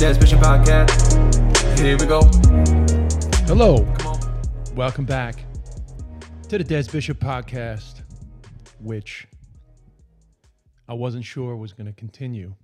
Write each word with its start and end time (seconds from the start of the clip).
Des 0.00 0.16
Bishop 0.16 0.40
Podcast. 0.40 1.78
Here 1.78 1.98
we 1.98 2.06
go. 2.06 2.22
Hello. 3.44 3.84
Come 3.98 4.06
on. 4.06 4.74
Welcome 4.74 5.04
back 5.04 5.44
to 6.48 6.56
the 6.56 6.64
Des 6.64 6.84
Bishop 6.90 7.18
podcast, 7.18 8.00
which 8.80 9.28
I 10.88 10.94
wasn't 10.94 11.26
sure 11.26 11.54
was 11.54 11.74
going 11.74 11.86
to 11.86 11.92
continue, 11.92 12.54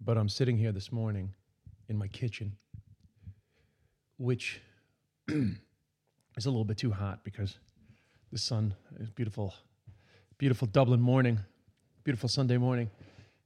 but 0.00 0.16
I'm 0.16 0.28
sitting 0.28 0.56
here 0.56 0.70
this 0.70 0.92
morning 0.92 1.34
in 1.88 1.98
my 1.98 2.06
kitchen, 2.06 2.52
which 4.18 4.60
is 5.28 6.46
a 6.46 6.50
little 6.50 6.62
bit 6.62 6.78
too 6.78 6.92
hot 6.92 7.24
because 7.24 7.58
the 8.30 8.38
sun 8.38 8.76
is 9.00 9.10
beautiful, 9.10 9.54
beautiful 10.38 10.68
Dublin 10.68 11.00
morning, 11.00 11.40
beautiful 12.04 12.28
Sunday 12.28 12.58
morning. 12.58 12.92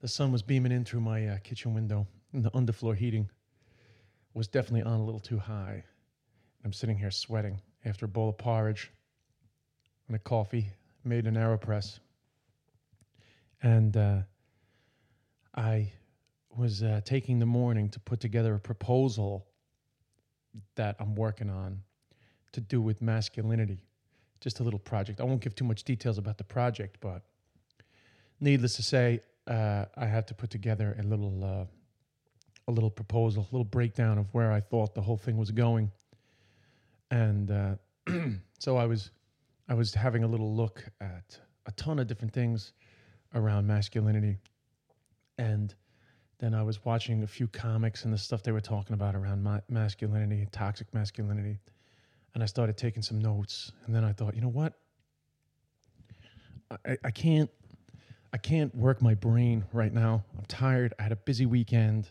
The 0.02 0.08
sun 0.08 0.30
was 0.30 0.42
beaming 0.42 0.72
in 0.72 0.84
through 0.84 1.00
my 1.00 1.26
uh, 1.26 1.38
kitchen 1.42 1.72
window, 1.72 2.06
and 2.34 2.44
the 2.44 2.50
underfloor 2.50 2.96
heating 2.96 3.30
was 4.34 4.48
definitely 4.48 4.82
on 4.82 5.00
a 5.00 5.04
little 5.04 5.20
too 5.20 5.38
high. 5.38 5.84
I'm 6.64 6.72
sitting 6.72 6.98
here 6.98 7.10
sweating 7.10 7.60
after 7.84 8.06
a 8.06 8.08
bowl 8.08 8.28
of 8.28 8.36
porridge 8.36 8.90
and 10.08 10.16
a 10.16 10.18
coffee 10.18 10.68
made 11.04 11.26
in 11.26 11.34
AeroPress. 11.34 12.00
And 13.62 13.96
uh, 13.96 14.18
I 15.54 15.92
was 16.50 16.82
uh, 16.82 17.00
taking 17.04 17.38
the 17.38 17.46
morning 17.46 17.88
to 17.90 18.00
put 18.00 18.20
together 18.20 18.54
a 18.54 18.60
proposal 18.60 19.46
that 20.74 20.96
I'm 20.98 21.14
working 21.14 21.50
on 21.50 21.80
to 22.52 22.60
do 22.60 22.80
with 22.82 23.00
masculinity. 23.00 23.84
Just 24.40 24.60
a 24.60 24.62
little 24.62 24.78
project. 24.78 25.20
I 25.20 25.24
won't 25.24 25.40
give 25.40 25.54
too 25.54 25.64
much 25.64 25.84
details 25.84 26.18
about 26.18 26.38
the 26.38 26.44
project, 26.44 26.98
but 27.00 27.22
needless 28.40 28.74
to 28.76 28.82
say, 28.82 29.20
uh, 29.46 29.86
I 29.96 30.06
had 30.06 30.26
to 30.28 30.34
put 30.34 30.50
together 30.50 30.96
a 30.98 31.02
little 31.02 31.44
uh, 31.44 31.64
a 32.68 32.72
little 32.72 32.90
proposal, 32.90 33.46
a 33.50 33.52
little 33.54 33.64
breakdown 33.64 34.18
of 34.18 34.26
where 34.32 34.52
I 34.52 34.60
thought 34.60 34.94
the 34.94 35.02
whole 35.02 35.16
thing 35.16 35.36
was 35.36 35.50
going, 35.50 35.90
and 37.10 37.50
uh, 37.50 37.74
so 38.58 38.76
I 38.76 38.86
was 38.86 39.10
I 39.68 39.74
was 39.74 39.94
having 39.94 40.24
a 40.24 40.26
little 40.26 40.54
look 40.54 40.84
at 41.00 41.38
a 41.66 41.72
ton 41.72 41.98
of 41.98 42.06
different 42.06 42.32
things 42.32 42.72
around 43.34 43.66
masculinity, 43.66 44.38
and 45.38 45.74
then 46.38 46.54
I 46.54 46.62
was 46.62 46.84
watching 46.84 47.22
a 47.22 47.26
few 47.26 47.46
comics 47.48 48.04
and 48.04 48.12
the 48.12 48.18
stuff 48.18 48.42
they 48.42 48.52
were 48.52 48.60
talking 48.60 48.94
about 48.94 49.14
around 49.14 49.42
ma- 49.42 49.60
masculinity, 49.68 50.46
toxic 50.52 50.92
masculinity, 50.92 51.58
and 52.34 52.42
I 52.42 52.46
started 52.46 52.76
taking 52.76 53.02
some 53.02 53.18
notes, 53.20 53.72
and 53.86 53.94
then 53.94 54.04
I 54.04 54.12
thought, 54.12 54.34
you 54.34 54.40
know 54.40 54.48
what, 54.48 54.74
I, 56.86 56.96
I 57.04 57.10
can't 57.10 57.50
I 58.32 58.36
can't 58.36 58.74
work 58.74 59.00
my 59.00 59.14
brain 59.14 59.64
right 59.72 59.92
now. 59.92 60.24
I'm 60.36 60.44
tired. 60.46 60.92
I 60.98 61.04
had 61.04 61.12
a 61.12 61.16
busy 61.16 61.46
weekend. 61.46 62.10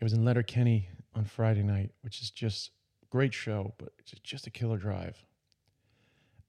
It 0.00 0.04
was 0.04 0.12
in 0.12 0.24
Letterkenny 0.24 0.88
on 1.14 1.24
Friday 1.24 1.62
night, 1.62 1.90
which 2.02 2.20
is 2.22 2.30
just 2.30 2.70
great 3.10 3.34
show, 3.34 3.74
but 3.78 3.92
it's 3.98 4.12
just 4.22 4.46
a 4.46 4.50
killer 4.50 4.76
drive. 4.76 5.16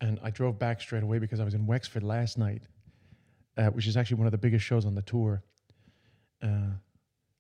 And 0.02 0.20
I 0.24 0.30
drove 0.30 0.60
back 0.60 0.82
straight 0.82 1.04
away 1.04 1.20
because 1.20 1.40
I 1.40 1.44
was 1.44 1.56
in 1.56 1.66
Wexford 1.66 2.04
last 2.04 2.38
night, 2.38 2.62
uh, 3.58 3.68
which 3.68 3.88
is 3.88 3.98
actually 3.98 4.18
one 4.18 4.28
of 4.28 4.32
the 4.32 4.38
biggest 4.38 4.64
shows 4.66 4.86
on 4.86 4.96
the 4.96 5.02
tour. 5.02 5.44
Uh, 6.42 6.72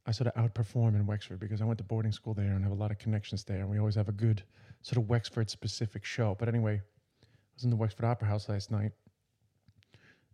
I 0.06 0.12
sort 0.12 0.28
of 0.28 0.34
outperform 0.34 0.96
in 0.96 1.06
Wexford 1.06 1.40
because 1.40 1.62
I 1.62 1.66
went 1.66 1.78
to 1.78 1.84
boarding 1.84 2.12
school 2.12 2.34
there 2.34 2.54
and 2.54 2.64
have 2.64 2.72
a 2.72 2.76
lot 2.76 2.90
of 2.90 2.98
connections 2.98 3.44
there, 3.44 3.60
and 3.60 3.70
we 3.70 3.78
always 3.78 3.96
have 3.96 4.10
a 4.10 4.14
good 4.14 4.44
sort 4.82 4.98
of 4.98 5.08
Wexford 5.08 5.50
specific 5.50 6.04
show. 6.04 6.36
But 6.40 6.48
anyway, 6.48 6.82
I 6.82 7.28
was 7.56 7.64
in 7.64 7.70
the 7.70 7.76
Wexford 7.76 8.06
Opera 8.06 8.28
House 8.28 8.50
last 8.50 8.72
night, 8.72 8.92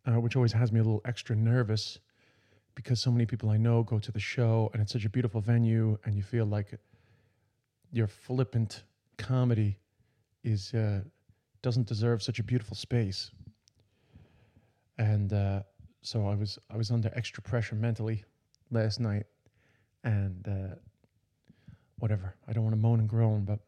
uh, 0.06 0.20
which 0.22 0.36
always 0.36 0.54
has 0.54 0.72
me 0.72 0.80
a 0.80 0.84
little 0.84 1.02
extra 1.04 1.36
nervous 1.36 2.00
because 2.76 3.00
so 3.00 3.12
many 3.12 3.26
people 3.26 3.50
I 3.50 3.58
know 3.58 3.84
go 3.84 4.00
to 4.00 4.12
the 4.12 4.20
show 4.20 4.70
and 4.74 4.82
it's 4.82 4.94
such 4.94 5.06
a 5.06 5.10
beautiful 5.10 5.42
venue, 5.42 5.98
and 6.06 6.16
you 6.16 6.24
feel 6.24 6.46
like 6.46 6.78
your 7.92 8.08
flippant 8.08 8.84
comedy 9.18 9.80
is 10.44 10.74
uh, 10.74 11.02
doesn't 11.62 11.88
deserve 11.88 12.22
such 12.22 12.40
a 12.40 12.44
beautiful 12.44 12.76
space. 12.76 13.32
And 14.98 15.34
uh, 15.34 15.62
so 16.02 16.28
I 16.28 16.36
was 16.36 16.60
I 16.70 16.78
was 16.78 16.92
under 16.92 17.12
extra 17.16 17.42
pressure 17.42 17.76
mentally 17.76 18.24
last 18.72 19.00
night, 19.00 19.26
and 20.04 20.48
uh, 20.48 20.76
whatever. 22.00 22.36
I 22.48 22.54
don't 22.54 22.64
want 22.64 22.76
to 22.76 22.82
moan 22.82 23.00
and 23.00 23.10
groan, 23.10 23.46
but 23.46 23.60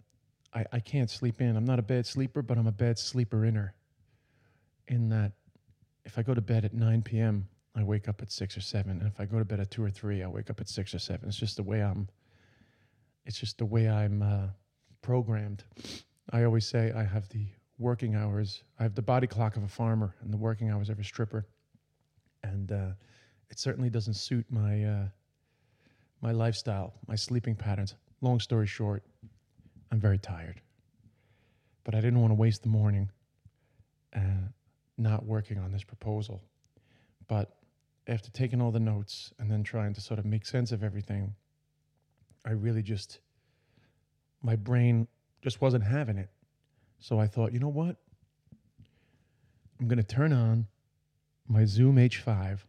I, 0.54 0.66
I 0.72 0.80
can't 0.80 1.10
sleep 1.10 1.42
in. 1.42 1.56
I'm 1.56 1.66
not 1.66 1.80
a 1.80 1.84
bad 1.84 2.06
sleeper, 2.06 2.42
but 2.42 2.58
I'm 2.58 2.68
a 2.68 2.72
bad 2.72 3.00
sleeper 3.00 3.46
inner. 3.46 3.74
In 4.88 5.10
that, 5.10 5.34
if 6.06 6.18
I 6.18 6.22
go 6.22 6.34
to 6.34 6.42
bed 6.42 6.64
at 6.64 6.74
9 6.74 7.02
p.m., 7.02 7.48
I 7.78 7.84
wake 7.84 8.08
up 8.08 8.22
at 8.22 8.32
six 8.32 8.58
or 8.58 8.62
seven, 8.62 9.00
and 9.00 9.08
if 9.08 9.20
I 9.20 9.26
go 9.26 9.38
to 9.38 9.46
bed 9.46 9.60
at 9.60 9.70
two 9.70 9.84
or 9.84 9.92
three, 9.92 10.24
I 10.24 10.28
wake 10.28 10.50
up 10.50 10.60
at 10.60 10.68
six 10.68 10.96
or 10.96 11.00
seven. 11.00 11.30
It's 11.30 11.38
just 11.38 11.58
the 11.58 11.64
way 11.64 11.84
I'm. 11.84 12.08
It's 13.26 13.40
just 13.40 13.58
the 13.58 13.66
way 13.66 13.88
I'm 13.88 14.22
uh, 14.22 14.48
programmed. 15.02 15.64
I 16.32 16.44
always 16.44 16.66
say 16.66 16.92
I 16.96 17.04
have 17.04 17.30
the 17.30 17.46
working 17.78 18.16
hours. 18.16 18.64
I 18.80 18.84
have 18.84 18.96
the 18.96 19.02
body 19.02 19.28
clock 19.28 19.58
of 19.58 19.64
a 19.64 19.68
farmer 19.68 20.16
and 20.22 20.34
the 20.34 20.38
working 20.38 20.72
hours 20.72 20.90
of 20.90 20.98
a 20.98 21.04
stripper, 21.04 21.46
and 22.42 22.72
uh, 22.72 22.92
it 23.50 23.60
certainly 23.60 23.90
doesn't 23.90 24.16
suit 24.16 24.46
my 24.50 24.84
uh, 24.84 25.08
my 26.22 26.32
lifestyle, 26.32 26.94
my 27.08 27.16
sleeping 27.16 27.56
patterns. 27.56 27.94
Long 28.22 28.40
story 28.40 28.66
short, 28.66 29.04
I'm 29.92 30.00
very 30.00 30.18
tired, 30.18 30.62
but 31.84 31.94
I 31.94 32.02
didn't 32.02 32.22
want 32.22 32.32
to 32.32 32.36
waste 32.36 32.64
the 32.64 32.70
morning 32.70 33.12
uh, 34.16 34.48
not 34.98 35.26
working 35.26 35.60
on 35.60 35.72
this 35.72 35.84
proposal. 35.84 36.42
But 37.28 37.54
after 38.08 38.32
taking 38.32 38.62
all 38.62 38.72
the 38.72 38.80
notes 38.80 39.34
and 39.38 39.52
then 39.52 39.64
trying 39.64 39.94
to 39.94 40.02
sort 40.02 40.20
of 40.20 40.26
make 40.26 40.46
sense 40.46 40.72
of 40.72 40.84
everything, 40.84 41.36
I 42.46 42.52
really 42.52 42.82
just 42.82 43.20
my 44.42 44.56
brain 44.56 45.08
just 45.42 45.62
wasn't 45.62 45.84
having 45.84 46.18
it. 46.18 46.30
So 47.00 47.20
I 47.20 47.28
thought, 47.28 47.54
you 47.54 47.60
know 47.60 47.68
what? 47.68 47.98
I'm 49.80 49.88
going 49.88 49.98
to 49.98 50.04
turn 50.04 50.34
on 50.34 50.68
my 51.48 51.66
Zoom 51.66 51.98
H5, 51.98 52.60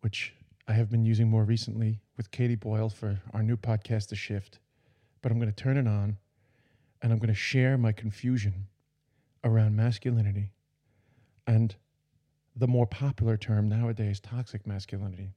which 0.00 0.34
I 0.68 0.72
have 0.72 0.90
been 0.90 1.04
using 1.04 1.28
more 1.28 1.44
recently 1.44 2.00
with 2.16 2.30
Katie 2.30 2.54
Boyle 2.54 2.88
for 2.88 3.20
our 3.32 3.42
new 3.42 3.56
podcast, 3.56 4.08
The 4.08 4.16
Shift. 4.16 4.58
But 5.22 5.32
I'm 5.32 5.38
going 5.38 5.52
to 5.52 5.62
turn 5.62 5.76
it 5.76 5.88
on 5.88 6.18
and 7.02 7.12
I'm 7.12 7.18
going 7.18 7.28
to 7.28 7.34
share 7.34 7.76
my 7.76 7.92
confusion 7.92 8.68
around 9.42 9.76
masculinity 9.76 10.52
and 11.46 11.74
the 12.56 12.66
more 12.66 12.86
popular 12.86 13.36
term 13.36 13.68
nowadays, 13.68 14.18
toxic 14.18 14.66
masculinity, 14.66 15.30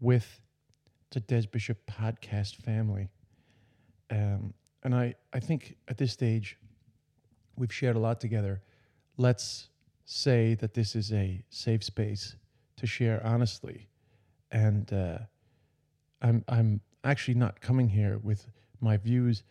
with 0.00 0.40
the 1.10 1.20
Des 1.20 1.46
Bishop 1.46 1.78
podcast 1.86 2.56
family. 2.56 3.10
Um, 4.10 4.54
and 4.82 4.94
I, 4.94 5.14
I 5.32 5.40
think 5.40 5.76
at 5.88 5.98
this 5.98 6.12
stage, 6.12 6.56
we've 7.56 7.72
shared 7.72 7.96
a 7.96 7.98
lot 7.98 8.20
together. 8.20 8.62
Let's 9.18 9.68
say 10.06 10.54
that 10.54 10.74
this 10.74 10.96
is 10.96 11.12
a 11.12 11.42
safe 11.50 11.84
space 11.84 12.36
to 12.76 12.86
share 12.86 13.20
honestly. 13.24 13.88
And 14.50 14.90
uh, 14.92 15.18
I'm, 16.22 16.44
I'm 16.48 16.80
actually 17.04 17.34
not 17.34 17.60
coming 17.60 17.88
here 17.88 18.18
with 18.22 18.46
my 18.80 18.96
views 18.96 19.42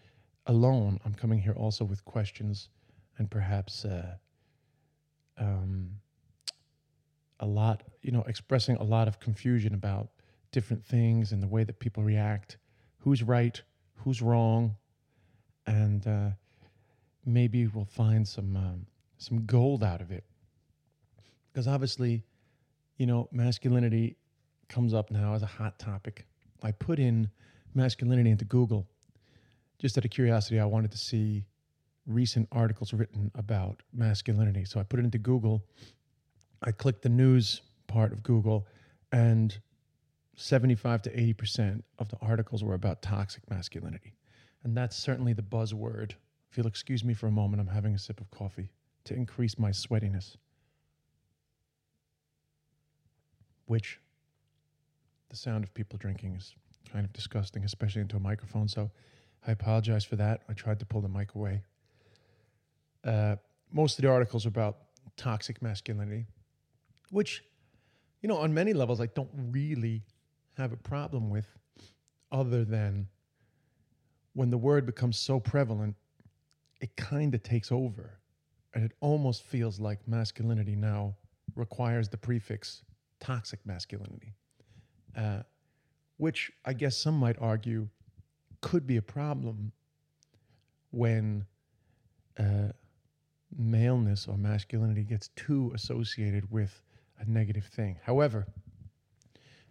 alone. 0.48 1.00
I'm 1.06 1.14
coming 1.14 1.40
here 1.40 1.54
also 1.54 1.86
with 1.86 2.04
questions 2.04 2.70
and 3.18 3.30
perhaps 3.30 3.86
uh, 3.86 4.16
um, 5.38 5.92
a 7.40 7.46
lot, 7.46 7.84
you 8.02 8.12
know, 8.12 8.24
expressing 8.28 8.76
a 8.78 8.84
lot 8.84 9.08
of 9.08 9.20
confusion 9.20 9.74
about 9.74 10.10
different 10.52 10.84
things 10.86 11.32
and 11.32 11.42
the 11.42 11.48
way 11.48 11.64
that 11.64 11.80
people 11.80 12.04
react, 12.04 12.58
who's 13.00 13.24
right, 13.24 13.62
who's 13.96 14.22
wrong, 14.22 14.76
and 15.68 16.06
uh, 16.08 16.30
maybe 17.26 17.68
we'll 17.68 17.86
find 17.86 18.28
some 18.28 18.56
um, 18.56 18.86
some 19.18 19.46
gold 19.46 19.84
out 19.84 20.02
of 20.02 20.12
it. 20.12 20.24
Because 21.52 21.68
obviously, 21.68 22.24
you 22.98 23.06
know, 23.06 23.28
masculinity 23.32 24.18
comes 24.68 24.94
up 24.94 25.12
now 25.12 25.34
as 25.34 25.44
a 25.44 25.48
hot 25.48 25.80
topic. 25.80 26.26
I 26.64 26.72
put 26.72 27.00
in 27.00 27.30
masculinity 27.74 28.30
into 28.30 28.46
Google 28.46 28.88
just 29.80 29.98
out 29.98 30.06
of 30.06 30.12
curiosity. 30.12 30.60
I 30.60 30.66
wanted 30.66 30.92
to 30.92 30.98
see 30.98 31.46
recent 32.06 32.48
articles 32.52 32.94
written 32.94 33.32
about 33.36 33.82
masculinity, 33.94 34.66
so 34.66 34.80
I 34.80 34.84
put 34.84 35.00
it 35.00 35.06
into 35.06 35.18
Google. 35.20 35.64
I 36.62 36.72
clicked 36.72 37.02
the 37.02 37.10
news 37.10 37.62
part 37.88 38.12
of 38.12 38.24
Google, 38.24 38.68
and 39.12 39.58
75 40.36 41.02
to 41.04 41.10
80% 41.10 41.84
of 41.98 42.10
the 42.10 42.18
articles 42.22 42.64
were 42.64 42.74
about 42.74 43.02
toxic 43.02 43.50
masculinity. 43.50 44.14
And 44.64 44.76
that's 44.76 44.96
certainly 44.96 45.34
the 45.34 45.42
buzzword. 45.42 46.14
If 46.50 46.58
you'll 46.58 46.68
excuse 46.68 47.04
me 47.04 47.14
for 47.14 47.28
a 47.28 47.32
moment, 47.32 47.62
I'm 47.62 47.68
having 47.68 47.94
a 47.94 48.00
sip 48.00 48.20
of 48.22 48.30
coffee 48.32 48.72
to 49.06 49.14
increase 49.14 49.58
my 49.58 49.72
sweatiness, 49.72 50.36
which 53.66 54.00
the 55.30 55.36
sound 55.36 55.64
of 55.64 55.74
people 55.74 55.98
drinking 55.98 56.36
is 56.36 56.54
kind 56.92 57.06
of 57.06 57.14
disgusting, 57.14 57.64
especially 57.64 58.02
into 58.02 58.18
a 58.18 58.20
microphone. 58.20 58.68
So 58.68 58.90
I 59.48 59.52
apologize 59.52 60.04
for 60.04 60.16
that. 60.18 60.42
I 60.50 60.54
tried 60.54 60.80
to 60.80 60.86
pull 60.86 61.02
the 61.02 61.10
mic 61.10 61.36
away. 61.36 61.62
Uh, 63.04 63.36
most 63.72 63.98
of 63.98 64.04
the 64.04 64.10
articles 64.10 64.46
are 64.46 64.50
about 64.50 64.78
toxic 65.16 65.62
masculinity, 65.62 66.26
which, 67.10 67.44
you 68.22 68.30
know, 68.30 68.38
on 68.38 68.54
many 68.54 68.74
levels, 68.74 69.02
I 69.02 69.08
don't 69.08 69.30
really 69.34 70.04
have 70.58 70.72
a 70.72 70.78
problem 70.78 71.30
with, 71.30 71.48
other 72.32 72.64
than 72.66 73.08
when 74.34 74.50
the 74.50 74.58
word 74.58 74.86
becomes 74.86 75.18
so 75.18 75.40
prevalent, 75.40 75.96
it 76.82 76.96
kind 76.96 77.34
of 77.34 77.44
takes 77.44 77.72
over. 77.72 78.20
And 78.74 78.84
it 78.84 78.92
almost 79.00 79.44
feels 79.44 79.80
like 79.80 80.08
masculinity 80.08 80.76
now 80.76 81.16
requires 81.56 82.08
the 82.08 82.18
prefix 82.18 82.84
toxic 83.20 83.60
masculinity, 83.66 84.34
uh, 85.18 85.42
which 86.18 86.52
I 86.66 86.74
guess 86.74 86.96
some 86.96 87.16
might 87.16 87.38
argue 87.42 87.88
could 88.62 88.86
be 88.86 88.98
a 88.98 89.02
problem 89.02 89.72
when 90.92 91.46
uh, 92.38 92.72
maleness 93.58 94.28
or 94.28 94.38
masculinity 94.38 95.04
gets 95.04 95.30
too 95.30 95.72
associated 95.74 96.50
with 96.52 96.82
a 97.20 97.30
negative 97.30 97.66
thing. 97.66 97.98
However, 98.04 98.48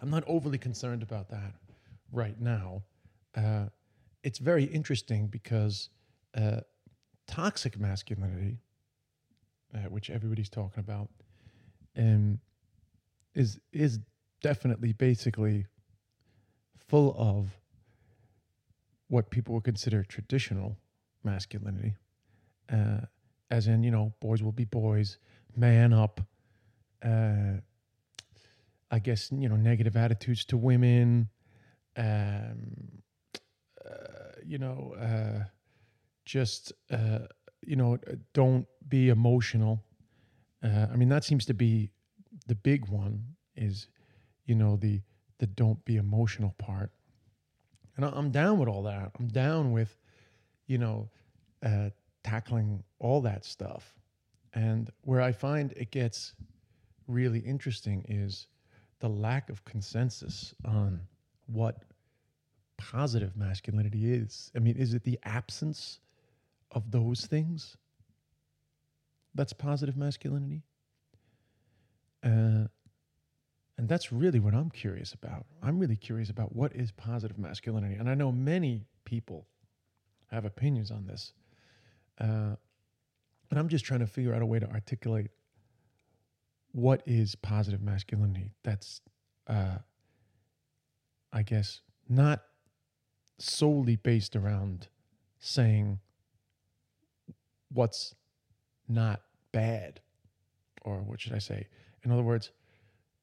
I'm 0.00 0.10
not 0.10 0.24
overly 0.26 0.58
concerned 0.58 1.02
about 1.02 1.28
that 1.30 1.54
right 2.12 2.40
now. 2.40 2.82
Uh, 3.36 3.66
it's 4.22 4.38
very 4.38 4.64
interesting 4.64 5.26
because 5.26 5.90
uh, 6.36 6.60
toxic 7.26 7.78
masculinity, 7.78 8.58
uh, 9.74 9.88
which 9.88 10.10
everybody's 10.10 10.48
talking 10.48 10.80
about, 10.80 11.08
um, 11.96 12.38
is 13.34 13.58
is 13.72 13.98
definitely 14.40 14.92
basically 14.92 15.66
full 16.88 17.14
of 17.18 17.48
what 19.08 19.30
people 19.30 19.54
would 19.54 19.64
consider 19.64 20.04
traditional 20.04 20.76
masculinity, 21.24 21.94
uh, 22.72 23.00
as 23.50 23.66
in 23.66 23.82
you 23.82 23.90
know 23.90 24.12
boys 24.20 24.42
will 24.42 24.52
be 24.52 24.64
boys, 24.64 25.18
man 25.56 25.92
up. 25.92 26.20
Uh, 27.04 27.60
I 28.90 28.98
guess 28.98 29.30
you 29.30 29.48
know 29.48 29.56
negative 29.56 29.96
attitudes 29.96 30.44
to 30.46 30.56
women, 30.56 31.28
um, 31.96 33.02
uh, 33.84 34.32
you 34.44 34.58
know, 34.58 34.94
uh, 34.98 35.44
just 36.24 36.72
uh, 36.90 37.20
you 37.60 37.76
know, 37.76 37.98
don't 38.32 38.66
be 38.88 39.08
emotional. 39.10 39.84
Uh, 40.62 40.86
I 40.92 40.96
mean, 40.96 41.08
that 41.10 41.24
seems 41.24 41.44
to 41.46 41.54
be 41.54 41.90
the 42.46 42.54
big 42.54 42.88
one. 42.88 43.24
Is 43.56 43.88
you 44.46 44.54
know 44.54 44.76
the 44.76 45.02
the 45.38 45.46
don't 45.46 45.84
be 45.84 45.96
emotional 45.96 46.54
part, 46.58 46.90
and 47.96 48.04
I- 48.06 48.10
I'm 48.10 48.30
down 48.30 48.58
with 48.58 48.68
all 48.68 48.84
that. 48.84 49.12
I'm 49.18 49.28
down 49.28 49.72
with 49.72 49.96
you 50.66 50.78
know 50.78 51.10
uh, 51.62 51.90
tackling 52.24 52.84
all 52.98 53.20
that 53.22 53.44
stuff, 53.44 53.94
and 54.54 54.90
where 55.02 55.20
I 55.20 55.32
find 55.32 55.72
it 55.72 55.90
gets 55.90 56.34
really 57.08 57.40
interesting 57.40 58.04
is 58.08 58.46
the 59.00 59.08
lack 59.08 59.50
of 59.50 59.64
consensus 59.64 60.54
on 60.64 61.00
what 61.46 61.82
positive 62.76 63.36
masculinity 63.36 64.12
is. 64.12 64.50
I 64.54 64.60
mean, 64.60 64.76
is 64.76 64.94
it 64.94 65.04
the 65.04 65.18
absence 65.24 66.00
of 66.70 66.90
those 66.90 67.26
things 67.26 67.76
that's 69.34 69.52
positive 69.52 69.96
masculinity? 69.96 70.62
Uh, 72.22 72.68
and 73.78 73.88
that's 73.88 74.12
really 74.12 74.40
what 74.40 74.54
I'm 74.54 74.70
curious 74.70 75.12
about. 75.12 75.46
I'm 75.62 75.78
really 75.78 75.96
curious 75.96 76.30
about 76.30 76.54
what 76.54 76.74
is 76.74 76.90
positive 76.90 77.38
masculinity. 77.38 77.94
And 77.94 78.10
I 78.10 78.14
know 78.14 78.32
many 78.32 78.84
people 79.04 79.46
have 80.30 80.44
opinions 80.44 80.90
on 80.90 81.06
this. 81.06 81.32
Uh, 82.20 82.56
and 83.50 83.58
I'm 83.58 83.68
just 83.68 83.84
trying 83.84 84.00
to 84.00 84.06
figure 84.06 84.34
out 84.34 84.42
a 84.42 84.46
way 84.46 84.58
to 84.58 84.68
articulate 84.70 85.28
what 86.72 87.02
is 87.06 87.34
positive 87.34 87.82
masculinity? 87.82 88.52
That's 88.62 89.00
uh, 89.46 89.78
i 91.32 91.42
guess 91.42 91.80
not 92.08 92.42
solely 93.38 93.96
based 93.96 94.34
around 94.34 94.88
saying 95.38 95.98
what's 97.72 98.14
not 98.88 99.20
bad 99.52 100.00
or 100.82 100.98
what 100.98 101.20
should 101.20 101.32
i 101.32 101.38
say? 101.38 101.66
In 102.04 102.12
other 102.12 102.22
words 102.22 102.50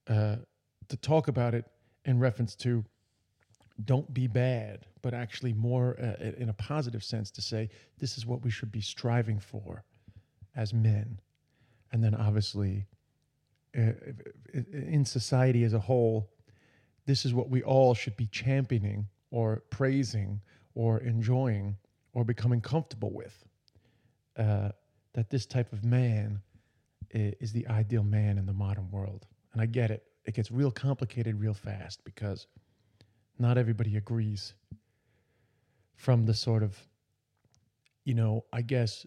uh, 0.07 0.37
to 0.87 0.97
talk 0.97 1.27
about 1.27 1.53
it 1.53 1.65
in 2.05 2.19
reference 2.19 2.55
to 2.55 2.83
don't 3.83 4.13
be 4.13 4.27
bad 4.27 4.85
but 5.01 5.13
actually 5.13 5.53
more 5.53 5.97
uh, 5.99 6.31
in 6.37 6.49
a 6.49 6.53
positive 6.53 7.03
sense 7.03 7.29
to 7.31 7.41
say 7.41 7.69
this 7.99 8.17
is 8.17 8.25
what 8.25 8.43
we 8.43 8.49
should 8.49 8.71
be 8.71 8.81
striving 8.81 9.39
for 9.39 9.83
as 10.55 10.73
men. 10.73 11.19
And 11.91 12.03
then 12.03 12.15
obviously 12.15 12.85
in 13.75 15.03
society 15.05 15.63
as 15.63 15.73
a 15.73 15.79
whole, 15.79 16.29
this 17.05 17.25
is 17.25 17.33
what 17.33 17.49
we 17.49 17.61
all 17.61 17.93
should 17.93 18.15
be 18.15 18.27
championing 18.27 19.07
or 19.31 19.63
praising 19.69 20.41
or 20.73 20.99
enjoying 20.99 21.75
or 22.13 22.23
becoming 22.23 22.61
comfortable 22.61 23.11
with. 23.11 23.45
Uh, 24.37 24.69
that 25.13 25.29
this 25.29 25.45
type 25.45 25.71
of 25.71 25.83
man 25.83 26.41
is 27.11 27.53
the 27.53 27.65
ideal 27.67 28.03
man 28.03 28.37
in 28.37 28.45
the 28.45 28.53
modern 28.53 28.89
world. 28.91 29.25
And 29.53 29.61
I 29.61 29.65
get 29.65 29.91
it. 29.91 30.03
It 30.25 30.33
gets 30.33 30.51
real 30.51 30.71
complicated 30.71 31.39
real 31.39 31.53
fast 31.53 32.03
because 32.03 32.47
not 33.39 33.57
everybody 33.57 33.95
agrees 33.95 34.53
from 35.95 36.25
the 36.25 36.33
sort 36.33 36.63
of, 36.63 36.77
you 38.03 38.13
know, 38.13 38.43
I 38.51 38.61
guess 38.61 39.05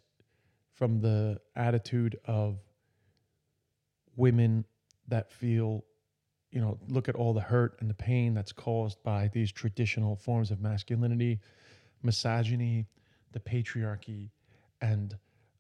from 0.73 1.01
the 1.01 1.39
attitude 1.57 2.19
of 2.25 2.59
women 4.19 4.67
that 5.07 5.33
feel, 5.33 5.85
you 6.51 6.61
know, 6.61 6.79
look 6.89 7.09
at 7.09 7.15
all 7.15 7.33
the 7.33 7.41
hurt 7.41 7.77
and 7.81 7.89
the 7.89 7.95
pain 7.95 8.35
that's 8.35 8.53
caused 8.53 9.03
by 9.03 9.29
these 9.33 9.51
traditional 9.51 10.17
forms 10.17 10.51
of 10.51 10.61
masculinity, 10.61 11.41
misogyny, 12.03 12.87
the 13.33 13.41
patriarchy, 13.41 14.31
and 14.81 15.17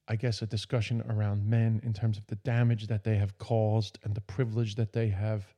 I 0.08 0.16
guess 0.16 0.42
a 0.42 0.46
discussion 0.46 1.02
around 1.08 1.46
men 1.46 1.80
in 1.84 1.92
terms 1.92 2.18
of 2.18 2.26
the 2.26 2.36
damage 2.36 2.86
that 2.88 3.04
they 3.04 3.16
have 3.16 3.38
caused 3.38 3.98
and 4.04 4.14
the 4.14 4.20
privilege 4.22 4.74
that 4.76 4.92
they 4.92 5.08
have 5.08 5.54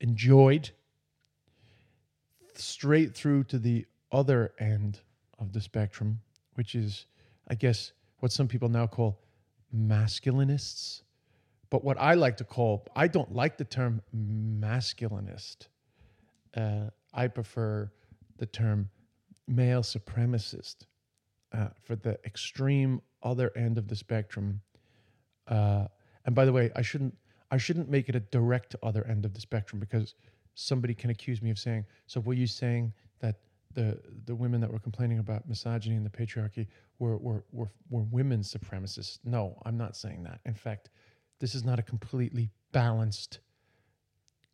enjoyed, 0.00 0.70
straight 2.54 3.14
through 3.14 3.44
to 3.44 3.58
the 3.58 3.86
other 4.12 4.52
end 4.60 5.00
of 5.38 5.52
the 5.52 5.60
spectrum, 5.60 6.20
which 6.54 6.74
is, 6.74 7.06
I 7.48 7.54
guess, 7.54 7.92
what 8.20 8.32
some 8.32 8.48
people 8.48 8.68
now 8.68 8.86
call 8.86 9.18
masculinists. 9.74 11.02
But 11.74 11.82
what 11.82 11.98
I 11.98 12.14
like 12.14 12.36
to 12.36 12.44
call, 12.44 12.86
I 12.94 13.08
don't 13.08 13.34
like 13.34 13.58
the 13.58 13.64
term 13.64 14.00
masculinist. 14.16 15.66
Uh, 16.56 16.90
I 17.12 17.26
prefer 17.26 17.90
the 18.38 18.46
term 18.46 18.90
male 19.48 19.82
supremacist 19.82 20.86
uh, 21.52 21.70
for 21.82 21.96
the 21.96 22.16
extreme 22.24 23.02
other 23.24 23.50
end 23.56 23.76
of 23.76 23.88
the 23.88 23.96
spectrum. 23.96 24.60
Uh, 25.48 25.86
and 26.24 26.32
by 26.32 26.44
the 26.44 26.52
way, 26.52 26.70
I 26.76 26.82
shouldn't 26.82 27.16
I 27.50 27.56
shouldn't 27.56 27.90
make 27.90 28.08
it 28.08 28.14
a 28.14 28.20
direct 28.20 28.76
other 28.84 29.04
end 29.08 29.24
of 29.24 29.34
the 29.34 29.40
spectrum 29.40 29.80
because 29.80 30.14
somebody 30.54 30.94
can 30.94 31.10
accuse 31.10 31.42
me 31.42 31.50
of 31.50 31.58
saying, 31.58 31.86
so 32.06 32.20
were 32.20 32.34
you 32.34 32.46
saying 32.46 32.92
that 33.18 33.40
the 33.72 33.98
the 34.26 34.34
women 34.36 34.60
that 34.60 34.72
were 34.72 34.78
complaining 34.78 35.18
about 35.18 35.48
misogyny 35.48 35.96
and 35.96 36.06
the 36.06 36.10
patriarchy 36.10 36.68
were 37.00 37.16
were 37.16 37.42
were, 37.50 37.72
were 37.90 38.04
women 38.04 38.42
supremacists? 38.42 39.18
No, 39.24 39.60
I'm 39.66 39.76
not 39.76 39.96
saying 39.96 40.22
that. 40.22 40.38
In 40.44 40.54
fact, 40.54 40.90
this 41.44 41.54
is 41.54 41.62
not 41.62 41.78
a 41.78 41.82
completely 41.82 42.48
balanced 42.72 43.40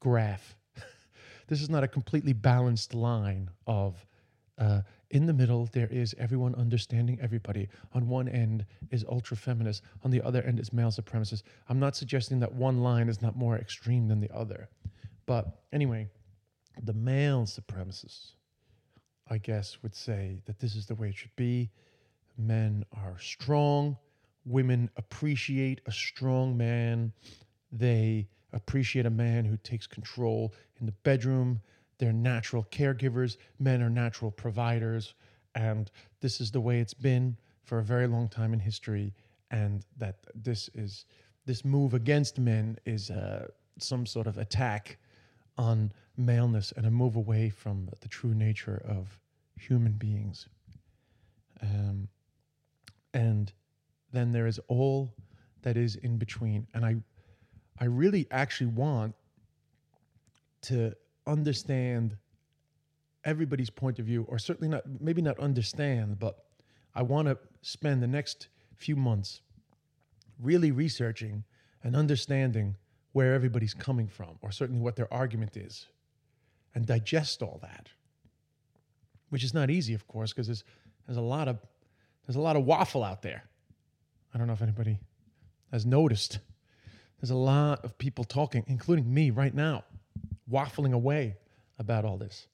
graph. 0.01 0.57
this 1.47 1.63
is 1.63 1.71
not 1.71 1.85
a 1.85 1.87
completely 1.87 2.33
balanced 2.33 2.95
line 2.95 3.49
of 3.65 4.05
uh, 4.59 4.81
in 5.11 5.25
the 5.25 5.33
middle 5.33 5.69
there 5.71 5.87
is 5.87 6.17
everyone 6.19 6.53
understanding 6.57 7.17
everybody. 7.23 7.69
On 7.93 8.09
one 8.09 8.29
end 8.29 8.67
is 8.91 9.05
ultra 9.09 9.37
feminist 9.37 9.83
on 10.03 10.11
the 10.11 10.21
other 10.21 10.43
end 10.43 10.59
is 10.59 10.73
male 10.73 10.91
supremacist. 10.91 11.45
I'm 11.69 11.79
not 11.79 11.95
suggesting 11.95 12.41
that 12.41 12.53
one 12.53 12.81
line 12.83 13.09
is 13.09 13.23
not 13.23 13.37
more 13.37 13.57
extreme 13.57 14.09
than 14.09 14.19
the 14.19 14.35
other. 14.35 14.69
But 15.27 15.61
anyway 15.73 16.09
the 16.83 16.95
male 16.95 17.45
supremacists 17.45 18.33
i 19.29 19.39
guess 19.39 19.79
would 19.85 19.95
say 19.95 20.41
that 20.47 20.59
this 20.59 20.75
is 20.75 20.87
the 20.87 20.97
way 20.97 21.11
it 21.11 21.17
should 21.17 21.37
be. 21.37 21.71
Men 22.37 22.85
are 22.93 23.17
strong 23.21 23.97
women 24.45 24.91
appreciate 24.97 25.81
a 25.87 25.93
strong 25.93 26.57
man 26.57 27.13
they 27.73 28.29
appreciate 28.53 29.07
a 29.07 29.11
man 29.11 29.45
who 29.45 29.57
takes 29.57 29.87
control 29.87 30.53
in 30.81 30.87
the 30.87 30.93
bedroom. 30.93 31.61
They're 31.99 32.13
natural 32.13 32.65
caregivers. 32.71 33.37
Men 33.59 33.83
are 33.83 33.91
natural 33.91 34.31
providers. 34.31 35.15
And 35.55 35.91
this 36.21 36.41
is 36.41 36.51
the 36.51 36.61
way 36.61 36.81
it's 36.81 36.95
been 36.95 37.37
for 37.65 37.79
a 37.79 37.85
very 37.85 38.07
long 38.07 38.29
time 38.29 38.53
in 38.53 38.61
history. 38.61 39.15
And 39.51 39.85
that 39.99 40.17
this 40.35 40.69
is 40.75 41.07
this 41.47 41.65
move 41.65 41.95
against 41.95 42.39
men 42.39 42.79
is 42.85 43.11
uh, 43.11 43.49
some 43.79 44.07
sort 44.07 44.27
of 44.27 44.39
attack 44.39 44.99
on 45.57 45.93
maleness 46.17 46.73
and 46.77 46.87
a 46.87 46.91
move 46.91 47.17
away 47.17 47.51
from 47.51 47.89
the 48.01 48.09
true 48.09 48.35
nature 48.35 48.83
of 48.87 49.19
human 49.57 49.93
beings. 49.93 50.49
Um, 51.63 52.09
and 53.13 53.53
then 54.12 54.33
there 54.33 54.47
is 54.47 54.61
all 54.69 55.12
that 55.62 55.76
is 55.76 55.97
in 55.97 56.19
between. 56.19 56.67
And 56.75 56.85
I, 56.85 56.97
I 57.79 57.85
really 57.85 58.26
actually 58.31 58.69
want 58.69 59.14
to 60.62 60.95
understand 61.26 62.17
everybody's 63.25 63.71
point 63.71 63.99
of 63.99 64.07
view, 64.07 64.25
or 64.29 64.38
certainly 64.38 64.69
not, 64.69 64.83
maybe 65.00 65.23
not 65.23 65.38
understand, 65.38 66.19
but 66.19 66.45
I 66.95 67.02
want 67.02 67.29
to 67.29 67.38
spend 67.62 68.02
the 68.02 68.07
next 68.07 68.49
few 68.76 68.97
months 68.97 69.43
really 70.40 70.71
researching 70.71 71.45
and 71.83 71.95
understanding 71.95 72.76
where 73.12 73.35
everybody's 73.35 73.75
coming 73.75 74.09
from, 74.09 74.38
or 74.40 74.50
certainly 74.50 74.81
what 74.81 74.97
their 74.97 75.12
argument 75.12 75.57
is, 75.57 75.87
and 76.75 76.87
digest 76.87 77.43
all 77.43 77.59
that. 77.62 77.88
Which 79.31 79.45
is 79.45 79.55
not 79.55 79.71
easy, 79.71 79.95
of 79.95 80.07
course, 80.09 80.33
because 80.33 80.47
there's 80.47 80.64
there's 81.07 81.19
a 81.19 81.23
lot 81.23 81.49
of 81.49 81.59
there's 82.26 82.37
a 82.37 82.40
lot 82.40 82.57
of 82.57 82.64
waffle 82.64 83.02
out 83.05 83.23
there. 83.23 83.45
I 84.35 84.39
don't 84.39 84.47
know 84.47 84.53
if 84.53 84.63
anybody 84.63 84.99
has 85.73 85.87
noticed. 85.87 86.39
There's 87.21 87.31
a 87.31 87.37
lot 87.37 87.85
of 87.85 87.99
people 87.99 88.25
talking, 88.25 88.65
including 88.67 89.13
me 89.13 89.31
right 89.31 89.55
now, 89.55 89.85
waffling 90.51 90.93
away 90.93 91.37
about 91.79 92.05
all 92.05 92.17
this. 92.17 92.47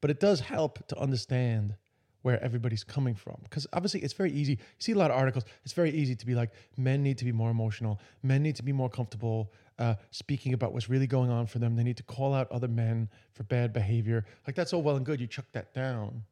But 0.00 0.10
it 0.10 0.20
does 0.20 0.40
help 0.40 0.86
to 0.88 0.98
understand 0.98 1.74
where 2.22 2.42
everybody's 2.42 2.84
coming 2.84 3.14
from. 3.14 3.36
Because 3.44 3.66
obviously, 3.72 4.00
it's 4.00 4.12
very 4.12 4.32
easy. 4.32 4.52
You 4.52 4.58
see 4.78 4.92
a 4.92 4.98
lot 4.98 5.10
of 5.10 5.16
articles. 5.16 5.44
It's 5.64 5.72
very 5.72 5.90
easy 5.90 6.16
to 6.16 6.26
be 6.26 6.34
like, 6.34 6.50
men 6.76 7.02
need 7.02 7.18
to 7.18 7.24
be 7.24 7.32
more 7.32 7.50
emotional. 7.50 8.00
Men 8.22 8.42
need 8.42 8.56
to 8.56 8.62
be 8.62 8.72
more 8.72 8.88
comfortable 8.88 9.52
uh, 9.78 9.94
speaking 10.10 10.52
about 10.52 10.72
what's 10.72 10.88
really 10.88 11.06
going 11.06 11.30
on 11.30 11.46
for 11.46 11.58
them. 11.58 11.76
They 11.76 11.84
need 11.84 11.96
to 11.98 12.02
call 12.02 12.34
out 12.34 12.50
other 12.50 12.68
men 12.68 13.08
for 13.32 13.44
bad 13.44 13.72
behavior. 13.72 14.24
Like, 14.46 14.56
that's 14.56 14.72
all 14.72 14.82
well 14.82 14.96
and 14.96 15.06
good. 15.06 15.20
You 15.20 15.26
chuck 15.26 15.46
that 15.52 15.72
down. 15.74 16.24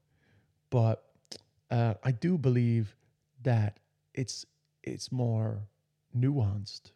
But 0.70 1.04
uh, 1.70 1.94
I 2.02 2.10
do 2.10 2.36
believe 2.36 2.94
that 3.42 3.78
it's 4.14 4.44
it's 4.86 5.12
more 5.12 5.60
nuanced. 6.16 6.92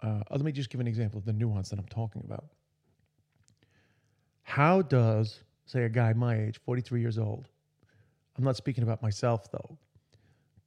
Uh, 0.00 0.20
let 0.30 0.42
me 0.42 0.52
just 0.52 0.70
give 0.70 0.80
an 0.80 0.86
example 0.86 1.18
of 1.18 1.24
the 1.24 1.32
nuance 1.32 1.70
that 1.70 1.78
I'm 1.78 1.86
talking 1.86 2.22
about. 2.24 2.44
How 4.42 4.82
does, 4.82 5.40
say, 5.66 5.82
a 5.82 5.88
guy 5.88 6.12
my 6.12 6.38
age, 6.38 6.60
43 6.64 7.00
years 7.00 7.18
old, 7.18 7.48
I'm 8.36 8.44
not 8.44 8.56
speaking 8.56 8.84
about 8.84 9.02
myself 9.02 9.50
though, 9.50 9.76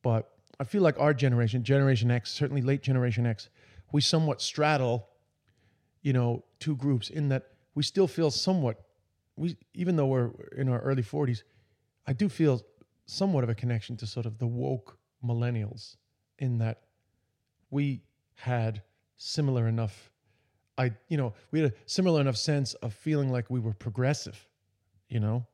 but 0.01 0.33
I 0.59 0.65
feel 0.65 0.81
like 0.81 0.99
our 0.99 1.13
generation, 1.13 1.63
Generation 1.63 2.11
X, 2.11 2.31
certainly 2.31 2.61
late 2.61 2.83
Generation 2.83 3.25
X, 3.25 3.49
we 3.93 4.01
somewhat 4.01 4.41
straddle, 4.41 5.07
you 6.01 6.13
know, 6.13 6.43
two 6.59 6.75
groups 6.75 7.09
in 7.09 7.29
that 7.29 7.47
we 7.73 7.83
still 7.83 8.07
feel 8.07 8.29
somewhat, 8.29 8.83
we 9.37 9.55
even 9.73 9.95
though 9.95 10.07
we're 10.07 10.31
in 10.57 10.67
our 10.67 10.81
early 10.81 11.03
40s, 11.03 11.43
I 12.05 12.13
do 12.13 12.27
feel 12.27 12.61
somewhat 13.05 13.43
of 13.43 13.49
a 13.49 13.55
connection 13.55 13.95
to 13.97 14.07
sort 14.07 14.25
of 14.25 14.37
the 14.37 14.47
woke 14.47 14.97
millennials 15.23 15.97
in 16.39 16.57
that 16.59 16.81
we 17.69 18.01
had 18.35 18.81
similar 19.17 19.67
enough 19.67 20.11
I 20.77 20.91
you 21.09 21.17
know 21.17 21.33
we 21.51 21.61
had 21.61 21.71
a 21.71 21.75
similar 21.85 22.21
enough 22.21 22.37
sense 22.37 22.73
of 22.75 22.93
feeling 22.93 23.31
like 23.31 23.49
we 23.49 23.59
were 23.59 23.73
progressive, 23.73 24.47
you 25.09 25.19
know, 25.19 25.45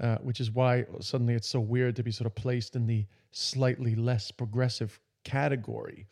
uh, 0.00 0.16
which 0.18 0.40
is 0.40 0.50
why 0.50 0.86
suddenly 1.00 1.34
it's 1.34 1.48
so 1.48 1.60
weird 1.60 1.96
to 1.96 2.02
be 2.02 2.10
sort 2.10 2.26
of 2.26 2.34
placed 2.34 2.76
in 2.76 2.86
the 2.86 3.06
slightly 3.32 3.94
less 3.94 4.30
progressive 4.30 4.98
category, 5.24 6.06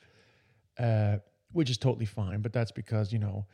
uh, 0.78 1.18
which 1.52 1.70
is 1.70 1.78
totally 1.78 2.06
fine. 2.06 2.40
But 2.40 2.52
that's 2.52 2.72
because 2.72 3.12
you 3.12 3.18
know 3.18 3.46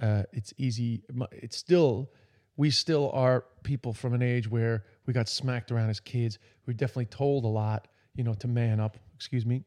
uh, 0.00 0.22
it's 0.32 0.54
easy. 0.56 1.02
It's 1.32 1.56
still 1.56 2.10
we 2.56 2.70
still 2.70 3.10
are 3.12 3.44
people 3.64 3.92
from 3.92 4.14
an 4.14 4.22
age 4.22 4.48
where 4.48 4.84
we 5.06 5.12
got 5.12 5.28
smacked 5.28 5.72
around 5.72 5.90
as 5.90 6.00
kids. 6.00 6.38
We 6.66 6.72
are 6.72 6.76
definitely 6.76 7.06
told 7.06 7.44
a 7.44 7.48
lot, 7.48 7.88
you 8.14 8.24
know, 8.24 8.34
to 8.34 8.48
man 8.48 8.80
up. 8.80 8.96
Excuse 9.14 9.44
me. 9.44 9.64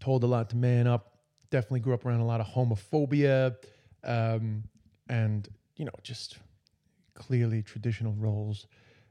Told 0.00 0.24
a 0.24 0.26
lot 0.26 0.50
to 0.50 0.56
man 0.56 0.86
up 0.86 1.10
definitely 1.50 1.80
grew 1.80 1.94
up 1.94 2.06
around 2.06 2.20
a 2.20 2.26
lot 2.26 2.40
of 2.40 2.46
homophobia 2.46 3.56
um, 4.04 4.62
and, 5.08 5.48
you 5.76 5.84
know, 5.84 5.92
just 6.02 6.38
clearly 7.14 7.62
traditional 7.62 8.14
roles 8.14 8.66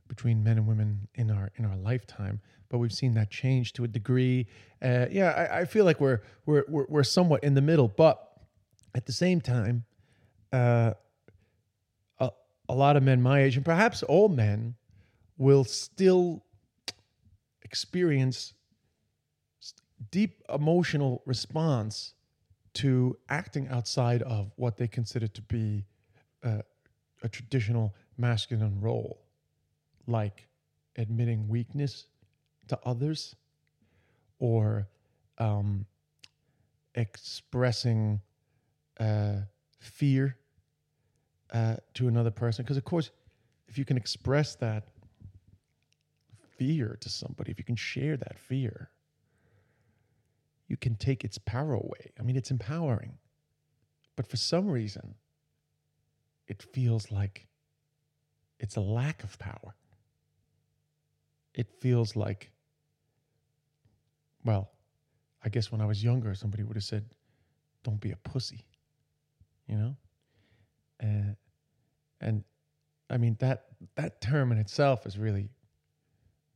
between 0.07 0.43
men 0.43 0.57
and 0.57 0.65
women 0.65 1.07
in 1.15 1.29
our 1.29 1.51
in 1.57 1.65
our 1.65 1.75
lifetime. 1.77 2.41
But 2.69 2.79
we've 2.79 2.93
seen 2.93 3.13
that 3.15 3.29
change 3.29 3.73
to 3.73 3.83
a 3.83 3.87
degree. 3.87 4.47
Uh, 4.81 5.05
yeah, 5.11 5.31
I, 5.31 5.59
I, 5.59 5.65
feel 5.65 5.85
like 5.85 5.99
we're, 5.99 6.21
we're 6.45 6.63
we're 6.67 6.85
we're 6.87 7.03
somewhat 7.03 7.43
in 7.43 7.53
the 7.53 7.61
middle, 7.61 7.87
but 7.87 8.27
at 8.95 9.05
the 9.05 9.11
same 9.11 9.41
time, 9.41 9.85
uh, 10.53 10.93
a, 12.19 12.31
a 12.69 12.73
lot 12.73 12.95
of 12.95 13.03
men 13.03 13.21
my 13.21 13.41
age, 13.41 13.55
and 13.55 13.65
perhaps 13.65 14.01
all 14.03 14.29
men, 14.29 14.75
will 15.39 15.63
still 15.63 16.43
experience 17.63 18.53
deep 20.11 20.43
emotional 20.53 21.23
response 21.25 22.13
to 22.73 23.17
acting 23.29 23.67
outside 23.69 24.21
of 24.23 24.51
what 24.57 24.77
they 24.77 24.87
consider 24.87 25.27
to 25.27 25.41
be 25.43 25.85
uh, 26.43 26.59
a 27.23 27.29
traditional 27.29 27.95
masculine 28.17 28.79
role, 28.79 29.21
like 30.07 30.47
admitting 30.97 31.47
weakness 31.47 32.05
to 32.67 32.77
others 32.85 33.35
or 34.39 34.87
um, 35.37 35.85
expressing 36.95 38.19
uh, 38.99 39.35
fear 39.79 40.35
uh, 41.53 41.77
to 41.93 42.07
another 42.07 42.31
person. 42.31 42.63
Because, 42.63 42.77
of 42.77 42.83
course, 42.83 43.09
if 43.67 43.77
you 43.77 43.85
can 43.85 43.97
express 43.97 44.55
that 44.55 44.87
fear 46.59 46.97
to 46.99 47.09
somebody, 47.09 47.49
if 47.49 47.57
you 47.57 47.65
can 47.65 47.75
share 47.75 48.17
that 48.17 48.37
fear, 48.37 48.91
you 50.67 50.77
can 50.77 50.95
take 50.95 51.23
its 51.23 51.39
power 51.39 51.73
away. 51.73 52.11
I 52.19 52.23
mean, 52.23 52.35
it's 52.35 52.51
empowering. 52.51 53.17
But 54.15 54.27
for 54.27 54.37
some 54.37 54.67
reason, 54.67 55.15
it 56.47 56.61
feels 56.61 57.11
like 57.11 57.47
it's 58.59 58.75
a 58.75 58.81
lack 58.81 59.23
of 59.23 59.39
power. 59.39 59.75
It 61.53 61.71
feels 61.79 62.15
like, 62.15 62.51
well, 64.43 64.69
I 65.43 65.49
guess 65.49 65.71
when 65.71 65.81
I 65.81 65.85
was 65.85 66.03
younger, 66.03 66.35
somebody 66.35 66.63
would 66.63 66.75
have 66.75 66.83
said, 66.83 67.05
don't 67.83 67.99
be 68.01 68.11
a 68.11 68.17
pussy, 68.17 68.65
you 69.67 69.77
know? 69.77 69.95
Uh, 71.01 71.33
and 72.19 72.43
I 73.09 73.17
mean, 73.17 73.37
that, 73.39 73.67
that 73.95 74.21
term 74.21 74.51
in 74.51 74.57
itself 74.57 75.05
is 75.05 75.17
really 75.17 75.49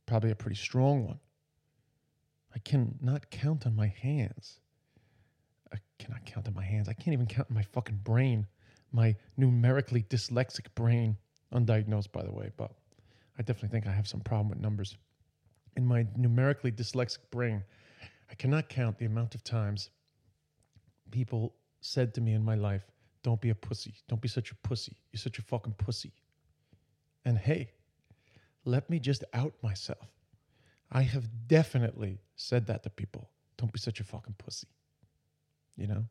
probably 0.06 0.30
a 0.30 0.34
pretty 0.34 0.56
strong 0.56 1.06
one. 1.06 1.20
I 2.54 2.58
cannot 2.60 3.30
count 3.30 3.66
on 3.66 3.74
my 3.74 3.88
hands. 3.88 4.60
I 5.72 5.78
cannot 5.98 6.24
count 6.24 6.46
on 6.46 6.54
my 6.54 6.62
hands. 6.64 6.88
I 6.88 6.92
can't 6.92 7.12
even 7.12 7.26
count 7.26 7.48
on 7.50 7.54
my 7.56 7.64
fucking 7.72 8.00
brain, 8.04 8.46
my 8.92 9.16
numerically 9.36 10.02
dyslexic 10.02 10.66
brain. 10.74 11.16
Undiagnosed, 11.52 12.10
by 12.10 12.22
the 12.22 12.32
way, 12.32 12.50
but 12.56 12.72
I 13.38 13.42
definitely 13.42 13.68
think 13.68 13.86
I 13.86 13.92
have 13.92 14.08
some 14.08 14.20
problem 14.20 14.48
with 14.48 14.58
numbers. 14.58 14.96
In 15.76 15.86
my 15.86 16.06
numerically 16.16 16.72
dyslexic 16.72 17.18
brain, 17.30 17.62
I 18.30 18.34
cannot 18.34 18.68
count 18.68 18.98
the 18.98 19.06
amount 19.06 19.34
of 19.34 19.44
times 19.44 19.90
people 21.10 21.54
said 21.80 22.14
to 22.14 22.20
me 22.20 22.32
in 22.32 22.44
my 22.44 22.54
life, 22.54 22.82
Don't 23.22 23.40
be 23.40 23.50
a 23.50 23.54
pussy. 23.54 23.94
Don't 24.08 24.20
be 24.20 24.28
such 24.28 24.50
a 24.50 24.54
pussy. 24.56 24.96
You're 25.12 25.18
such 25.20 25.38
a 25.38 25.42
fucking 25.42 25.74
pussy. 25.74 26.12
And 27.24 27.38
hey, 27.38 27.70
let 28.64 28.88
me 28.88 28.98
just 28.98 29.24
out 29.32 29.54
myself. 29.62 30.08
I 30.90 31.02
have 31.02 31.28
definitely 31.46 32.20
said 32.36 32.66
that 32.66 32.82
to 32.84 32.90
people. 32.90 33.30
Don't 33.56 33.72
be 33.72 33.78
such 33.78 34.00
a 34.00 34.04
fucking 34.04 34.34
pussy. 34.38 34.68
You 35.76 35.86
know? 35.88 36.04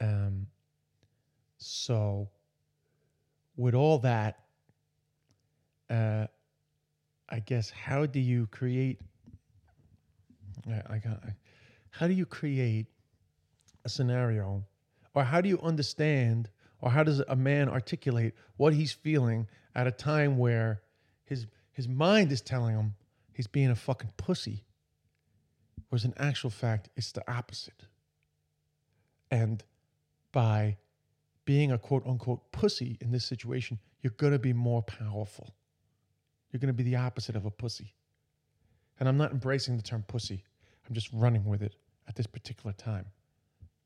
Um, 0.00 0.46
so, 1.58 2.28
with 3.56 3.74
all 3.74 3.98
that, 3.98 4.38
uh, 5.90 6.26
I 7.28 7.40
guess, 7.40 7.70
how 7.70 8.06
do 8.06 8.18
you 8.18 8.46
create? 8.46 9.00
I, 10.66 10.94
I 10.94 10.98
got. 10.98 11.22
How 11.90 12.06
do 12.06 12.14
you 12.14 12.24
create 12.24 12.86
a 13.84 13.88
scenario, 13.88 14.64
or 15.14 15.24
how 15.24 15.40
do 15.40 15.48
you 15.48 15.60
understand, 15.60 16.48
or 16.80 16.90
how 16.90 17.02
does 17.02 17.20
a 17.20 17.36
man 17.36 17.68
articulate 17.68 18.34
what 18.56 18.72
he's 18.72 18.92
feeling 18.92 19.46
at 19.74 19.86
a 19.86 19.90
time 19.90 20.38
where 20.38 20.82
his 21.24 21.46
his 21.80 21.88
mind 21.88 22.30
is 22.30 22.42
telling 22.42 22.74
him 22.74 22.94
he's 23.32 23.46
being 23.46 23.70
a 23.70 23.74
fucking 23.74 24.12
pussy. 24.18 24.64
Whereas 25.88 26.04
in 26.04 26.12
actual 26.18 26.50
fact, 26.50 26.90
it's 26.94 27.10
the 27.10 27.22
opposite. 27.26 27.86
And 29.30 29.64
by 30.30 30.76
being 31.46 31.72
a 31.72 31.78
quote 31.78 32.06
unquote 32.06 32.52
pussy 32.52 32.98
in 33.00 33.12
this 33.12 33.24
situation, 33.24 33.78
you're 34.02 34.12
going 34.18 34.34
to 34.34 34.38
be 34.38 34.52
more 34.52 34.82
powerful. 34.82 35.54
You're 36.50 36.60
going 36.60 36.68
to 36.68 36.74
be 36.74 36.82
the 36.82 36.96
opposite 36.96 37.34
of 37.34 37.46
a 37.46 37.50
pussy. 37.50 37.94
And 38.98 39.08
I'm 39.08 39.16
not 39.16 39.32
embracing 39.32 39.78
the 39.78 39.82
term 39.82 40.04
pussy, 40.06 40.44
I'm 40.86 40.94
just 40.94 41.08
running 41.14 41.46
with 41.46 41.62
it 41.62 41.76
at 42.08 42.14
this 42.14 42.26
particular 42.26 42.74
time. 42.74 43.06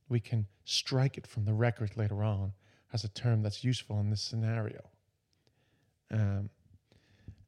We 0.09 0.19
can 0.19 0.49
strike 0.65 1.17
it 1.17 1.29
from 1.29 1.45
the 1.45 1.55
record 1.55 1.97
later 1.97 2.25
on 2.25 2.55
as 2.93 3.05
a 3.05 3.09
term 3.09 3.45
that's 3.45 3.63
useful 3.63 4.01
in 4.01 4.11
this 4.11 4.21
scenario. 4.21 4.81
Um, 6.11 6.51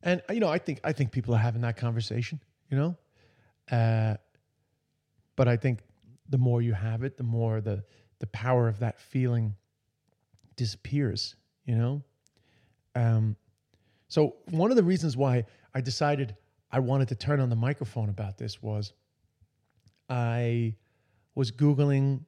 and 0.06 0.22
you 0.30 0.40
know, 0.40 0.48
I 0.48 0.58
think 0.58 0.80
I 0.84 0.92
think 0.92 1.10
people 1.10 1.34
are 1.34 1.38
having 1.38 1.60
that 1.62 1.76
conversation. 1.76 2.40
You 2.70 2.76
know, 2.78 2.96
uh, 3.70 4.14
but 5.34 5.48
I 5.48 5.56
think 5.56 5.80
the 6.28 6.38
more 6.38 6.62
you 6.62 6.72
have 6.72 7.02
it, 7.02 7.16
the 7.16 7.24
more 7.24 7.60
the 7.60 7.84
the 8.20 8.28
power 8.28 8.68
of 8.68 8.78
that 8.78 9.00
feeling 9.00 9.56
disappears. 10.54 11.34
You 11.64 11.74
know, 11.74 12.02
um, 12.94 13.36
so 14.06 14.36
one 14.50 14.70
of 14.70 14.76
the 14.76 14.84
reasons 14.84 15.16
why 15.16 15.44
I 15.74 15.80
decided 15.80 16.36
I 16.70 16.78
wanted 16.78 17.08
to 17.08 17.16
turn 17.16 17.40
on 17.40 17.50
the 17.50 17.56
microphone 17.56 18.08
about 18.08 18.38
this 18.38 18.62
was 18.62 18.92
I 20.08 20.76
was 21.34 21.50
googling 21.50 22.20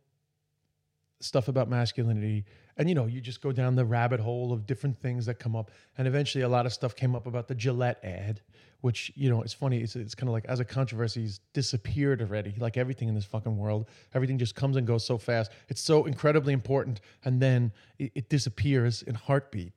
stuff 1.21 1.49
about 1.49 1.69
masculinity. 1.69 2.45
And 2.77 2.89
you 2.89 2.95
know 2.95 3.07
you 3.07 3.21
just 3.21 3.41
go 3.41 3.53
down 3.53 3.75
the 3.75 3.85
rabbit 3.85 4.21
hole 4.21 4.53
of 4.53 4.67
different 4.67 4.99
things 4.99 5.27
that 5.27 5.39
come 5.39 5.57
up. 5.57 5.71
And 5.97 6.07
eventually 6.07 6.43
a 6.43 6.49
lot 6.49 6.67
of 6.67 6.73
stuff 6.73 6.95
came 6.95 7.15
up 7.15 7.27
about 7.27 7.49
the 7.49 7.55
gillette 7.55 8.03
ad 8.05 8.41
which 8.81 9.11
you 9.17 9.29
know 9.29 9.43
it's 9.43 9.53
funny. 9.53 9.81
It's, 9.81 9.97
it's 9.97 10.15
kind 10.15 10.29
of 10.29 10.33
like 10.33 10.45
as 10.45 10.61
a 10.61 10.65
controversy 10.65 11.23
has 11.23 11.41
disappeared 11.53 12.23
already. 12.23 12.55
Like 12.59 12.77
everything 12.77 13.09
in 13.09 13.15
this 13.15 13.25
fucking 13.25 13.57
world 13.57 13.87
everything 14.15 14.39
just 14.39 14.55
comes 14.55 14.77
and 14.77 14.87
goes 14.87 15.05
so 15.05 15.19
fast. 15.19 15.51
It's 15.69 15.81
so 15.81 16.05
incredibly 16.05 16.53
important. 16.53 17.01
And 17.25 17.43
then 17.43 17.73
it, 17.99 18.13
it 18.15 18.29
disappears 18.29 19.03
in 19.03 19.15
heartbeat. 19.15 19.73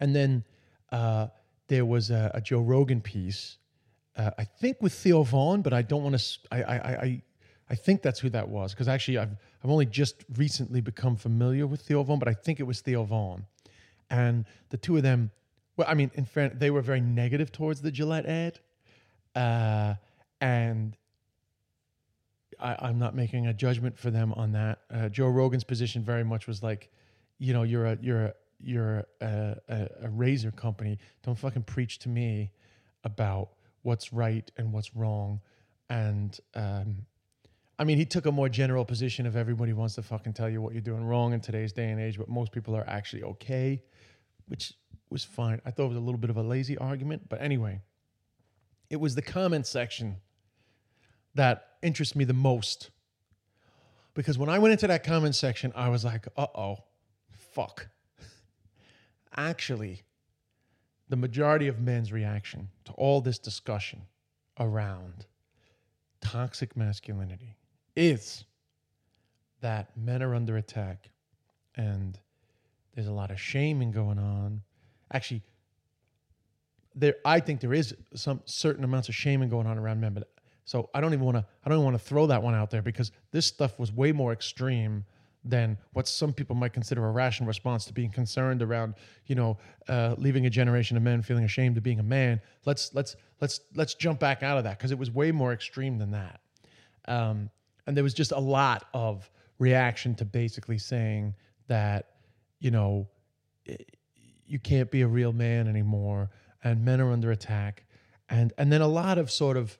And 0.00 0.14
then 0.14 0.44
uh, 0.92 1.28
there 1.68 1.84
was 1.84 2.10
a, 2.10 2.30
a, 2.34 2.40
joe 2.40 2.60
rogan 2.60 3.00
piece 3.00 3.56
uh, 4.16 4.30
i 4.38 4.44
think 4.44 4.76
with 4.80 4.92
theo 4.92 5.22
von 5.22 5.62
but 5.62 5.72
i 5.72 5.82
don't 5.82 6.02
want 6.02 6.18
to 6.18 6.38
I, 6.52 6.62
I 6.62 6.76
i 6.76 7.22
I 7.68 7.74
think 7.74 8.02
that's 8.02 8.20
who 8.20 8.30
that 8.30 8.48
was 8.48 8.72
because 8.72 8.88
actually 8.88 9.18
I've 9.18 9.36
I've 9.62 9.70
only 9.70 9.86
just 9.86 10.24
recently 10.36 10.80
become 10.80 11.16
familiar 11.16 11.66
with 11.66 11.80
Theo 11.80 12.02
Von, 12.02 12.18
but 12.18 12.28
I 12.28 12.34
think 12.34 12.60
it 12.60 12.64
was 12.64 12.80
Theo 12.80 13.04
Von, 13.04 13.46
and 14.10 14.44
the 14.70 14.76
two 14.76 14.96
of 14.96 15.02
them. 15.02 15.30
Well, 15.76 15.88
I 15.88 15.94
mean, 15.94 16.10
in 16.14 16.24
fairness, 16.24 16.58
they 16.58 16.70
were 16.70 16.82
very 16.82 17.00
negative 17.00 17.50
towards 17.50 17.80
the 17.80 17.90
Gillette 17.90 18.26
ad, 18.26 18.60
uh, 19.34 19.94
and 20.40 20.96
I, 22.60 22.88
am 22.88 22.98
not 22.98 23.14
making 23.14 23.46
a 23.46 23.54
judgment 23.54 23.98
for 23.98 24.10
them 24.10 24.32
on 24.34 24.52
that. 24.52 24.80
Uh, 24.90 25.08
Joe 25.08 25.28
Rogan's 25.28 25.64
position 25.64 26.02
very 26.02 26.24
much 26.24 26.46
was 26.46 26.62
like, 26.62 26.90
you 27.38 27.52
know, 27.52 27.62
you're 27.62 27.86
a 27.86 27.98
you're 28.00 28.24
a 28.26 28.34
you're 28.60 29.04
a, 29.20 29.56
a, 29.68 29.88
a 30.02 30.10
razor 30.10 30.50
company. 30.50 30.98
Don't 31.22 31.38
fucking 31.38 31.62
preach 31.62 31.98
to 32.00 32.08
me 32.08 32.52
about 33.04 33.50
what's 33.82 34.12
right 34.12 34.50
and 34.56 34.72
what's 34.72 34.94
wrong, 34.94 35.40
and 35.88 36.38
um, 36.54 37.06
I 37.78 37.84
mean, 37.84 37.98
he 37.98 38.04
took 38.04 38.26
a 38.26 38.32
more 38.32 38.48
general 38.48 38.84
position 38.84 39.26
of 39.26 39.36
everybody 39.36 39.72
wants 39.72 39.96
to 39.96 40.02
fucking 40.02 40.32
tell 40.34 40.48
you 40.48 40.62
what 40.62 40.72
you're 40.72 40.82
doing 40.82 41.04
wrong 41.04 41.32
in 41.32 41.40
today's 41.40 41.72
day 41.72 41.90
and 41.90 42.00
age, 42.00 42.18
but 42.18 42.28
most 42.28 42.52
people 42.52 42.76
are 42.76 42.88
actually 42.88 43.24
okay, 43.24 43.82
which 44.46 44.74
was 45.10 45.24
fine. 45.24 45.60
I 45.66 45.70
thought 45.70 45.86
it 45.86 45.88
was 45.88 45.96
a 45.96 46.00
little 46.00 46.18
bit 46.18 46.30
of 46.30 46.36
a 46.36 46.42
lazy 46.42 46.78
argument, 46.78 47.28
but 47.28 47.42
anyway, 47.42 47.80
it 48.90 48.96
was 48.96 49.16
the 49.16 49.22
comment 49.22 49.66
section 49.66 50.16
that 51.34 51.70
interests 51.82 52.14
me 52.14 52.24
the 52.24 52.32
most. 52.32 52.90
Because 54.14 54.38
when 54.38 54.48
I 54.48 54.60
went 54.60 54.72
into 54.72 54.86
that 54.86 55.02
comment 55.02 55.34
section, 55.34 55.72
I 55.74 55.88
was 55.88 56.04
like, 56.04 56.28
uh 56.36 56.46
oh, 56.54 56.76
fuck. 57.32 57.88
Actually, 59.36 60.02
the 61.08 61.16
majority 61.16 61.66
of 61.66 61.80
men's 61.80 62.12
reaction 62.12 62.68
to 62.84 62.92
all 62.92 63.20
this 63.20 63.38
discussion 63.38 64.02
around 64.60 65.26
toxic 66.20 66.76
masculinity 66.76 67.56
is 67.96 68.44
that 69.60 69.96
men 69.96 70.22
are 70.22 70.34
under 70.34 70.56
attack 70.56 71.10
and 71.76 72.18
there's 72.94 73.06
a 73.06 73.12
lot 73.12 73.30
of 73.30 73.40
shaming 73.40 73.90
going 73.90 74.18
on. 74.18 74.62
Actually, 75.12 75.42
there 76.94 77.16
I 77.24 77.40
think 77.40 77.60
there 77.60 77.74
is 77.74 77.94
some 78.14 78.40
certain 78.44 78.84
amounts 78.84 79.08
of 79.08 79.14
shaming 79.14 79.48
going 79.48 79.66
on 79.66 79.78
around 79.78 80.00
men, 80.00 80.14
but 80.14 80.30
so 80.64 80.88
I 80.94 81.00
don't 81.00 81.12
even 81.12 81.24
want 81.24 81.36
to 81.36 81.46
I 81.64 81.70
don't 81.70 81.84
want 81.84 81.94
to 81.94 82.04
throw 82.04 82.26
that 82.26 82.42
one 82.42 82.54
out 82.54 82.70
there 82.70 82.82
because 82.82 83.10
this 83.32 83.46
stuff 83.46 83.78
was 83.78 83.92
way 83.92 84.12
more 84.12 84.32
extreme 84.32 85.04
than 85.44 85.76
what 85.92 86.08
some 86.08 86.32
people 86.32 86.56
might 86.56 86.72
consider 86.72 87.06
a 87.06 87.10
rational 87.10 87.46
response 87.46 87.84
to 87.84 87.92
being 87.92 88.10
concerned 88.10 88.62
around, 88.62 88.94
you 89.26 89.34
know, 89.34 89.58
uh, 89.88 90.14
leaving 90.16 90.46
a 90.46 90.50
generation 90.50 90.96
of 90.96 91.02
men 91.02 91.20
feeling 91.20 91.44
ashamed 91.44 91.76
of 91.76 91.82
being 91.82 92.00
a 92.00 92.04
man. 92.04 92.40
Let's 92.64 92.94
let's 92.94 93.16
let's 93.40 93.60
let's 93.74 93.94
jump 93.94 94.20
back 94.20 94.42
out 94.42 94.56
of 94.56 94.64
that 94.64 94.78
because 94.78 94.90
it 94.90 94.98
was 94.98 95.10
way 95.10 95.32
more 95.32 95.52
extreme 95.52 95.98
than 95.98 96.12
that. 96.12 96.40
Um, 97.06 97.50
and 97.86 97.96
there 97.96 98.04
was 98.04 98.14
just 98.14 98.32
a 98.32 98.38
lot 98.38 98.86
of 98.94 99.30
reaction 99.58 100.14
to 100.16 100.24
basically 100.24 100.78
saying 100.78 101.34
that 101.68 102.10
you 102.60 102.70
know 102.70 103.08
you 104.46 104.58
can't 104.58 104.90
be 104.90 105.02
a 105.02 105.08
real 105.08 105.32
man 105.32 105.68
anymore 105.68 106.30
and 106.62 106.84
men 106.84 107.00
are 107.00 107.12
under 107.12 107.30
attack. 107.30 107.84
And 108.28 108.52
and 108.58 108.72
then 108.72 108.80
a 108.80 108.88
lot 108.88 109.18
of 109.18 109.30
sort 109.30 109.56
of 109.56 109.78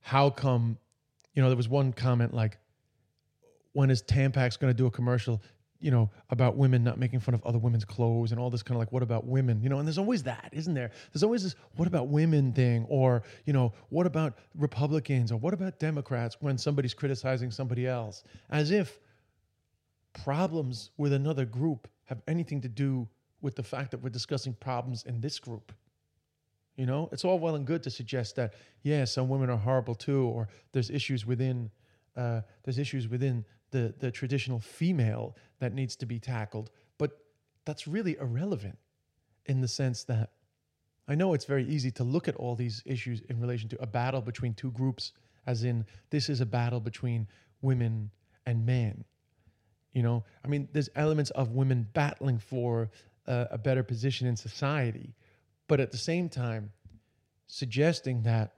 how 0.00 0.30
come 0.30 0.78
you 1.34 1.42
know 1.42 1.48
there 1.48 1.56
was 1.56 1.68
one 1.68 1.92
comment 1.92 2.34
like 2.34 2.58
when 3.72 3.90
is 3.90 4.02
tampax 4.02 4.58
going 4.58 4.72
to 4.72 4.76
do 4.76 4.86
a 4.86 4.90
commercial 4.90 5.42
you 5.80 5.90
know, 5.90 6.10
about 6.28 6.56
women 6.56 6.84
not 6.84 6.98
making 6.98 7.20
fun 7.20 7.34
of 7.34 7.44
other 7.44 7.58
women's 7.58 7.84
clothes 7.84 8.32
and 8.32 8.40
all 8.40 8.50
this 8.50 8.62
kind 8.62 8.76
of 8.76 8.80
like, 8.80 8.92
what 8.92 9.02
about 9.02 9.26
women? 9.26 9.62
You 9.62 9.70
know, 9.70 9.78
and 9.78 9.88
there's 9.88 9.98
always 9.98 10.22
that, 10.24 10.50
isn't 10.52 10.74
there? 10.74 10.90
There's 11.12 11.22
always 11.22 11.42
this, 11.42 11.54
what 11.76 11.88
about 11.88 12.08
women 12.08 12.52
thing? 12.52 12.84
Or, 12.88 13.22
you 13.46 13.52
know, 13.52 13.72
what 13.88 14.06
about 14.06 14.38
Republicans? 14.54 15.32
Or 15.32 15.36
what 15.36 15.54
about 15.54 15.78
Democrats 15.78 16.36
when 16.40 16.58
somebody's 16.58 16.92
criticizing 16.92 17.50
somebody 17.50 17.86
else? 17.86 18.24
As 18.50 18.70
if 18.70 18.98
problems 20.12 20.90
with 20.98 21.12
another 21.12 21.44
group 21.44 21.88
have 22.04 22.20
anything 22.28 22.60
to 22.60 22.68
do 22.68 23.08
with 23.40 23.56
the 23.56 23.62
fact 23.62 23.90
that 23.92 24.02
we're 24.02 24.10
discussing 24.10 24.52
problems 24.52 25.04
in 25.04 25.20
this 25.20 25.38
group. 25.38 25.72
You 26.76 26.86
know, 26.86 27.08
it's 27.12 27.24
all 27.24 27.38
well 27.38 27.54
and 27.54 27.66
good 27.66 27.82
to 27.84 27.90
suggest 27.90 28.36
that, 28.36 28.54
yeah, 28.82 29.04
some 29.04 29.28
women 29.28 29.50
are 29.50 29.56
horrible 29.56 29.94
too, 29.94 30.24
or 30.24 30.48
there's 30.72 30.90
issues 30.90 31.26
within, 31.26 31.70
uh, 32.16 32.40
there's 32.64 32.78
issues 32.78 33.08
within 33.08 33.44
the, 33.70 33.94
the 33.98 34.10
traditional 34.10 34.60
female 34.60 35.36
that 35.58 35.74
needs 35.74 35.96
to 35.96 36.06
be 36.06 36.18
tackled. 36.18 36.70
But 36.98 37.18
that's 37.64 37.86
really 37.86 38.16
irrelevant 38.20 38.78
in 39.46 39.60
the 39.60 39.68
sense 39.68 40.04
that 40.04 40.30
I 41.08 41.14
know 41.14 41.34
it's 41.34 41.44
very 41.44 41.66
easy 41.66 41.90
to 41.92 42.04
look 42.04 42.28
at 42.28 42.36
all 42.36 42.54
these 42.54 42.82
issues 42.86 43.20
in 43.28 43.40
relation 43.40 43.68
to 43.70 43.82
a 43.82 43.86
battle 43.86 44.20
between 44.20 44.54
two 44.54 44.70
groups, 44.70 45.12
as 45.46 45.64
in, 45.64 45.84
this 46.10 46.28
is 46.28 46.40
a 46.40 46.46
battle 46.46 46.78
between 46.78 47.26
women 47.62 48.10
and 48.46 48.64
men. 48.64 49.04
You 49.92 50.04
know, 50.04 50.24
I 50.44 50.48
mean, 50.48 50.68
there's 50.72 50.88
elements 50.94 51.30
of 51.32 51.50
women 51.50 51.88
battling 51.92 52.38
for 52.38 52.90
a 53.26 53.58
better 53.58 53.82
position 53.82 54.26
in 54.26 54.36
society, 54.36 55.14
but 55.68 55.80
at 55.80 55.90
the 55.90 55.98
same 55.98 56.28
time, 56.28 56.72
suggesting 57.46 58.22
that 58.22 58.54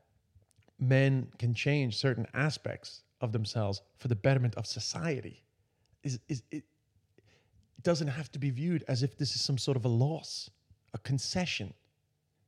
men 0.78 1.28
can 1.38 1.54
change 1.54 1.96
certain 1.96 2.26
aspects 2.34 3.02
of 3.22 3.32
themselves 3.32 3.80
for 3.96 4.08
the 4.08 4.16
betterment 4.16 4.54
of 4.56 4.66
society 4.66 5.42
is, 6.02 6.18
is 6.28 6.42
it, 6.50 6.64
doesn't 7.82 8.08
have 8.08 8.30
to 8.32 8.38
be 8.38 8.50
viewed 8.50 8.84
as 8.88 9.02
if 9.02 9.16
this 9.16 9.34
is 9.34 9.40
some 9.40 9.58
sort 9.58 9.76
of 9.76 9.84
a 9.84 9.88
loss, 9.88 10.50
a 10.94 10.98
concession. 10.98 11.74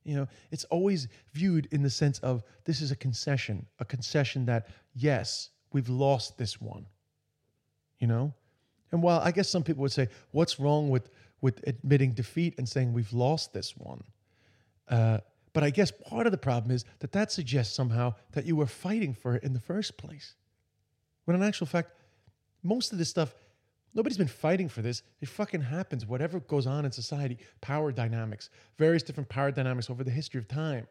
You 0.03 0.15
know, 0.15 0.27
it's 0.51 0.63
always 0.65 1.07
viewed 1.33 1.67
in 1.71 1.81
the 1.81 1.89
sense 1.89 2.19
of 2.19 2.43
this 2.63 2.81
is 2.81 2.91
a 2.91 2.95
concession, 2.95 3.65
a 3.79 3.85
concession 3.85 4.45
that, 4.45 4.67
yes, 4.93 5.49
we've 5.73 5.89
lost 5.89 6.37
this 6.37 6.61
one. 6.61 6.85
You 7.99 8.07
know? 8.07 8.33
And 8.91 9.01
while 9.01 9.19
I 9.19 9.31
guess 9.31 9.49
some 9.49 9.63
people 9.63 9.81
would 9.81 9.91
say, 9.91 10.07
what's 10.31 10.59
wrong 10.59 10.89
with, 10.89 11.09
with 11.41 11.61
admitting 11.67 12.11
defeat 12.11 12.55
and 12.57 12.69
saying 12.69 12.93
we've 12.93 13.13
lost 13.13 13.51
this 13.51 13.75
one? 13.75 14.03
Uh, 14.87 15.17
but 15.53 15.63
I 15.63 15.69
guess 15.69 15.89
part 15.89 16.27
of 16.27 16.31
the 16.31 16.37
problem 16.37 16.71
is 16.71 16.85
that 16.99 17.11
that 17.13 17.31
suggests 17.31 17.73
somehow 17.73 18.13
that 18.33 18.45
you 18.45 18.55
were 18.55 18.67
fighting 18.67 19.13
for 19.13 19.35
it 19.35 19.43
in 19.43 19.53
the 19.53 19.59
first 19.59 19.97
place. 19.97 20.35
When 21.25 21.35
in 21.35 21.43
actual 21.43 21.67
fact, 21.67 21.91
most 22.63 22.91
of 22.91 22.97
this 22.97 23.09
stuff, 23.09 23.33
nobody's 23.93 24.17
been 24.17 24.27
fighting 24.27 24.69
for 24.69 24.81
this. 24.81 25.03
It 25.21 25.29
fucking 25.29 25.61
happens. 25.61 26.05
Whatever 26.05 26.39
goes 26.39 26.65
on 26.65 26.85
in 26.85 26.91
society, 26.91 27.37
power 27.61 27.91
dynamics, 27.91 28.49
various 28.77 29.03
different 29.03 29.29
power 29.29 29.51
dynamics 29.51 29.89
over 29.89 30.03
the 30.03 30.11
history 30.11 30.39
of 30.39 30.47
time, 30.47 30.87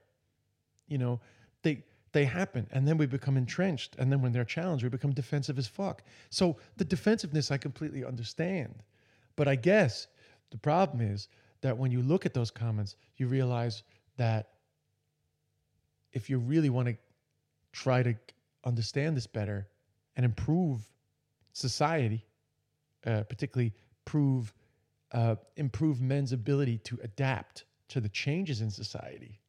you 0.87 0.99
know, 0.99 1.21
they 1.63 1.83
they 2.13 2.25
happen 2.25 2.67
and 2.71 2.87
then 2.87 2.97
we 2.97 3.07
become 3.07 3.37
entrenched 3.37 3.97
and 3.99 4.11
then 4.11 4.23
when 4.23 4.31
they're 4.31 4.45
challenged 4.45 4.85
we 4.85 4.89
become 4.89 5.11
defensive 5.11 5.59
as 5.59 5.67
fuck 5.67 6.05
so 6.31 6.57
the 6.77 6.85
defensiveness 6.85 7.51
i 7.51 7.59
completely 7.59 8.05
understand 8.05 8.73
but 9.35 9.49
i 9.49 9.57
guess 9.57 10.07
the 10.51 10.57
problem 10.57 11.01
is 11.01 11.27
that 11.61 11.77
when 11.77 11.91
you 11.91 12.01
look 12.01 12.25
at 12.25 12.33
those 12.33 12.53
comments 12.53 12.95
you 13.17 13.27
realize 13.27 13.83
that 14.17 14.51
if 16.13 16.31
you 16.31 16.39
really 16.39 16.71
want 16.71 16.87
to 16.87 16.97
try 17.73 18.01
to 18.01 18.15
understand 18.65 19.17
this 19.17 19.27
better 19.27 19.67
and 20.17 20.25
improve 20.25 20.81
society, 21.53 22.25
uh, 23.07 23.23
particularly 23.25 23.73
prove 24.05 24.53
uh, 25.13 25.37
improve 25.57 26.01
men's 26.01 26.33
ability 26.33 26.79
to 26.79 26.99
adapt 27.03 27.65
to 27.89 28.01
the 28.01 28.09
changes 28.09 28.61
in 28.61 28.71
society, 28.71 29.41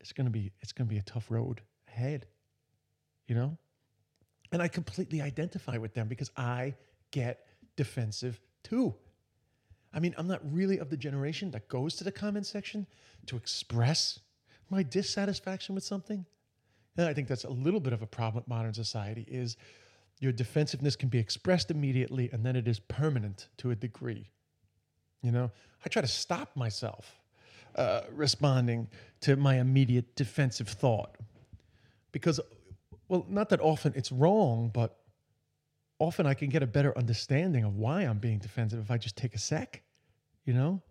it's 0.00 0.12
gonna 0.12 0.30
be 0.30 0.52
it's 0.60 0.72
gonna 0.72 0.88
be 0.88 0.98
a 0.98 1.02
tough 1.02 1.30
road 1.30 1.60
ahead. 1.88 2.26
You 3.26 3.34
know, 3.34 3.58
and 4.50 4.60
I 4.60 4.68
completely 4.68 5.20
identify 5.20 5.78
with 5.78 5.94
them 5.94 6.08
because 6.08 6.30
I 6.36 6.74
get 7.10 7.46
defensive 7.76 8.40
too. 8.62 8.94
I 9.94 10.00
mean, 10.00 10.14
I'm 10.16 10.26
not 10.26 10.40
really 10.52 10.78
of 10.78 10.90
the 10.90 10.96
generation 10.96 11.50
that 11.52 11.68
goes 11.68 11.96
to 11.96 12.04
the 12.04 12.12
comment 12.12 12.46
section 12.46 12.86
to 13.26 13.36
express 13.36 14.20
my 14.70 14.82
dissatisfaction 14.82 15.74
with 15.74 15.84
something. 15.84 16.24
And 16.96 17.06
I 17.06 17.14
think 17.14 17.28
that's 17.28 17.44
a 17.44 17.50
little 17.50 17.80
bit 17.80 17.92
of 17.92 18.02
a 18.02 18.06
problem 18.06 18.42
with 18.42 18.48
modern 18.48 18.74
society 18.74 19.24
is 19.28 19.56
your 20.20 20.32
defensiveness 20.32 20.94
can 20.94 21.08
be 21.08 21.18
expressed 21.18 21.70
immediately 21.70 22.30
and 22.32 22.44
then 22.44 22.54
it 22.54 22.68
is 22.68 22.78
permanent 22.78 23.48
to 23.58 23.70
a 23.70 23.74
degree. 23.74 24.30
You 25.22 25.32
know, 25.32 25.50
I 25.84 25.88
try 25.88 26.02
to 26.02 26.08
stop 26.08 26.54
myself 26.56 27.20
uh, 27.74 28.02
responding 28.12 28.88
to 29.22 29.36
my 29.36 29.58
immediate 29.58 30.14
defensive 30.16 30.68
thought 30.68 31.16
because, 32.12 32.40
well, 33.08 33.24
not 33.28 33.48
that 33.48 33.60
often 33.60 33.92
it's 33.96 34.12
wrong, 34.12 34.70
but 34.72 34.98
often 35.98 36.26
I 36.26 36.34
can 36.34 36.50
get 36.50 36.62
a 36.62 36.66
better 36.66 36.96
understanding 36.98 37.64
of 37.64 37.76
why 37.76 38.02
I'm 38.02 38.18
being 38.18 38.38
defensive 38.38 38.80
if 38.80 38.90
I 38.90 38.98
just 38.98 39.16
take 39.16 39.34
a 39.34 39.38
sec, 39.38 39.82
you 40.44 40.52
know? 40.52 40.82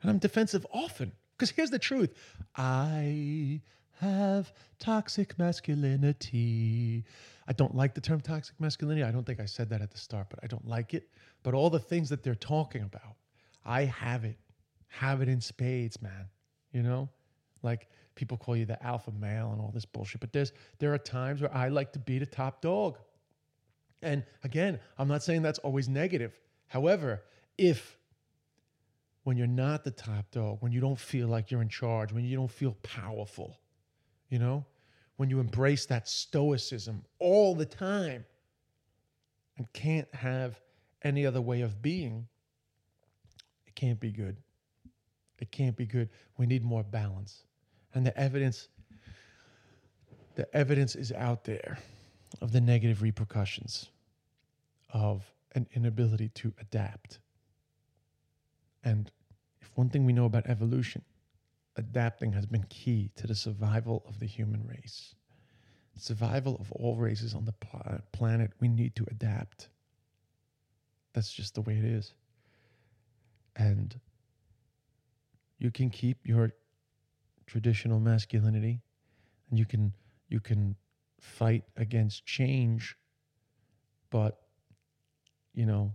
And 0.00 0.10
I'm 0.10 0.18
defensive 0.18 0.66
often. 0.72 1.12
Because 1.36 1.50
here's 1.50 1.70
the 1.70 1.78
truth 1.78 2.14
I 2.56 3.60
have 4.00 4.52
toxic 4.78 5.38
masculinity. 5.38 7.04
I 7.46 7.52
don't 7.52 7.74
like 7.74 7.94
the 7.94 8.00
term 8.00 8.20
toxic 8.20 8.58
masculinity. 8.60 9.04
I 9.04 9.10
don't 9.10 9.24
think 9.24 9.40
I 9.40 9.46
said 9.46 9.68
that 9.70 9.82
at 9.82 9.90
the 9.90 9.98
start, 9.98 10.28
but 10.30 10.40
I 10.42 10.46
don't 10.46 10.66
like 10.66 10.94
it. 10.94 11.08
But 11.42 11.54
all 11.54 11.70
the 11.70 11.78
things 11.78 12.08
that 12.08 12.22
they're 12.22 12.34
talking 12.34 12.82
about, 12.82 13.16
I 13.64 13.84
have 13.84 14.24
it, 14.24 14.38
have 14.88 15.20
it 15.20 15.28
in 15.28 15.40
spades, 15.40 16.00
man. 16.00 16.28
You 16.72 16.82
know, 16.82 17.08
like 17.62 17.88
people 18.14 18.36
call 18.36 18.56
you 18.56 18.64
the 18.64 18.82
alpha 18.84 19.12
male 19.12 19.52
and 19.52 19.60
all 19.60 19.70
this 19.72 19.84
bullshit. 19.84 20.20
But 20.20 20.32
there's 20.32 20.52
there 20.78 20.92
are 20.92 20.98
times 20.98 21.40
where 21.40 21.54
I 21.54 21.68
like 21.68 21.92
to 21.92 21.98
be 21.98 22.18
the 22.18 22.26
top 22.26 22.60
dog. 22.60 22.98
And 24.02 24.24
again, 24.42 24.80
I'm 24.98 25.08
not 25.08 25.22
saying 25.22 25.42
that's 25.42 25.58
always 25.60 25.88
negative. 25.88 26.38
However, 26.66 27.22
if 27.56 27.98
when 29.22 29.36
you're 29.36 29.46
not 29.46 29.84
the 29.84 29.90
top 29.90 30.30
dog, 30.30 30.58
when 30.60 30.72
you 30.72 30.80
don't 30.80 30.98
feel 30.98 31.28
like 31.28 31.50
you're 31.50 31.62
in 31.62 31.68
charge, 31.68 32.12
when 32.12 32.24
you 32.24 32.36
don't 32.36 32.50
feel 32.50 32.76
powerful, 32.82 33.58
you 34.34 34.40
know, 34.40 34.66
when 35.16 35.30
you 35.30 35.38
embrace 35.38 35.86
that 35.86 36.08
stoicism 36.08 37.04
all 37.20 37.54
the 37.54 37.64
time 37.64 38.24
and 39.56 39.72
can't 39.72 40.12
have 40.12 40.60
any 41.02 41.24
other 41.24 41.40
way 41.40 41.60
of 41.60 41.80
being, 41.80 42.26
it 43.64 43.76
can't 43.76 44.00
be 44.00 44.10
good. 44.10 44.36
It 45.38 45.52
can't 45.52 45.76
be 45.76 45.86
good. 45.86 46.08
We 46.36 46.46
need 46.46 46.64
more 46.64 46.82
balance. 46.82 47.44
And 47.94 48.04
the 48.04 48.18
evidence 48.18 48.66
the 50.34 50.52
evidence 50.52 50.96
is 50.96 51.12
out 51.12 51.44
there 51.44 51.78
of 52.40 52.50
the 52.50 52.60
negative 52.60 53.02
repercussions 53.02 53.90
of 54.92 55.22
an 55.54 55.68
inability 55.74 56.30
to 56.30 56.52
adapt. 56.60 57.20
And 58.82 59.12
if 59.60 59.70
one 59.76 59.90
thing 59.90 60.04
we 60.04 60.12
know 60.12 60.24
about 60.24 60.46
evolution, 60.48 61.02
adapting 61.76 62.32
has 62.32 62.46
been 62.46 62.64
key 62.68 63.10
to 63.16 63.26
the 63.26 63.34
survival 63.34 64.04
of 64.08 64.18
the 64.20 64.26
human 64.26 64.66
race. 64.66 65.14
Survival 65.96 66.56
of 66.60 66.72
all 66.72 66.96
races 66.96 67.34
on 67.34 67.44
the 67.44 67.54
planet, 68.12 68.50
we 68.60 68.68
need 68.68 68.96
to 68.96 69.06
adapt. 69.10 69.68
That's 71.12 71.32
just 71.32 71.54
the 71.54 71.60
way 71.60 71.78
it 71.78 71.84
is. 71.84 72.14
And 73.56 73.98
you 75.58 75.70
can 75.70 75.90
keep 75.90 76.18
your 76.24 76.52
traditional 77.46 78.00
masculinity 78.00 78.80
and 79.50 79.58
you 79.58 79.66
can 79.66 79.92
you 80.28 80.40
can 80.40 80.76
fight 81.20 81.64
against 81.76 82.26
change 82.26 82.96
but 84.10 84.40
you 85.54 85.66
know 85.66 85.92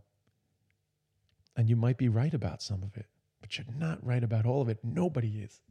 and 1.57 1.69
you 1.69 1.75
might 1.75 1.97
be 1.97 2.07
right 2.07 2.33
about 2.33 2.61
some 2.61 2.83
of 2.83 2.95
it 2.95 3.07
but 3.41 3.57
you're 3.57 3.67
not 3.77 4.03
right 4.05 4.23
about 4.23 4.45
all 4.45 4.61
of 4.61 4.69
it 4.69 4.79
nobody 4.83 5.39
is 5.39 5.61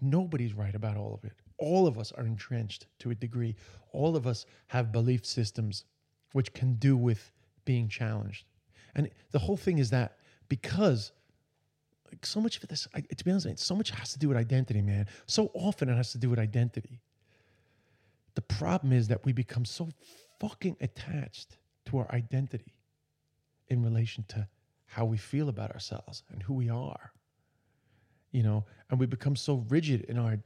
Nobody's 0.00 0.54
right 0.54 0.74
about 0.74 0.96
all 0.96 1.14
of 1.14 1.24
it. 1.24 1.34
All 1.58 1.86
of 1.86 1.98
us 1.98 2.12
are 2.12 2.26
entrenched 2.26 2.86
to 3.00 3.10
a 3.10 3.14
degree. 3.14 3.56
All 3.92 4.16
of 4.16 4.26
us 4.26 4.46
have 4.68 4.92
belief 4.92 5.24
systems 5.24 5.84
which 6.32 6.52
can 6.52 6.74
do 6.74 6.96
with 6.96 7.30
being 7.64 7.88
challenged. 7.88 8.44
And 8.94 9.08
the 9.30 9.38
whole 9.38 9.56
thing 9.56 9.78
is 9.78 9.90
that 9.90 10.18
because 10.48 11.12
like 12.10 12.26
so 12.26 12.40
much 12.40 12.62
of 12.62 12.68
this, 12.68 12.86
I, 12.94 13.00
to 13.00 13.24
be 13.24 13.30
honest, 13.30 13.58
so 13.58 13.74
much 13.74 13.90
has 13.90 14.12
to 14.12 14.18
do 14.18 14.28
with 14.28 14.36
identity, 14.36 14.82
man. 14.82 15.06
So 15.26 15.50
often 15.54 15.88
it 15.88 15.96
has 15.96 16.12
to 16.12 16.18
do 16.18 16.30
with 16.30 16.38
identity. 16.38 17.00
The 18.34 18.42
problem 18.42 18.92
is 18.92 19.08
that 19.08 19.24
we 19.24 19.32
become 19.32 19.64
so 19.64 19.88
fucking 20.40 20.76
attached 20.80 21.56
to 21.86 21.98
our 21.98 22.12
identity 22.12 22.74
in 23.68 23.82
relation 23.82 24.24
to 24.28 24.48
how 24.86 25.04
we 25.04 25.16
feel 25.16 25.48
about 25.48 25.72
ourselves 25.72 26.22
and 26.30 26.42
who 26.42 26.54
we 26.54 26.68
are 26.68 27.13
you 28.34 28.42
know, 28.42 28.64
and 28.90 28.98
we 28.98 29.06
become 29.06 29.36
so 29.36 29.64
rigid 29.68 30.02
in 30.02 30.18
our 30.18 30.36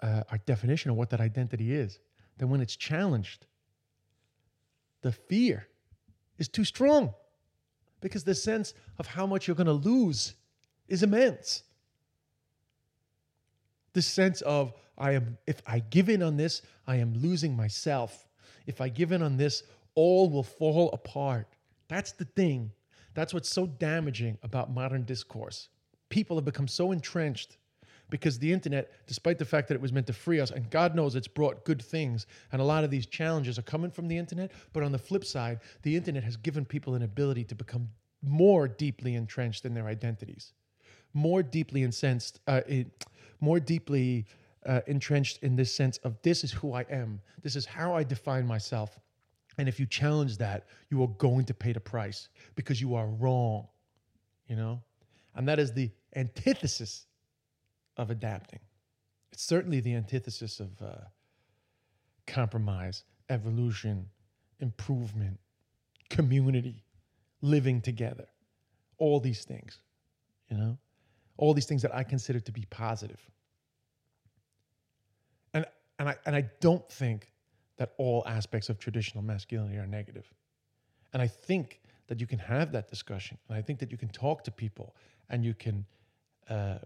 uh, 0.00 0.22
our 0.30 0.38
definition 0.46 0.90
of 0.90 0.96
what 0.96 1.10
that 1.10 1.20
identity 1.20 1.74
is 1.74 1.98
that 2.38 2.46
when 2.46 2.60
it's 2.60 2.76
challenged, 2.76 3.46
the 5.02 5.12
fear 5.12 5.66
is 6.38 6.48
too 6.48 6.64
strong 6.64 7.12
because 8.00 8.22
the 8.22 8.34
sense 8.34 8.74
of 8.98 9.06
how 9.06 9.26
much 9.26 9.46
you're 9.46 9.56
going 9.56 9.66
to 9.66 9.72
lose 9.72 10.34
is 10.88 11.02
immense. 11.02 11.62
The 13.92 14.02
sense 14.02 14.40
of 14.42 14.72
I 14.96 15.12
am 15.12 15.36
if 15.48 15.60
I 15.66 15.80
give 15.80 16.08
in 16.08 16.22
on 16.22 16.36
this, 16.36 16.62
I 16.86 16.96
am 16.96 17.14
losing 17.14 17.56
myself. 17.56 18.28
If 18.66 18.80
I 18.80 18.88
give 18.88 19.10
in 19.10 19.22
on 19.22 19.36
this, 19.36 19.64
all 19.96 20.30
will 20.30 20.44
fall 20.44 20.90
apart. 20.92 21.48
That's 21.88 22.12
the 22.12 22.24
thing. 22.24 22.70
That's 23.14 23.34
what's 23.34 23.50
so 23.50 23.66
damaging 23.66 24.38
about 24.42 24.72
modern 24.72 25.02
discourse 25.02 25.68
people 26.14 26.36
have 26.36 26.44
become 26.44 26.68
so 26.68 26.92
entrenched 26.92 27.56
because 28.08 28.38
the 28.38 28.52
internet, 28.52 28.92
despite 29.08 29.36
the 29.36 29.44
fact 29.44 29.66
that 29.66 29.74
it 29.74 29.80
was 29.80 29.92
meant 29.92 30.06
to 30.06 30.12
free 30.12 30.38
us, 30.38 30.52
and 30.52 30.70
God 30.70 30.94
knows 30.94 31.16
it's 31.16 31.26
brought 31.26 31.64
good 31.64 31.82
things, 31.82 32.28
and 32.52 32.62
a 32.62 32.64
lot 32.64 32.84
of 32.84 32.90
these 32.92 33.04
challenges 33.04 33.58
are 33.58 33.62
coming 33.62 33.90
from 33.90 34.06
the 34.06 34.16
internet. 34.16 34.52
But 34.72 34.84
on 34.84 34.92
the 34.92 34.98
flip 34.98 35.24
side, 35.24 35.58
the 35.82 35.96
internet 35.96 36.22
has 36.22 36.36
given 36.36 36.64
people 36.64 36.94
an 36.94 37.02
ability 37.02 37.42
to 37.46 37.56
become 37.56 37.88
more 38.22 38.68
deeply 38.68 39.16
entrenched 39.16 39.64
in 39.64 39.74
their 39.74 39.88
identities, 39.88 40.52
more 41.14 41.42
deeply 41.42 41.82
incensed, 41.82 42.38
uh, 42.46 42.60
it, 42.68 42.86
more 43.40 43.58
deeply 43.58 44.24
uh, 44.66 44.82
entrenched 44.86 45.42
in 45.42 45.56
this 45.56 45.74
sense 45.74 45.96
of 46.04 46.16
this 46.22 46.44
is 46.44 46.52
who 46.52 46.74
I 46.74 46.82
am, 46.90 47.20
this 47.42 47.56
is 47.56 47.66
how 47.66 47.92
I 47.96 48.04
define 48.04 48.46
myself. 48.46 49.00
And 49.58 49.68
if 49.68 49.80
you 49.80 49.86
challenge 49.86 50.38
that, 50.38 50.66
you 50.90 51.02
are 51.02 51.12
going 51.18 51.44
to 51.46 51.54
pay 51.54 51.72
the 51.72 51.80
price 51.80 52.28
because 52.54 52.80
you 52.80 52.94
are 52.94 53.08
wrong, 53.08 53.66
you 54.46 54.54
know? 54.54 54.80
And 55.34 55.48
that 55.48 55.58
is 55.58 55.72
the 55.72 55.90
antithesis 56.16 57.06
of 57.96 58.10
adapting. 58.10 58.60
It's 59.32 59.44
certainly 59.44 59.80
the 59.80 59.94
antithesis 59.94 60.60
of 60.60 60.70
uh, 60.80 60.92
compromise, 62.26 63.04
evolution, 63.30 64.06
improvement, 64.60 65.38
community, 66.10 66.82
living 67.42 67.80
together. 67.80 68.26
All 68.98 69.20
these 69.20 69.44
things, 69.44 69.80
you 70.48 70.56
know, 70.56 70.78
all 71.36 71.52
these 71.52 71.66
things 71.66 71.82
that 71.82 71.94
I 71.94 72.04
consider 72.04 72.40
to 72.40 72.52
be 72.52 72.64
positive. 72.70 73.20
And, 75.52 75.66
and, 75.98 76.08
I, 76.08 76.16
and 76.26 76.36
I 76.36 76.48
don't 76.60 76.88
think 76.88 77.32
that 77.76 77.92
all 77.98 78.22
aspects 78.26 78.68
of 78.68 78.78
traditional 78.78 79.22
masculinity 79.22 79.78
are 79.78 79.86
negative. 79.86 80.32
And 81.12 81.20
I 81.20 81.26
think 81.26 81.80
that 82.06 82.20
you 82.20 82.26
can 82.26 82.38
have 82.38 82.70
that 82.72 82.88
discussion. 82.88 83.38
And 83.48 83.58
I 83.58 83.62
think 83.62 83.78
that 83.80 83.90
you 83.90 83.98
can 83.98 84.08
talk 84.08 84.44
to 84.44 84.50
people 84.50 84.94
and 85.30 85.44
you 85.44 85.54
can 85.54 85.84
uh, 86.48 86.78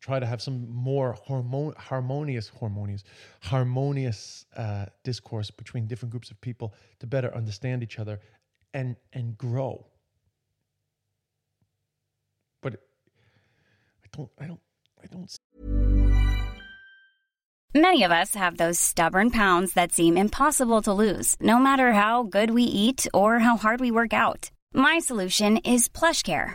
try 0.00 0.18
to 0.18 0.26
have 0.26 0.40
some 0.40 0.68
more 0.70 1.16
hormon- 1.28 1.76
harmonious, 1.76 2.50
harmonious, 2.60 3.04
harmonious 3.40 4.46
uh, 4.56 4.86
discourse 5.04 5.50
between 5.50 5.86
different 5.86 6.10
groups 6.10 6.30
of 6.30 6.40
people 6.40 6.74
to 7.00 7.06
better 7.06 7.34
understand 7.34 7.82
each 7.82 7.98
other 7.98 8.20
and 8.74 8.96
and 9.12 9.36
grow. 9.36 9.86
But 12.62 12.74
I 14.04 14.08
don't, 14.16 14.30
I 14.38 14.46
don't, 14.46 14.60
I 15.02 15.06
don't. 15.06 15.38
Many 17.74 18.02
of 18.02 18.10
us 18.10 18.34
have 18.34 18.56
those 18.56 18.80
stubborn 18.80 19.30
pounds 19.30 19.74
that 19.74 19.92
seem 19.92 20.16
impossible 20.16 20.80
to 20.82 20.92
lose, 20.92 21.36
no 21.40 21.58
matter 21.58 21.92
how 21.92 22.22
good 22.22 22.50
we 22.50 22.62
eat 22.62 23.06
or 23.12 23.40
how 23.40 23.56
hard 23.56 23.80
we 23.80 23.90
work 23.90 24.12
out. 24.12 24.50
My 24.72 24.98
solution 24.98 25.58
is 25.58 25.88
PlushCare 25.88 26.54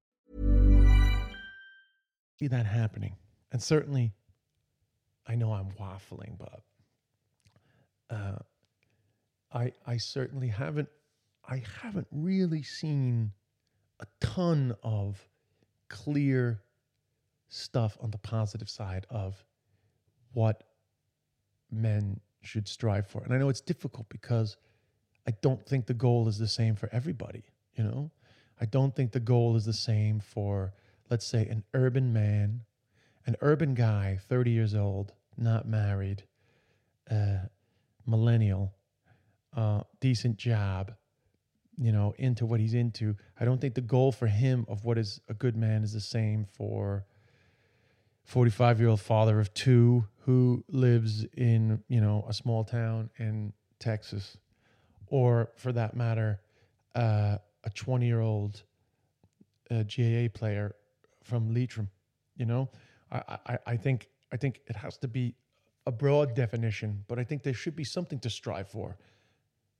See 2.41 2.47
that 2.47 2.65
happening. 2.65 3.15
And 3.51 3.61
certainly, 3.61 4.13
I 5.27 5.35
know 5.35 5.53
I'm 5.53 5.69
waffling, 5.79 6.37
but 6.39 6.61
uh, 8.09 8.39
I 9.53 9.71
I 9.85 9.97
certainly 9.97 10.47
haven't 10.47 10.89
I 11.47 11.63
haven't 11.81 12.07
really 12.11 12.63
seen 12.63 13.31
a 13.99 14.07
ton 14.19 14.75
of 14.81 15.21
clear 15.87 16.61
stuff 17.49 17.97
on 18.01 18.09
the 18.09 18.17
positive 18.17 18.69
side 18.69 19.05
of 19.11 19.45
what 20.33 20.63
men 21.69 22.19
should 22.41 22.67
strive 22.67 23.05
for. 23.05 23.21
And 23.23 23.33
I 23.33 23.37
know 23.37 23.49
it's 23.49 23.61
difficult 23.61 24.07
because 24.09 24.57
I 25.27 25.31
don't 25.41 25.63
think 25.63 25.85
the 25.85 25.93
goal 25.93 26.27
is 26.27 26.39
the 26.39 26.47
same 26.47 26.75
for 26.75 26.89
everybody, 26.91 27.43
you 27.75 27.83
know? 27.83 28.09
I 28.59 28.65
don't 28.65 28.95
think 28.95 29.11
the 29.11 29.19
goal 29.19 29.55
is 29.55 29.65
the 29.65 29.73
same 29.73 30.19
for 30.19 30.73
let's 31.11 31.27
say 31.27 31.45
an 31.45 31.61
urban 31.73 32.13
man, 32.13 32.61
an 33.27 33.35
urban 33.41 33.73
guy, 33.75 34.17
30 34.29 34.49
years 34.49 34.73
old, 34.73 35.11
not 35.37 35.67
married, 35.67 36.23
uh, 37.11 37.39
millennial, 38.07 38.73
uh, 39.55 39.81
decent 39.99 40.37
job, 40.37 40.93
you 41.77 41.91
know, 41.91 42.15
into 42.17 42.45
what 42.45 42.61
he's 42.61 42.73
into. 42.73 43.17
I 43.37 43.43
don't 43.43 43.59
think 43.59 43.75
the 43.75 43.81
goal 43.81 44.13
for 44.13 44.27
him 44.27 44.65
of 44.69 44.85
what 44.85 44.97
is 44.97 45.19
a 45.27 45.33
good 45.33 45.57
man 45.57 45.83
is 45.83 45.91
the 45.91 45.99
same 45.99 46.45
for 46.45 47.05
45 48.23 48.79
year 48.79 48.89
old 48.89 49.01
father 49.01 49.41
of 49.41 49.53
two 49.53 50.05
who 50.19 50.63
lives 50.69 51.25
in, 51.35 51.83
you 51.89 51.99
know, 51.99 52.25
a 52.29 52.33
small 52.33 52.63
town 52.63 53.09
in 53.17 53.51
Texas, 53.79 54.37
or 55.07 55.49
for 55.57 55.73
that 55.73 55.93
matter, 55.93 56.39
uh, 56.95 57.37
a 57.65 57.69
20 57.69 58.05
year 58.05 58.21
old 58.21 58.63
uh, 59.69 59.83
GAA 59.83 60.29
player 60.33 60.73
from 61.23 61.53
Leitrim. 61.53 61.89
You 62.35 62.45
know, 62.45 62.69
I, 63.11 63.37
I, 63.45 63.57
I 63.67 63.77
think 63.77 64.07
I 64.31 64.37
think 64.37 64.61
it 64.67 64.75
has 64.75 64.97
to 64.97 65.07
be 65.07 65.35
a 65.85 65.91
broad 65.91 66.35
definition, 66.35 67.03
but 67.07 67.19
I 67.19 67.23
think 67.23 67.43
there 67.43 67.53
should 67.53 67.75
be 67.75 67.83
something 67.83 68.19
to 68.19 68.29
strive 68.29 68.69
for. 68.69 68.97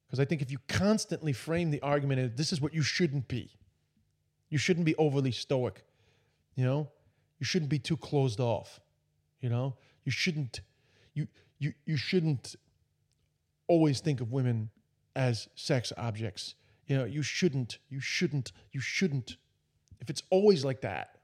Because 0.07 0.19
I 0.19 0.25
think 0.25 0.41
if 0.41 0.51
you 0.51 0.57
constantly 0.67 1.31
frame 1.31 1.71
the 1.71 1.81
argument 1.81 2.19
as 2.19 2.31
this 2.35 2.51
is 2.51 2.59
what 2.59 2.73
you 2.73 2.81
shouldn't 2.81 3.27
be, 3.27 3.49
you 4.49 4.57
shouldn't 4.57 4.85
be 4.85 4.95
overly 4.95 5.31
stoic. 5.31 5.85
You 6.55 6.65
know, 6.65 6.89
you 7.39 7.45
shouldn't 7.45 7.69
be 7.69 7.79
too 7.79 7.97
closed 7.97 8.39
off. 8.39 8.79
You 9.39 9.49
know, 9.49 9.75
you 10.03 10.11
shouldn't 10.11 10.61
you 11.13 11.27
you 11.59 11.73
you 11.85 11.97
shouldn't 11.97 12.55
always 13.67 14.01
think 14.01 14.19
of 14.19 14.31
women 14.31 14.69
as 15.15 15.47
sex 15.55 15.93
objects. 15.97 16.55
You 16.87 16.97
know, 16.97 17.05
you 17.05 17.21
shouldn't, 17.21 17.79
you 17.89 18.01
shouldn't, 18.01 18.51
you 18.73 18.81
shouldn't. 18.81 19.37
If 20.01 20.09
it's 20.09 20.23
always 20.29 20.65
like 20.65 20.81
that, 20.81 21.20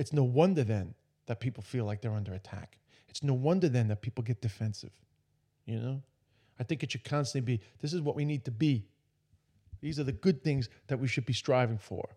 it's 0.00 0.12
no 0.12 0.24
wonder 0.24 0.64
then 0.64 0.94
that 1.26 1.40
people 1.40 1.62
feel 1.62 1.84
like 1.84 2.00
they're 2.00 2.14
under 2.14 2.32
attack. 2.32 2.78
It's 3.08 3.22
no 3.22 3.34
wonder 3.34 3.68
then 3.68 3.88
that 3.88 4.00
people 4.00 4.24
get 4.24 4.40
defensive. 4.40 4.92
You 5.66 5.78
know? 5.78 6.02
I 6.58 6.62
think 6.62 6.82
it 6.82 6.92
should 6.92 7.04
constantly 7.04 7.56
be 7.56 7.62
this 7.80 7.92
is 7.92 8.00
what 8.00 8.16
we 8.16 8.24
need 8.24 8.44
to 8.46 8.50
be. 8.50 8.86
These 9.80 10.00
are 10.00 10.04
the 10.04 10.12
good 10.12 10.42
things 10.42 10.68
that 10.88 10.98
we 10.98 11.06
should 11.06 11.26
be 11.26 11.32
striving 11.32 11.78
for. 11.78 12.08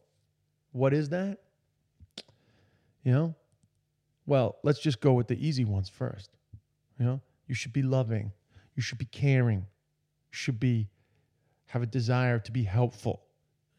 What 0.72 0.94
is 0.94 1.10
that? 1.10 1.40
You 3.04 3.12
know? 3.12 3.36
Well, 4.26 4.56
let's 4.64 4.80
just 4.80 5.02
go 5.02 5.14
with 5.14 5.28
the 5.28 5.46
easy 5.46 5.66
ones 5.66 5.90
first. 5.90 6.32
You 6.98 7.06
know, 7.06 7.22
you 7.48 7.56
should 7.56 7.74
be 7.74 7.84
loving, 7.84 8.32
you 8.76 8.82
should 8.82 8.98
be 8.98 9.06
caring, 9.06 9.60
you 9.60 10.32
should 10.32 10.60
be 10.60 10.88
have 11.66 11.82
a 11.82 11.86
desire 11.88 12.40
to 12.40 12.52
be 12.52 12.64
helpful. 12.64 13.24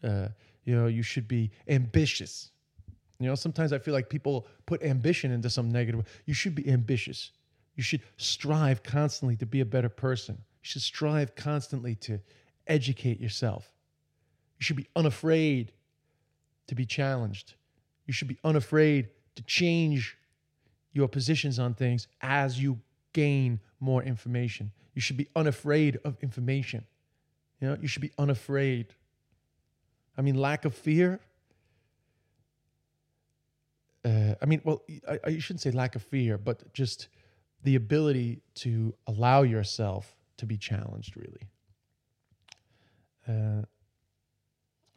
Uh, 0.02 0.28
you 0.64 0.74
know, 0.74 0.88
you 0.88 1.02
should 1.02 1.26
be 1.26 1.50
ambitious. 1.68 2.50
You 3.18 3.28
know, 3.28 3.34
sometimes 3.34 3.72
I 3.72 3.78
feel 3.78 3.94
like 3.94 4.08
people 4.08 4.46
put 4.66 4.82
ambition 4.82 5.30
into 5.30 5.48
some 5.48 5.70
negative. 5.70 6.04
You 6.26 6.34
should 6.34 6.54
be 6.54 6.68
ambitious. 6.68 7.30
You 7.76 7.82
should 7.82 8.02
strive 8.16 8.82
constantly 8.82 9.36
to 9.36 9.46
be 9.46 9.60
a 9.60 9.64
better 9.64 9.88
person. 9.88 10.36
You 10.36 10.66
should 10.66 10.82
strive 10.82 11.34
constantly 11.34 11.94
to 11.96 12.20
educate 12.66 13.20
yourself. 13.20 13.70
You 14.58 14.64
should 14.64 14.76
be 14.76 14.88
unafraid 14.96 15.72
to 16.66 16.74
be 16.74 16.86
challenged. 16.86 17.54
You 18.06 18.12
should 18.12 18.28
be 18.28 18.38
unafraid 18.44 19.08
to 19.36 19.42
change 19.42 20.16
your 20.92 21.08
positions 21.08 21.58
on 21.58 21.74
things 21.74 22.06
as 22.20 22.60
you 22.60 22.80
gain 23.12 23.60
more 23.80 24.02
information. 24.02 24.70
You 24.94 25.00
should 25.00 25.16
be 25.16 25.28
unafraid 25.34 25.98
of 26.04 26.16
information. 26.22 26.84
You 27.60 27.68
know, 27.68 27.76
you 27.80 27.88
should 27.88 28.02
be 28.02 28.12
unafraid. 28.18 28.94
I 30.16 30.22
mean, 30.22 30.36
lack 30.36 30.64
of 30.64 30.74
fear. 30.74 31.20
Uh, 34.04 34.34
I 34.42 34.46
mean, 34.46 34.60
well, 34.64 34.82
I, 35.08 35.18
I 35.24 35.38
shouldn't 35.38 35.62
say 35.62 35.70
lack 35.70 35.96
of 35.96 36.02
fear, 36.02 36.36
but 36.36 36.72
just 36.74 37.08
the 37.62 37.76
ability 37.76 38.42
to 38.56 38.94
allow 39.06 39.42
yourself 39.42 40.14
to 40.36 40.46
be 40.46 40.56
challenged, 40.56 41.16
really. 41.16 41.48
Uh, 43.26 43.62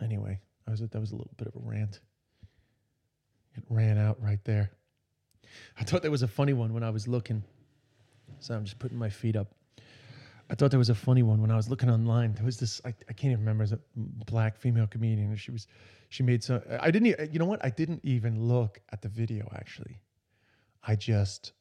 anyway, 0.04 0.40
I 0.68 0.72
was 0.72 0.82
that 0.82 1.00
was 1.00 1.12
a 1.12 1.16
little 1.16 1.32
bit 1.38 1.48
of 1.48 1.56
a 1.56 1.60
rant. 1.60 2.02
It 3.56 3.64
ran 3.70 3.98
out 3.98 4.22
right 4.22 4.44
there. 4.44 4.72
I 5.80 5.84
thought 5.84 6.02
there 6.02 6.12
was 6.12 6.24
a 6.24 6.28
funny 6.28 6.54
one 6.54 6.74
when 6.74 6.84
I 6.84 6.90
was 6.90 7.08
looking. 7.08 7.44
So 8.40 8.54
I'm 8.54 8.66
just 8.66 8.78
putting 8.78 8.98
my 8.98 9.10
feet 9.10 9.36
up. 9.36 9.48
I 10.50 10.56
thought 10.56 10.72
there 10.72 10.80
was 10.80 10.90
a 10.90 10.96
funny 10.96 11.24
one 11.24 11.42
when 11.42 11.52
I 11.52 11.56
was 11.58 11.70
looking 11.70 11.90
online. 11.90 12.34
There 12.34 12.46
was 12.46 12.58
this 12.58 12.82
I, 12.86 12.90
I 12.90 13.14
can't 13.14 13.32
even 13.32 13.40
remember. 13.40 13.64
Was 13.64 13.74
a 13.74 13.80
black 13.96 14.58
female 14.58 14.88
comedian, 14.88 15.36
she 15.36 15.52
was 15.52 15.68
she 16.10 16.24
made 16.24 16.44
some. 16.44 16.62
I 16.80 16.92
didn't. 16.92 17.08
e- 17.08 17.30
You 17.32 17.40
know 17.40 17.46
what? 17.46 17.64
I 17.64 17.70
didn't 17.70 18.02
even 18.04 18.42
look 18.48 18.80
at 18.92 19.02
the 19.02 19.10
video 19.10 19.50
actually. 19.56 20.00
I 20.84 20.96
just 20.96 21.54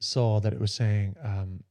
saw 0.00 0.40
that 0.40 0.52
it 0.52 0.60
was 0.60 0.72
saying 0.72 1.16
um, 1.22 1.62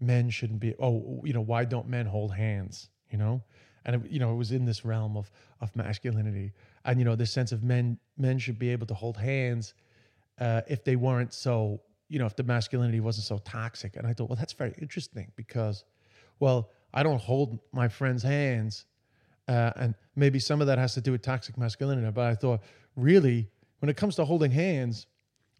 men 0.00 0.28
shouldn't 0.30 0.60
be. 0.60 0.74
Oh, 0.78 1.22
you 1.24 1.32
know, 1.32 1.40
why 1.40 1.64
don't 1.64 1.88
men 1.88 2.06
hold 2.06 2.34
hands? 2.34 2.90
You 3.10 3.18
know, 3.18 3.42
and 3.84 3.96
it, 4.04 4.10
you 4.10 4.18
know, 4.18 4.32
it 4.32 4.36
was 4.36 4.52
in 4.52 4.64
this 4.66 4.84
realm 4.84 5.16
of 5.16 5.30
of 5.60 5.74
masculinity, 5.76 6.52
and 6.84 6.98
you 6.98 7.04
know, 7.04 7.16
this 7.16 7.30
sense 7.30 7.52
of 7.52 7.62
men 7.64 7.98
men 8.18 8.38
should 8.38 8.58
be 8.58 8.68
able 8.70 8.86
to 8.86 8.94
hold 8.94 9.16
hands 9.16 9.74
uh, 10.40 10.60
if 10.68 10.84
they 10.84 10.96
weren't 10.96 11.32
so, 11.32 11.80
you 12.08 12.18
know, 12.18 12.26
if 12.26 12.36
the 12.36 12.42
masculinity 12.42 13.00
wasn't 13.00 13.26
so 13.26 13.38
toxic. 13.38 13.96
And 13.96 14.06
I 14.06 14.12
thought, 14.12 14.28
well, 14.28 14.36
that's 14.36 14.52
very 14.52 14.74
interesting 14.80 15.30
because, 15.36 15.84
well, 16.38 16.70
I 16.94 17.02
don't 17.02 17.20
hold 17.20 17.58
my 17.72 17.88
friends' 17.88 18.22
hands. 18.22 18.84
Uh, 19.48 19.72
and 19.76 19.94
maybe 20.14 20.38
some 20.38 20.60
of 20.60 20.66
that 20.66 20.78
has 20.78 20.94
to 20.94 21.00
do 21.00 21.12
with 21.12 21.22
toxic 21.22 21.56
masculinity. 21.58 22.10
But 22.10 22.26
I 22.26 22.34
thought, 22.34 22.60
really, 22.96 23.48
when 23.80 23.88
it 23.88 23.96
comes 23.96 24.16
to 24.16 24.24
holding 24.24 24.50
hands, 24.50 25.06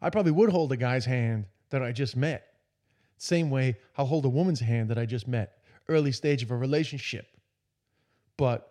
I 0.01 0.11
probably 0.11 0.33
would 0.33 0.51
hold 0.51 0.73
a 0.73 0.77
guy's 0.77 1.05
hand 1.05 1.47
that 1.71 1.83
I 1.83 1.93
just 1.93 2.17
met. 2.17 2.47
Same 3.19 3.51
way 3.51 3.77
I'll 3.97 4.07
hold 4.07 4.25
a 4.25 4.29
woman's 4.29 4.61
hand 4.61 4.91
that 4.91 4.99
I 4.99 5.07
just 5.07 5.27
met, 5.27 5.59
early 5.89 6.13
stage 6.13 6.43
of 6.43 6.51
a 6.51 6.57
relationship. 6.57 7.27
But 8.37 8.71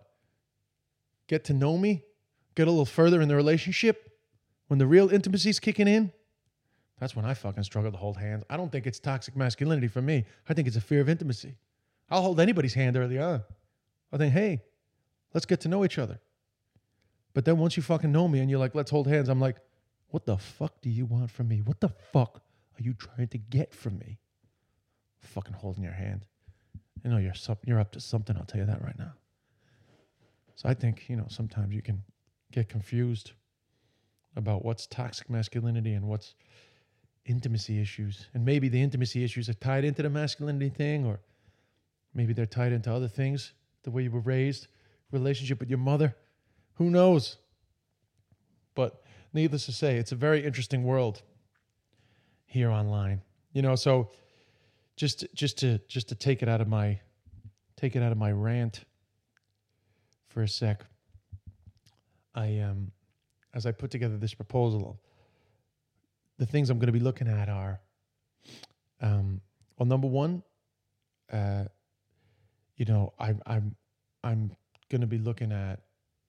get 1.27 1.43
to 1.45 1.53
know 1.53 1.77
me, 1.77 2.03
get 2.55 2.67
a 2.67 2.71
little 2.71 2.85
further 2.85 3.21
in 3.21 3.27
the 3.27 3.35
relationship, 3.35 4.11
when 4.67 4.79
the 4.79 4.87
real 4.87 5.09
intimacy's 5.09 5.59
kicking 5.59 5.87
in, 5.87 6.11
that's 6.99 7.15
when 7.15 7.25
I 7.25 7.33
fucking 7.33 7.63
struggle 7.63 7.91
to 7.91 7.97
hold 7.97 8.17
hands. 8.17 8.43
I 8.49 8.57
don't 8.57 8.71
think 8.71 8.87
it's 8.87 8.99
toxic 8.99 9.35
masculinity 9.35 9.87
for 9.87 10.01
me. 10.01 10.25
I 10.47 10.53
think 10.53 10.67
it's 10.67 10.77
a 10.77 10.81
fear 10.81 11.01
of 11.01 11.09
intimacy. 11.09 11.55
I'll 12.09 12.21
hold 12.21 12.39
anybody's 12.39 12.73
hand 12.73 12.95
early 12.95 13.19
on. 13.19 13.43
I 14.13 14.17
think, 14.17 14.33
hey, 14.33 14.61
let's 15.33 15.45
get 15.45 15.61
to 15.61 15.67
know 15.67 15.83
each 15.83 15.97
other. 15.97 16.19
But 17.33 17.43
then 17.43 17.57
once 17.57 17.75
you 17.75 17.83
fucking 17.83 18.11
know 18.11 18.27
me 18.27 18.39
and 18.39 18.49
you're 18.49 18.59
like, 18.59 18.75
let's 18.75 18.91
hold 18.91 19.07
hands, 19.07 19.27
I'm 19.27 19.41
like, 19.41 19.57
what 20.09 20.25
the 20.25 20.37
fuck 20.37 20.81
do 20.81 20.89
you 20.89 21.05
want 21.05 21.29
from 21.29 21.49
me? 21.49 21.61
What 21.61 21.81
the 21.81 21.89
fuck 21.89 22.41
are 22.79 22.83
you 22.83 22.93
trying 22.93 23.27
to 23.27 23.37
get 23.37 23.73
from 23.73 23.97
me? 23.97 24.19
Fucking 25.19 25.53
holding 25.53 25.83
your 25.83 25.93
hand. 25.93 26.25
You 27.03 27.09
know, 27.09 27.17
you're, 27.17 27.33
you're 27.65 27.79
up 27.79 27.91
to 27.91 27.99
something, 27.99 28.37
I'll 28.37 28.45
tell 28.45 28.61
you 28.61 28.67
that 28.67 28.81
right 28.81 28.97
now. 28.97 29.13
So 30.55 30.69
I 30.69 30.73
think, 30.73 31.09
you 31.09 31.17
know, 31.17 31.25
sometimes 31.27 31.73
you 31.73 31.81
can 31.81 32.01
get 32.53 32.69
confused 32.69 33.33
about 34.37 34.63
what's 34.63 34.87
toxic 34.87 35.29
masculinity 35.29 35.93
and 35.93 36.07
what's 36.07 36.35
intimacy 37.25 37.81
issues. 37.81 38.27
And 38.33 38.45
maybe 38.45 38.69
the 38.69 38.81
intimacy 38.81 39.23
issues 39.23 39.49
are 39.49 39.53
tied 39.53 39.83
into 39.83 40.03
the 40.03 40.09
masculinity 40.09 40.69
thing, 40.69 41.05
or 41.05 41.19
maybe 42.13 42.33
they're 42.33 42.45
tied 42.45 42.71
into 42.71 42.93
other 42.93 43.07
things, 43.07 43.53
the 43.83 43.91
way 43.91 44.03
you 44.03 44.11
were 44.11 44.19
raised, 44.19 44.67
relationship 45.11 45.59
with 45.59 45.69
your 45.69 45.79
mother. 45.79 46.15
Who 46.75 46.89
knows? 46.89 47.37
But 48.75 49.03
needless 49.33 49.65
to 49.65 49.71
say, 49.71 49.97
it's 49.97 50.11
a 50.11 50.15
very 50.15 50.45
interesting 50.45 50.83
world 50.83 51.21
here 52.45 52.69
online. 52.69 53.21
You 53.53 53.61
know, 53.61 53.75
so 53.75 54.11
just 54.95 55.25
just 55.33 55.57
to 55.59 55.79
just 55.87 56.09
to 56.09 56.15
take 56.15 56.41
it 56.41 56.49
out 56.49 56.61
of 56.61 56.67
my 56.67 56.99
take 57.75 57.95
it 57.95 58.01
out 58.01 58.11
of 58.11 58.17
my 58.17 58.31
rant 58.31 58.85
for 60.27 60.43
a 60.43 60.47
sec. 60.47 60.85
I 62.33 62.59
um 62.59 62.91
as 63.53 63.65
I 63.65 63.71
put 63.71 63.91
together 63.91 64.17
this 64.17 64.33
proposal, 64.33 64.99
the 66.37 66.45
things 66.45 66.69
I'm 66.69 66.79
going 66.79 66.87
to 66.87 66.93
be 66.93 66.99
looking 66.99 67.27
at 67.27 67.49
are 67.49 67.79
um 69.01 69.41
well 69.77 69.85
number 69.87 70.07
one, 70.07 70.43
uh 71.31 71.65
you 72.77 72.85
know, 72.85 73.13
I 73.19 73.35
I'm 73.45 73.75
I'm 74.23 74.51
going 74.89 75.01
to 75.01 75.07
be 75.07 75.17
looking 75.17 75.51
at 75.51 75.81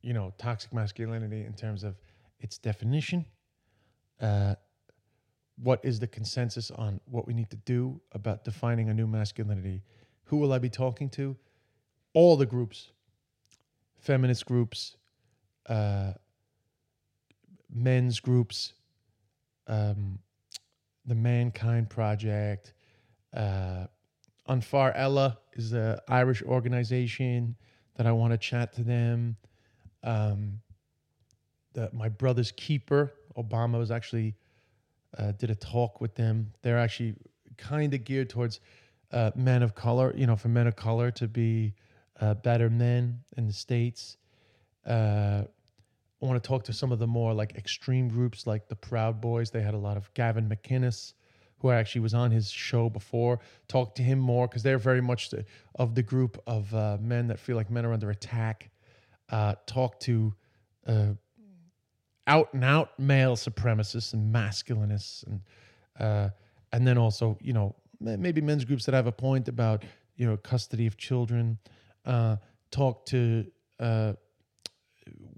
you 0.02 0.12
know 0.12 0.32
toxic 0.38 0.72
masculinity 0.72 1.44
in 1.44 1.54
terms 1.54 1.84
of 1.84 1.96
its 2.38 2.58
definition 2.58 3.24
uh 4.20 4.54
what 5.56 5.80
is 5.82 5.98
the 5.98 6.06
consensus 6.06 6.70
on 6.70 7.00
what 7.06 7.26
we 7.26 7.32
need 7.32 7.50
to 7.50 7.56
do 7.56 8.00
about 8.12 8.44
defining 8.44 8.90
a 8.90 8.94
new 8.94 9.06
masculinity? 9.06 9.82
Who 10.24 10.36
will 10.36 10.52
I 10.52 10.58
be 10.58 10.68
talking 10.68 11.08
to? 11.10 11.36
All 12.12 12.36
the 12.36 12.46
groups, 12.46 12.90
feminist 13.98 14.46
groups, 14.46 14.96
uh, 15.66 16.12
men's 17.72 18.20
groups, 18.20 18.74
um, 19.66 20.18
the 21.04 21.14
Mankind 21.14 21.90
Project. 21.90 22.72
Uh, 23.34 23.86
Unfar 24.48 24.92
Ella 24.94 25.38
is 25.54 25.72
an 25.72 25.98
Irish 26.08 26.42
organization 26.42 27.56
that 27.96 28.06
I 28.06 28.12
want 28.12 28.32
to 28.32 28.38
chat 28.38 28.72
to 28.74 28.82
them. 28.82 29.36
Um, 30.04 30.60
the, 31.72 31.90
my 31.92 32.08
brother's 32.08 32.52
keeper, 32.52 33.12
Obama 33.36 33.78
was 33.78 33.90
actually 33.90 34.34
uh, 35.18 35.32
did 35.32 35.50
a 35.50 35.54
talk 35.54 36.00
with 36.00 36.14
them. 36.14 36.52
They're 36.62 36.78
actually 36.78 37.14
kind 37.56 37.92
of 37.94 38.04
geared 38.04 38.30
towards 38.30 38.60
uh, 39.12 39.30
men 39.34 39.62
of 39.62 39.74
color, 39.74 40.12
you 40.16 40.26
know, 40.26 40.36
for 40.36 40.48
men 40.48 40.66
of 40.66 40.76
color 40.76 41.10
to 41.12 41.28
be 41.28 41.74
uh, 42.20 42.34
better 42.34 42.70
men 42.70 43.20
in 43.36 43.46
the 43.46 43.52
States. 43.52 44.16
Uh, 44.86 45.44
I 46.22 46.26
want 46.26 46.42
to 46.42 46.46
talk 46.46 46.64
to 46.64 46.72
some 46.72 46.92
of 46.92 46.98
the 46.98 47.06
more 47.06 47.34
like 47.34 47.56
extreme 47.56 48.08
groups 48.08 48.46
like 48.46 48.68
the 48.68 48.76
Proud 48.76 49.20
Boys. 49.20 49.50
They 49.50 49.62
had 49.62 49.74
a 49.74 49.78
lot 49.78 49.96
of 49.96 50.12
Gavin 50.14 50.48
McInnes, 50.48 51.12
who 51.58 51.68
I 51.68 51.76
actually 51.76 52.02
was 52.02 52.14
on 52.14 52.30
his 52.30 52.50
show 52.50 52.88
before. 52.88 53.40
Talk 53.68 53.94
to 53.96 54.02
him 54.02 54.18
more 54.18 54.48
because 54.48 54.62
they're 54.62 54.78
very 54.78 55.02
much 55.02 55.30
the, 55.30 55.44
of 55.74 55.94
the 55.94 56.02
group 56.02 56.42
of 56.46 56.74
uh, 56.74 56.98
men 57.00 57.28
that 57.28 57.38
feel 57.38 57.56
like 57.56 57.70
men 57.70 57.84
are 57.84 57.92
under 57.92 58.10
attack. 58.10 58.70
Uh, 59.28 59.54
talk 59.66 60.00
to 60.00 60.34
out 62.26 62.52
and 62.52 62.64
out 62.64 62.98
male 62.98 63.36
supremacists 63.36 64.12
and 64.12 64.34
masculinists 64.34 65.26
and 65.26 65.40
uh, 66.00 66.30
and 66.72 66.86
then 66.86 66.98
also 66.98 67.38
you 67.40 67.52
know 67.52 67.74
maybe 68.00 68.40
men's 68.40 68.64
groups 68.64 68.84
that 68.86 68.94
have 68.94 69.06
a 69.06 69.12
point 69.12 69.48
about 69.48 69.84
you 70.16 70.26
know 70.26 70.36
custody 70.36 70.86
of 70.86 70.96
children 70.96 71.58
uh, 72.04 72.36
talk 72.70 73.06
to 73.06 73.46
uh, 73.80 74.12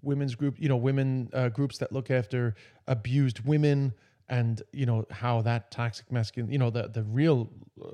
women's 0.08 0.34
group 0.34 0.56
you 0.58 0.68
know 0.68 0.76
women 0.76 1.30
uh, 1.32 1.48
groups 1.48 1.78
that 1.78 1.92
look 1.92 2.10
after 2.10 2.54
abused 2.86 3.40
women 3.44 3.92
and 4.28 4.62
you 4.72 4.86
know 4.86 5.04
how 5.10 5.40
that 5.42 5.70
toxic 5.70 6.10
masculine 6.10 6.50
you 6.50 6.58
know 6.58 6.70
the 6.70 6.88
the 6.88 7.04
real 7.04 7.48
uh, 7.82 7.88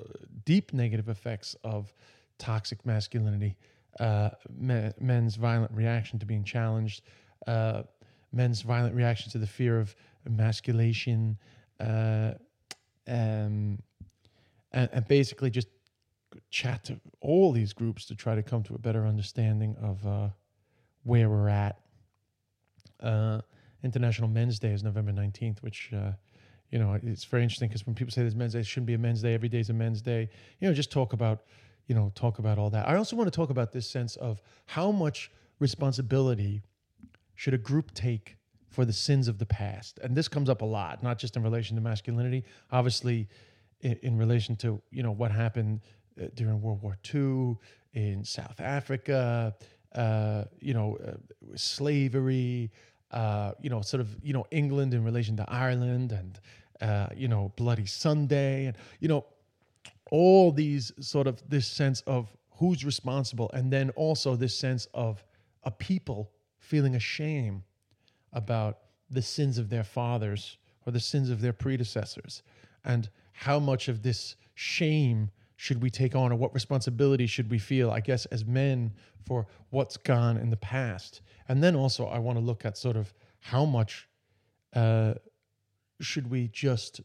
deep 0.45 0.73
negative 0.73 1.09
effects 1.09 1.55
of 1.63 1.93
toxic 2.39 2.85
masculinity 2.85 3.55
uh, 3.99 4.29
men's 4.99 5.35
violent 5.35 5.71
reaction 5.71 6.17
to 6.19 6.25
being 6.25 6.43
challenged 6.43 7.03
men's 8.35 8.61
violent 8.61 8.93
reaction 8.93 9.31
to 9.31 9.37
the 9.37 9.47
fear 9.47 9.79
of 9.79 9.95
emasculation, 10.27 11.37
uh, 11.79 12.33
um, 13.07 13.79
and, 14.71 14.89
and, 14.91 15.07
basically 15.07 15.49
just 15.49 15.67
chat 16.49 16.83
to 16.83 16.99
all 17.21 17.51
these 17.51 17.71
groups 17.73 18.05
to 18.05 18.15
try 18.15 18.35
to 18.35 18.43
come 18.43 18.63
to 18.63 18.75
a 18.75 18.77
better 18.77 19.05
understanding 19.05 19.75
of 19.81 20.05
uh, 20.05 20.29
where 21.03 21.29
we're 21.29 21.49
at. 21.49 21.79
Uh, 23.01 23.41
International 23.83 24.27
Men's 24.27 24.59
Day 24.59 24.71
is 24.71 24.83
November 24.83 25.11
19th, 25.11 25.61
which, 25.61 25.91
uh, 25.93 26.11
you 26.71 26.79
know, 26.79 26.97
it's 27.03 27.23
very 27.23 27.43
interesting 27.43 27.69
because 27.69 27.85
when 27.85 27.95
people 27.95 28.11
say 28.11 28.21
there's 28.21 28.35
Men's 28.35 28.53
Day, 28.53 28.59
it 28.59 28.65
shouldn't 28.65 28.87
be 28.87 28.95
a 28.95 28.97
Men's 28.97 29.21
Day. 29.21 29.33
Every 29.33 29.49
day 29.49 29.59
is 29.59 29.69
a 29.69 29.73
Men's 29.73 30.01
Day. 30.01 30.29
You 30.59 30.67
know, 30.67 30.73
just 30.73 30.91
talk 30.91 31.13
about, 31.13 31.43
you 31.87 31.93
know, 31.95 32.11
talk 32.15 32.39
about 32.39 32.57
all 32.57 32.69
that. 32.71 32.87
I 32.87 32.95
also 32.95 33.15
want 33.15 33.31
to 33.31 33.35
talk 33.35 33.49
about 33.49 33.71
this 33.71 33.87
sense 33.89 34.15
of 34.15 34.41
how 34.65 34.91
much 34.91 35.31
responsibility– 35.59 36.61
should 37.35 37.53
a 37.53 37.57
group 37.57 37.93
take 37.93 38.37
for 38.69 38.85
the 38.85 38.93
sins 38.93 39.27
of 39.27 39.37
the 39.37 39.45
past? 39.45 39.99
And 40.01 40.15
this 40.15 40.27
comes 40.27 40.49
up 40.49 40.61
a 40.61 40.65
lot, 40.65 41.03
not 41.03 41.19
just 41.19 41.35
in 41.35 41.43
relation 41.43 41.75
to 41.75 41.81
masculinity, 41.81 42.43
obviously 42.71 43.27
in, 43.81 43.97
in 44.01 44.17
relation 44.17 44.55
to 44.57 44.81
you 44.89 45.03
know 45.03 45.11
what 45.11 45.31
happened 45.31 45.81
uh, 46.19 46.27
during 46.33 46.61
World 46.61 46.81
War 46.81 46.97
II 47.13 47.57
in 47.93 48.23
South 48.23 48.59
Africa, 48.59 49.53
uh, 49.95 50.45
you 50.59 50.73
know, 50.73 50.97
uh, 51.05 51.13
slavery, 51.55 52.71
uh, 53.11 53.53
you 53.61 53.69
know, 53.69 53.81
sort 53.81 54.01
of 54.01 54.15
you 54.21 54.33
know 54.33 54.45
England 54.51 54.93
in 54.93 55.03
relation 55.03 55.37
to 55.37 55.45
Ireland, 55.47 56.11
and 56.11 56.39
uh, 56.81 57.07
you 57.15 57.27
know 57.27 57.51
Bloody 57.55 57.85
Sunday, 57.85 58.65
and 58.65 58.77
you 58.99 59.07
know 59.07 59.25
all 60.11 60.51
these 60.51 60.91
sort 60.99 61.27
of 61.27 61.41
this 61.49 61.67
sense 61.67 62.01
of 62.01 62.35
who's 62.51 62.85
responsible, 62.85 63.49
and 63.53 63.71
then 63.71 63.89
also 63.91 64.35
this 64.35 64.57
sense 64.57 64.87
of 64.93 65.23
a 65.63 65.71
people 65.71 66.31
feeling 66.59 66.95
ashamed 66.95 67.63
about 68.33 68.79
the 69.09 69.21
sins 69.21 69.57
of 69.57 69.69
their 69.69 69.83
fathers 69.83 70.57
or 70.85 70.91
the 70.91 70.99
sins 70.99 71.29
of 71.29 71.41
their 71.41 71.53
predecessors. 71.53 72.43
And 72.83 73.09
how 73.31 73.59
much 73.59 73.87
of 73.87 74.03
this 74.03 74.35
shame 74.53 75.31
should 75.57 75.81
we 75.81 75.89
take 75.89 76.15
on, 76.15 76.31
or 76.31 76.35
what 76.35 76.53
responsibility 76.53 77.27
should 77.27 77.49
we 77.49 77.59
feel, 77.59 77.89
I 77.91 77.99
guess, 77.99 78.25
as 78.27 78.45
men 78.45 78.93
for 79.25 79.47
what's 79.69 79.97
gone 79.97 80.37
in 80.37 80.49
the 80.49 80.57
past? 80.57 81.21
And 81.47 81.63
then 81.63 81.75
also, 81.75 82.07
I 82.07 82.19
want 82.19 82.37
to 82.37 82.43
look 82.43 82.65
at 82.65 82.77
sort 82.77 82.97
of 82.97 83.13
how 83.39 83.65
much 83.65 84.09
uh, 84.73 85.13
should 86.01 86.29
we 86.29 86.49
just, 86.49 87.01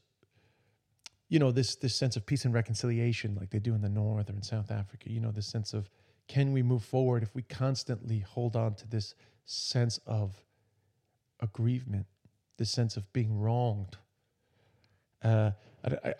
you 1.28 1.38
know, 1.38 1.52
this 1.52 1.76
this 1.76 1.94
sense 1.94 2.16
of 2.16 2.26
peace 2.26 2.44
and 2.44 2.52
reconciliation, 2.52 3.36
like 3.38 3.50
they 3.50 3.60
do 3.60 3.74
in 3.74 3.82
the 3.82 3.88
North 3.88 4.28
or 4.28 4.32
in 4.32 4.42
South 4.42 4.70
Africa. 4.70 5.10
You 5.10 5.20
know, 5.20 5.30
this 5.30 5.46
sense 5.46 5.72
of 5.72 5.88
can 6.26 6.52
we 6.52 6.62
move 6.62 6.82
forward 6.82 7.22
if 7.22 7.34
we 7.34 7.42
constantly 7.42 8.20
hold 8.20 8.56
on 8.56 8.74
to 8.76 8.88
this 8.88 9.14
sense 9.44 10.00
of 10.06 10.44
aggrievement, 11.40 12.06
this 12.56 12.70
sense 12.70 12.96
of 12.96 13.12
being 13.12 13.38
wronged. 13.38 13.96
Uh, 15.22 15.50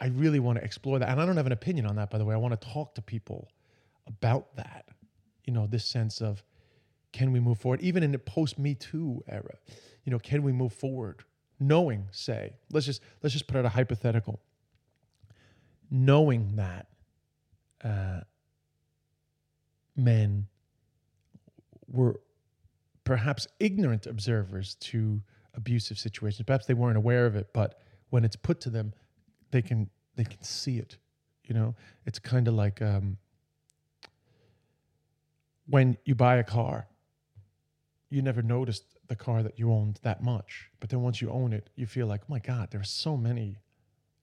I, 0.01 0.07
really 0.07 0.41
want 0.41 0.59
to 0.59 0.65
explore 0.65 0.99
that. 0.99 1.09
And 1.09 1.21
I 1.21 1.27
don't 1.27 1.37
have 1.37 1.47
an 1.47 1.53
opinion 1.53 1.87
on 1.87 1.97
that, 1.97 2.11
by 2.11 2.19
the 2.19 2.25
way. 2.25 2.35
I 2.35 2.39
want 2.39 2.59
to 2.59 2.69
talk 2.69 2.95
to 2.95 3.03
people 3.03 3.49
about 4.07 4.57
that. 4.57 4.87
You 5.45 5.53
know, 5.53 5.67
this 5.67 5.85
sense 5.85 6.21
of 6.21 6.43
can 7.13 7.33
we 7.33 7.41
move 7.41 7.59
forward, 7.59 7.81
even 7.81 8.03
in 8.03 8.13
the 8.13 8.19
post 8.19 8.59
Me 8.59 8.75
Too 8.75 9.23
era? 9.29 9.57
You 10.05 10.13
know, 10.13 10.19
can 10.19 10.43
we 10.43 10.53
move 10.53 10.73
forward? 10.73 11.25
Knowing, 11.59 12.09
say, 12.11 12.55
let's 12.73 12.87
just 12.87 13.03
let's 13.23 13.33
just 13.35 13.47
put 13.47 13.59
out 13.59 13.67
a 13.67 13.71
hypothetical. 13.71 14.41
Knowing 15.91 16.57
that 16.57 16.87
uh, 17.85 18.21
men 19.97 20.47
were 21.89 22.21
perhaps 23.05 23.47
ignorant 23.59 24.07
observers 24.07 24.77
to 24.77 25.21
abusive 25.55 25.99
situations. 25.99 26.45
Perhaps 26.47 26.67
they 26.67 26.75
weren't 26.75 26.97
aware 26.97 27.27
of 27.27 27.37
it, 27.37 27.49
but 27.53 27.81
when 28.11 28.25
it's 28.25 28.37
put 28.37 28.61
to 28.63 28.71
them, 28.71 28.93
they 29.51 29.63
can 29.63 29.91
they 30.17 30.25
can 30.25 30.43
see 30.43 30.79
it. 30.79 30.97
You 31.45 31.55
know, 31.55 31.75
it's 32.05 32.19
kind 32.19 32.47
of 32.47 32.55
like 32.55 32.81
um, 32.83 33.17
when 35.67 35.97
you 36.05 36.15
buy 36.15 36.37
a 36.37 36.45
car, 36.45 36.87
you 38.09 38.23
never 38.23 38.43
noticed 38.43 38.85
the 39.09 39.17
car 39.17 39.43
that 39.43 39.59
you 39.59 39.73
owned 39.73 39.99
that 40.03 40.23
much, 40.23 40.71
but 40.79 40.91
then 40.91 41.03
once 41.03 41.21
you 41.21 41.31
own 41.31 41.53
it, 41.53 41.71
you 41.75 41.87
feel 41.87 42.07
like, 42.07 42.21
oh 42.23 42.29
my 42.29 42.39
God, 42.39 42.71
there 42.71 42.81
are 42.81 42.85
so 42.85 43.17
many 43.17 43.57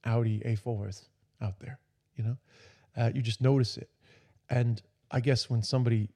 Audi 0.06 0.40
A4s 0.46 1.08
out 1.42 1.60
there. 1.60 1.80
You 2.16 2.24
know, 2.24 2.38
uh, 2.96 3.12
you 3.14 3.22
just 3.22 3.42
notice 3.42 3.78
it, 3.78 3.90
and 4.50 4.82
I 5.12 5.20
guess 5.20 5.50
when 5.50 5.62
somebody 5.62 6.10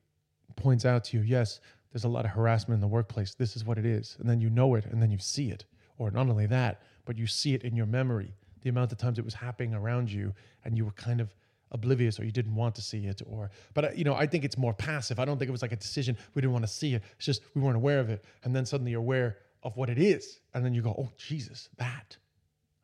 points 0.55 0.86
out 0.86 1.05
to 1.05 1.17
you, 1.17 1.24
yes, 1.24 1.59
there's 1.91 2.03
a 2.03 2.09
lot 2.09 2.26
of 2.26 2.32
harassment 2.32 2.76
in 2.76 2.82
the 2.82 2.88
workplace. 2.88 3.34
This 3.34 3.55
is 3.55 3.65
what 3.65 3.78
it 3.78 3.86
is. 3.86 4.15
And 4.19 4.30
then 4.30 4.39
you 4.39 4.49
know 4.49 4.76
it 4.76 4.86
and 4.86 5.01
then 5.01 5.11
you 5.11 5.17
see 5.17 5.49
it. 5.49 5.65
Or 5.98 6.12
not 6.12 6.28
only 6.28 6.48
that, 6.48 6.82
but 7.06 7.18
you 7.18 7.28
see 7.28 7.54
it 7.54 7.64
in 7.64 7.76
your 7.76 7.86
memory. 7.86 8.34
The 8.62 8.70
amount 8.70 8.92
of 8.92 8.98
times 8.98 9.20
it 9.20 9.26
was 9.26 9.34
happening 9.34 9.74
around 9.74 10.12
you 10.12 10.34
and 10.64 10.78
you 10.78 10.86
were 10.86 10.92
kind 10.92 11.22
of 11.22 11.34
oblivious 11.72 12.20
or 12.20 12.26
you 12.26 12.32
didn't 12.32 12.54
want 12.54 12.76
to 12.76 12.82
see 12.82 13.06
it 13.06 13.22
or 13.26 13.50
but 13.74 13.86
uh, 13.86 13.89
you 13.96 14.04
know 14.04 14.14
i 14.14 14.28
think 14.28 14.44
it's 14.44 14.58
more 14.58 14.74
passive 14.74 15.20
i 15.20 15.24
don't 15.24 15.38
think 15.38 15.48
it 15.48 15.54
was 15.54 15.62
like 15.62 15.72
a 15.72 15.78
decision 15.78 16.18
we 16.36 16.42
didn't 16.42 16.52
want 16.52 16.66
to 16.66 16.70
see 16.70 16.96
it 16.96 17.02
it's 17.16 17.26
just 17.26 17.42
we 17.56 17.62
weren't 17.62 17.78
aware 17.78 18.02
of 18.02 18.10
it 18.10 18.26
and 18.44 18.54
then 18.54 18.66
suddenly 18.66 18.92
you're 18.92 19.00
aware 19.00 19.38
of 19.64 19.78
what 19.78 19.89
it 19.89 19.98
is. 19.98 20.39
And 20.54 20.66
then 20.66 20.74
you 20.74 20.82
go, 20.82 20.96
oh, 20.98 21.10
Jesus, 21.18 21.70
that. 21.78 22.18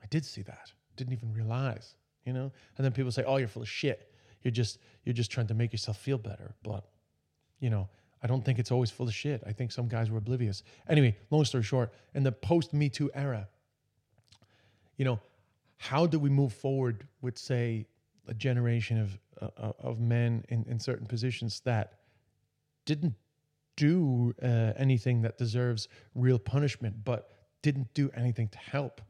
I 0.01 0.05
did 0.07 0.25
see 0.25 0.41
that. 0.43 0.71
Didn't 0.95 1.13
even 1.13 1.33
realize, 1.33 1.95
you 2.25 2.33
know? 2.33 2.51
And 2.77 2.85
then 2.85 2.91
people 2.91 3.11
say, 3.11 3.23
oh, 3.25 3.37
you're 3.37 3.47
full 3.47 3.63
of 3.63 3.69
shit. 3.69 4.11
You're 4.43 4.51
just, 4.51 4.79
you're 5.03 5.13
just 5.13 5.31
trying 5.31 5.47
to 5.47 5.53
make 5.53 5.71
yourself 5.71 5.97
feel 5.97 6.17
better. 6.17 6.53
But, 6.63 6.85
you 7.59 7.69
know, 7.69 7.89
I 8.23 8.27
don't 8.27 8.43
think 8.43 8.59
it's 8.59 8.71
always 8.71 8.91
full 8.91 9.07
of 9.07 9.13
shit. 9.13 9.43
I 9.45 9.51
think 9.51 9.71
some 9.71 9.87
guys 9.87 10.09
were 10.09 10.17
oblivious. 10.17 10.63
Anyway, 10.89 11.15
long 11.29 11.45
story 11.45 11.63
short, 11.63 11.93
in 12.13 12.23
the 12.23 12.31
post 12.31 12.73
Me 12.73 12.89
Too 12.89 13.11
era, 13.13 13.47
you 14.97 15.05
know, 15.05 15.19
how 15.77 16.07
do 16.07 16.17
we 16.17 16.29
move 16.29 16.53
forward 16.53 17.07
with, 17.21 17.37
say, 17.37 17.85
a 18.27 18.33
generation 18.33 18.99
of 18.99 19.19
uh, 19.41 19.71
of 19.79 19.99
men 19.99 20.43
in, 20.49 20.65
in 20.67 20.79
certain 20.79 21.05
positions 21.05 21.61
that 21.61 21.99
didn't 22.85 23.13
do 23.75 24.33
uh, 24.41 24.73
anything 24.77 25.21
that 25.21 25.37
deserves 25.37 25.87
real 26.15 26.39
punishment, 26.39 26.95
but 27.05 27.29
didn't 27.61 27.93
do 27.93 28.09
anything 28.15 28.47
to 28.47 28.57
help? 28.57 29.01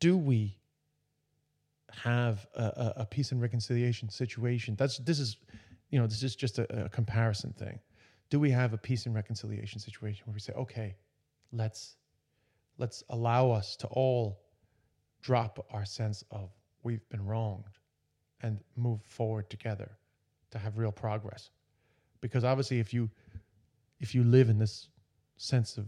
Do 0.00 0.16
we 0.16 0.58
have 2.02 2.46
a, 2.54 2.62
a, 2.62 2.92
a 2.96 3.06
peace 3.06 3.32
and 3.32 3.40
reconciliation 3.40 4.08
situation? 4.08 4.74
That's 4.76 4.98
this 4.98 5.20
is, 5.20 5.36
you 5.90 5.98
know, 6.00 6.06
this 6.06 6.22
is 6.22 6.34
just 6.34 6.58
a, 6.58 6.84
a 6.86 6.88
comparison 6.88 7.52
thing. 7.52 7.78
Do 8.30 8.38
we 8.38 8.50
have 8.50 8.72
a 8.72 8.78
peace 8.78 9.06
and 9.06 9.14
reconciliation 9.14 9.80
situation 9.80 10.24
where 10.26 10.34
we 10.34 10.40
say, 10.40 10.52
okay, 10.54 10.96
let's 11.52 11.96
let's 12.76 13.02
allow 13.10 13.50
us 13.50 13.76
to 13.76 13.86
all 13.88 14.40
drop 15.20 15.66
our 15.70 15.84
sense 15.84 16.22
of 16.30 16.50
we've 16.82 17.06
been 17.08 17.24
wronged 17.24 17.64
and 18.42 18.60
move 18.76 19.00
forward 19.02 19.50
together 19.50 19.90
to 20.50 20.58
have 20.58 20.78
real 20.78 20.92
progress? 20.92 21.50
Because 22.20 22.44
obviously 22.44 22.78
if 22.78 22.92
you 22.92 23.10
if 24.00 24.14
you 24.14 24.22
live 24.24 24.48
in 24.48 24.58
this 24.58 24.88
sense 25.36 25.76
of 25.76 25.86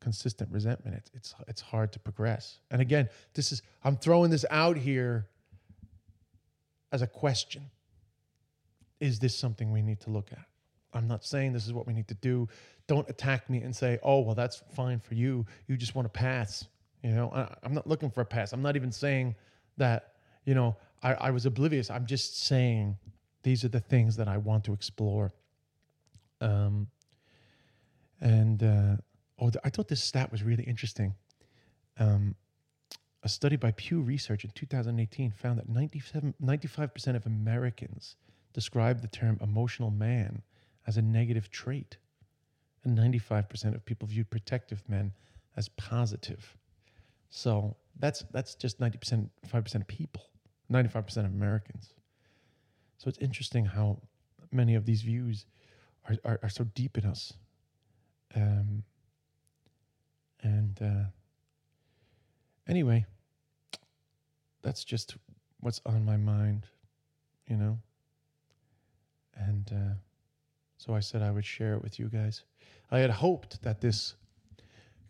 consistent 0.00 0.50
resentment 0.52 0.96
it's 0.96 1.10
it's 1.14 1.34
it's 1.46 1.60
hard 1.60 1.92
to 1.92 1.98
progress. 1.98 2.60
And 2.70 2.80
again 2.80 3.08
this 3.34 3.52
is 3.52 3.62
i'm 3.84 3.96
throwing 3.96 4.30
this 4.30 4.44
out 4.50 4.76
here 4.76 5.28
as 6.92 7.02
a 7.02 7.06
question. 7.06 7.70
Is 9.00 9.18
this 9.18 9.36
something 9.36 9.70
we 9.70 9.82
need 9.82 10.00
to 10.00 10.10
look 10.10 10.32
at 10.32 10.47
i'm 10.94 11.06
not 11.06 11.24
saying 11.24 11.52
this 11.52 11.66
is 11.66 11.72
what 11.72 11.86
we 11.86 11.92
need 11.92 12.08
to 12.08 12.14
do 12.14 12.48
don't 12.86 13.08
attack 13.08 13.48
me 13.50 13.58
and 13.58 13.74
say 13.74 13.98
oh 14.02 14.20
well 14.20 14.34
that's 14.34 14.62
fine 14.74 14.98
for 14.98 15.14
you 15.14 15.44
you 15.66 15.76
just 15.76 15.94
want 15.94 16.06
to 16.06 16.10
pass 16.10 16.66
you 17.02 17.10
know 17.10 17.30
I, 17.34 17.54
i'm 17.62 17.74
not 17.74 17.86
looking 17.86 18.10
for 18.10 18.20
a 18.20 18.26
pass 18.26 18.52
i'm 18.52 18.62
not 18.62 18.76
even 18.76 18.92
saying 18.92 19.34
that 19.76 20.14
you 20.44 20.54
know 20.54 20.76
I, 21.02 21.14
I 21.14 21.30
was 21.30 21.46
oblivious. 21.46 21.90
I'm 21.90 22.06
just 22.06 22.38
saying 22.44 22.96
these 23.42 23.64
are 23.64 23.68
the 23.68 23.80
things 23.80 24.16
that 24.16 24.28
I 24.28 24.36
want 24.38 24.64
to 24.64 24.72
explore. 24.72 25.32
Um, 26.40 26.88
and 28.20 28.62
uh, 28.62 28.96
oh, 29.38 29.50
I 29.64 29.70
thought 29.70 29.88
this 29.88 30.02
stat 30.02 30.32
was 30.32 30.42
really 30.42 30.64
interesting. 30.64 31.14
Um, 31.98 32.34
a 33.22 33.28
study 33.28 33.56
by 33.56 33.72
Pew 33.72 34.00
Research 34.00 34.44
in 34.44 34.50
2018 34.50 35.32
found 35.32 35.58
that 35.58 35.68
97, 35.68 36.34
95% 36.42 37.16
of 37.16 37.26
Americans 37.26 38.16
describe 38.52 39.02
the 39.02 39.08
term 39.08 39.38
emotional 39.40 39.90
man 39.90 40.42
as 40.88 40.96
a 40.96 41.02
negative 41.02 41.50
trait, 41.50 41.98
and 42.82 42.98
95% 42.98 43.74
of 43.74 43.84
people 43.84 44.08
viewed 44.08 44.30
protective 44.30 44.82
men 44.88 45.12
as 45.56 45.68
positive. 45.68 46.56
So 47.28 47.76
that's 47.98 48.24
that's 48.32 48.54
just 48.54 48.80
90%, 48.80 49.28
5% 49.46 49.74
of 49.74 49.86
people. 49.86 50.22
95% 50.72 51.18
of 51.18 51.24
Americans. 51.26 51.92
So 52.98 53.08
it's 53.08 53.18
interesting 53.18 53.64
how 53.64 54.00
many 54.50 54.74
of 54.74 54.84
these 54.84 55.02
views 55.02 55.46
are, 56.08 56.16
are, 56.24 56.40
are 56.42 56.48
so 56.48 56.64
deep 56.74 56.98
in 56.98 57.06
us. 57.06 57.32
Um, 58.34 58.82
and 60.42 60.78
uh, 60.82 61.04
anyway, 62.68 63.06
that's 64.62 64.84
just 64.84 65.16
what's 65.60 65.80
on 65.86 66.04
my 66.04 66.16
mind, 66.16 66.66
you 67.46 67.56
know? 67.56 67.78
And 69.36 69.70
uh, 69.72 69.94
so 70.78 70.94
I 70.94 71.00
said 71.00 71.22
I 71.22 71.30
would 71.30 71.44
share 71.44 71.74
it 71.74 71.82
with 71.82 71.98
you 71.98 72.08
guys. 72.08 72.44
I 72.90 73.00
had 73.00 73.10
hoped 73.10 73.62
that 73.62 73.80
this 73.80 74.14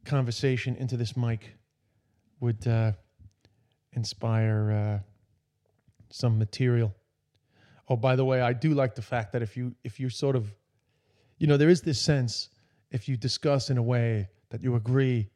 conversation 0.04 0.74
into 0.76 0.96
this 0.96 1.16
mic 1.16 1.54
would 2.40 2.66
uh, 2.66 2.92
inspire 3.92 4.72
uh, 4.72 4.98
some 6.10 6.38
material. 6.38 6.94
Oh, 7.88 7.96
by 7.96 8.16
the 8.16 8.24
way, 8.24 8.40
I 8.40 8.54
do 8.54 8.74
like 8.74 8.94
the 8.94 9.02
fact 9.02 9.32
that 9.32 9.42
if 9.42 9.56
you 9.56 9.74
if 9.84 10.00
you 10.00 10.08
sort 10.08 10.36
of, 10.36 10.52
you 11.38 11.46
know, 11.46 11.56
there 11.56 11.68
is 11.68 11.82
this 11.82 12.00
sense 12.00 12.48
if 12.90 13.08
you 13.08 13.16
discuss 13.16 13.70
in 13.70 13.76
a 13.76 13.82
way 13.82 14.28
that 14.50 14.62
you 14.62 14.74
agree 14.74 15.28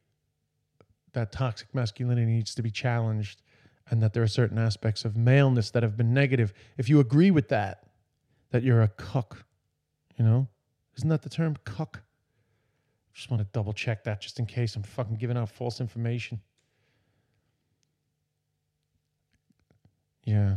that 1.12 1.30
toxic 1.30 1.74
masculinity 1.74 2.32
needs 2.32 2.54
to 2.54 2.62
be 2.62 2.70
challenged 2.70 3.42
and 3.90 4.02
that 4.02 4.14
there 4.14 4.22
are 4.22 4.28
certain 4.28 4.58
aspects 4.58 5.04
of 5.04 5.14
maleness 5.14 5.70
that 5.70 5.82
have 5.82 5.96
been 5.96 6.14
negative. 6.14 6.54
If 6.78 6.88
you 6.88 7.00
agree 7.00 7.30
with 7.30 7.48
that, 7.50 7.84
that 8.50 8.62
you're 8.62 8.80
a 8.80 8.88
cuck, 8.88 9.44
you 10.16 10.24
know, 10.24 10.48
isn't 10.96 11.08
that 11.08 11.22
the 11.22 11.28
term 11.28 11.56
cuck? 11.64 12.02
Just 13.12 13.30
want 13.30 13.42
to 13.42 13.48
double 13.52 13.72
check 13.72 14.04
that 14.04 14.20
just 14.20 14.38
in 14.38 14.46
case 14.46 14.74
I'm 14.76 14.82
fucking 14.82 15.16
giving 15.16 15.36
out 15.36 15.50
false 15.50 15.80
information. 15.80 16.40
Yeah. 20.24 20.56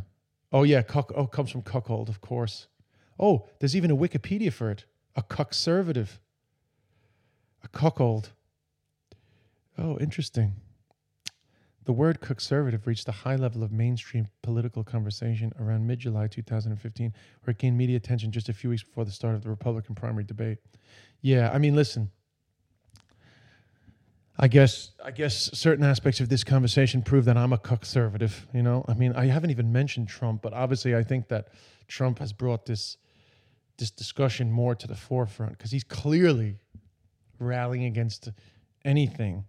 Oh 0.51 0.63
yeah, 0.63 0.81
cuck. 0.81 1.11
Oh, 1.15 1.27
comes 1.27 1.51
from 1.51 1.63
cuckold, 1.63 2.07
of 2.07 2.21
course. 2.21 2.67
Oh, 3.19 3.47
there's 3.59 3.75
even 3.75 3.91
a 3.91 3.97
Wikipedia 3.97 4.51
for 4.51 4.71
it. 4.71 4.85
A 5.15 5.23
cuckservative. 5.23 6.19
A 7.63 7.67
cuckold. 7.69 8.31
Oh, 9.77 9.97
interesting. 9.97 10.53
The 11.85 11.93
word 11.93 12.19
cuckservative 12.19 12.87
reached 12.87 13.07
a 13.07 13.11
high 13.11 13.35
level 13.35 13.63
of 13.63 13.71
mainstream 13.71 14.27
political 14.41 14.83
conversation 14.83 15.53
around 15.59 15.85
mid 15.85 15.99
July 15.99 16.27
2015, 16.27 17.13
where 17.43 17.51
it 17.51 17.59
gained 17.59 17.77
media 17.77 17.95
attention 17.95 18.31
just 18.31 18.49
a 18.49 18.53
few 18.53 18.71
weeks 18.71 18.83
before 18.83 19.05
the 19.05 19.11
start 19.11 19.35
of 19.35 19.43
the 19.43 19.49
Republican 19.49 19.93
primary 19.93 20.23
debate. 20.23 20.57
Yeah, 21.21 21.51
I 21.53 21.59
mean, 21.59 21.75
listen, 21.75 22.09
I 24.37 24.47
guess 24.47 24.91
I 25.03 25.11
guess 25.11 25.51
certain 25.53 25.85
aspects 25.85 26.19
of 26.19 26.27
this 26.27 26.43
conversation 26.43 27.03
prove 27.03 27.25
that 27.25 27.37
I'm 27.37 27.53
a 27.53 27.57
conservative. 27.59 28.47
You 28.51 28.63
know, 28.63 28.83
I 28.87 28.95
mean, 28.95 29.13
I 29.15 29.27
haven't 29.27 29.51
even 29.51 29.71
mentioned 29.71 30.07
Trump, 30.07 30.41
but 30.41 30.53
obviously, 30.53 30.95
I 30.95 31.03
think 31.03 31.27
that 31.27 31.49
Trump 31.87 32.17
has 32.17 32.33
brought 32.33 32.65
this 32.65 32.97
this 33.77 33.91
discussion 33.91 34.51
more 34.51 34.73
to 34.73 34.87
the 34.87 34.95
forefront 34.95 35.57
because 35.57 35.69
he's 35.69 35.83
clearly 35.83 36.57
rallying 37.39 37.85
against 37.85 38.29
anything 38.83 39.45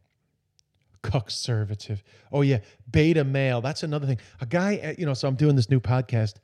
conservative. 1.10 2.02
Oh 2.32 2.42
yeah, 2.42 2.58
beta 2.90 3.24
male. 3.24 3.60
That's 3.60 3.82
another 3.82 4.06
thing. 4.06 4.18
A 4.40 4.46
guy, 4.46 4.76
uh, 4.78 4.94
you 4.98 5.06
know. 5.06 5.14
So 5.14 5.28
I'm 5.28 5.36
doing 5.36 5.56
this 5.56 5.70
new 5.70 5.80
podcast, 5.80 6.34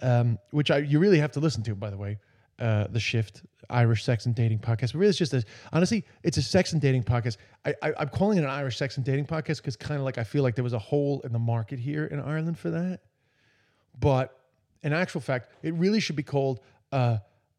um, 0.00 0.38
which 0.50 0.70
I 0.70 0.78
you 0.78 0.98
really 0.98 1.18
have 1.18 1.32
to 1.32 1.40
listen 1.40 1.62
to, 1.64 1.74
by 1.74 1.90
the 1.90 1.96
way. 1.96 2.18
Uh, 2.58 2.86
the 2.88 3.00
shift 3.00 3.42
Irish 3.70 4.04
sex 4.04 4.26
and 4.26 4.34
dating 4.34 4.58
podcast. 4.58 4.92
But 4.92 4.96
really, 4.96 5.10
it's 5.10 5.18
just 5.18 5.32
a 5.32 5.42
honestly, 5.72 6.04
it's 6.22 6.36
a 6.36 6.42
sex 6.42 6.72
and 6.72 6.82
dating 6.82 7.04
podcast. 7.04 7.36
I, 7.64 7.74
I 7.82 7.92
am 8.02 8.08
calling 8.08 8.38
it 8.38 8.44
an 8.44 8.50
Irish 8.50 8.76
sex 8.76 8.96
and 8.96 9.06
dating 9.06 9.26
podcast 9.26 9.58
because 9.58 9.76
kind 9.76 9.98
of 9.98 10.04
like 10.04 10.18
I 10.18 10.24
feel 10.24 10.42
like 10.42 10.54
there 10.54 10.64
was 10.64 10.72
a 10.72 10.78
hole 10.78 11.20
in 11.24 11.32
the 11.32 11.38
market 11.38 11.78
here 11.78 12.06
in 12.06 12.20
Ireland 12.20 12.58
for 12.58 12.70
that. 12.70 13.00
But 13.98 14.36
in 14.82 14.92
actual 14.92 15.20
fact, 15.20 15.52
it 15.62 15.74
really 15.74 16.00
should 16.00 16.16
be 16.16 16.22
called 16.22 16.60
uh, 16.92 17.18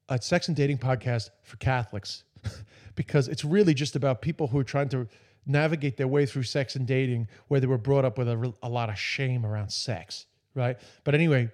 a 0.10 0.22
sex 0.22 0.48
and 0.48 0.58
dating 0.58 0.78
podcast 0.78 1.30
for 1.44 1.58
Catholics 1.58 2.24
because 2.96 3.28
it's 3.28 3.46
really 3.46 3.74
just 3.74 3.96
about 3.96 4.22
people 4.22 4.48
who 4.48 4.60
are 4.60 4.64
trying 4.64 4.90
to 4.90 5.08
navigate 5.46 5.98
their 5.98 6.08
way 6.08 6.26
through 6.26 6.44
sex 6.44 6.76
and 6.76 6.86
dating 6.86 7.28
where 7.48 7.60
they 7.60 7.68
were 7.68 7.78
brought 7.78 8.06
up 8.06 8.18
with 8.18 8.28
a, 8.28 8.54
a 8.62 8.70
lot 8.70 8.90
of 8.90 8.98
shame 8.98 9.46
around 9.46 9.70
sex, 9.72 10.26
right? 10.56 10.78
But 11.04 11.16
anyway, 11.16 11.50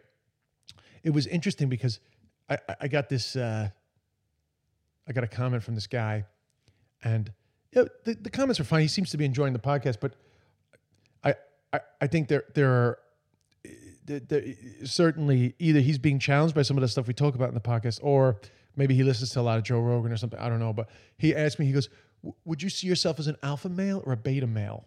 it 1.03 1.11
was 1.11 1.27
interesting 1.27 1.69
because 1.69 1.99
I, 2.49 2.57
I 2.81 2.87
got 2.87 3.09
this. 3.09 3.35
Uh, 3.35 3.69
I 5.07 5.13
got 5.13 5.23
a 5.23 5.27
comment 5.27 5.63
from 5.63 5.75
this 5.75 5.87
guy, 5.87 6.25
and 7.03 7.31
the, 7.71 7.89
the 8.03 8.29
comments 8.29 8.59
are 8.59 8.65
fine. 8.65 8.81
He 8.81 8.87
seems 8.87 9.11
to 9.11 9.17
be 9.17 9.23
enjoying 9.25 9.53
the 9.53 9.59
podcast, 9.59 9.97
but 10.01 10.15
I 11.23 11.35
I, 11.71 11.79
I 12.01 12.07
think 12.07 12.27
there 12.27 12.43
there 12.55 12.71
are 12.71 12.99
there, 14.05 14.19
there, 14.19 14.43
certainly 14.83 15.53
either 15.59 15.79
he's 15.79 15.97
being 15.97 16.19
challenged 16.19 16.55
by 16.55 16.61
some 16.61 16.77
of 16.77 16.81
the 16.81 16.87
stuff 16.87 17.07
we 17.07 17.13
talk 17.13 17.35
about 17.35 17.49
in 17.49 17.55
the 17.55 17.61
podcast, 17.61 17.99
or 18.01 18.39
maybe 18.75 18.95
he 18.95 19.03
listens 19.03 19.31
to 19.31 19.39
a 19.39 19.41
lot 19.41 19.57
of 19.57 19.63
Joe 19.63 19.79
Rogan 19.79 20.11
or 20.11 20.17
something. 20.17 20.39
I 20.39 20.49
don't 20.49 20.59
know, 20.59 20.73
but 20.73 20.89
he 21.17 21.35
asked 21.35 21.59
me. 21.59 21.65
He 21.65 21.71
goes, 21.71 21.89
"Would 22.45 22.61
you 22.61 22.69
see 22.69 22.87
yourself 22.87 23.19
as 23.19 23.27
an 23.27 23.37
alpha 23.43 23.69
male 23.69 24.03
or 24.05 24.13
a 24.13 24.17
beta 24.17 24.47
male?" 24.47 24.85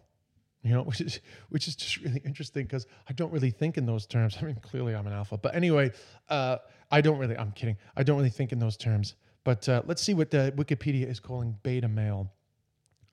You 0.63 0.73
know, 0.73 0.83
which 0.89 1.01
is 1.01 1.19
which 1.49 1.67
is 1.67 1.75
just 1.75 1.97
really 1.97 2.21
interesting 2.25 2.63
because 2.63 2.87
I 3.09 3.13
don't 3.13 3.31
really 3.31 3.51
think 3.51 3.77
in 3.77 3.85
those 3.85 4.05
terms. 4.05 4.37
I 4.41 4.45
mean, 4.45 4.57
clearly 4.61 4.95
I'm 4.95 5.07
an 5.07 5.13
alpha, 5.13 5.37
but 5.37 5.55
anyway, 5.55 5.91
uh, 6.29 6.57
I 6.89 7.01
don't 7.01 7.17
really. 7.17 7.37
I'm 7.37 7.51
kidding. 7.51 7.77
I 7.95 8.03
don't 8.03 8.17
really 8.17 8.29
think 8.29 8.51
in 8.51 8.59
those 8.59 8.77
terms. 8.77 9.15
But 9.43 9.67
uh, 9.67 9.81
let's 9.85 10.01
see 10.01 10.13
what 10.13 10.29
the 10.29 10.53
Wikipedia 10.55 11.09
is 11.09 11.19
calling 11.19 11.57
beta 11.63 11.87
male. 11.87 12.31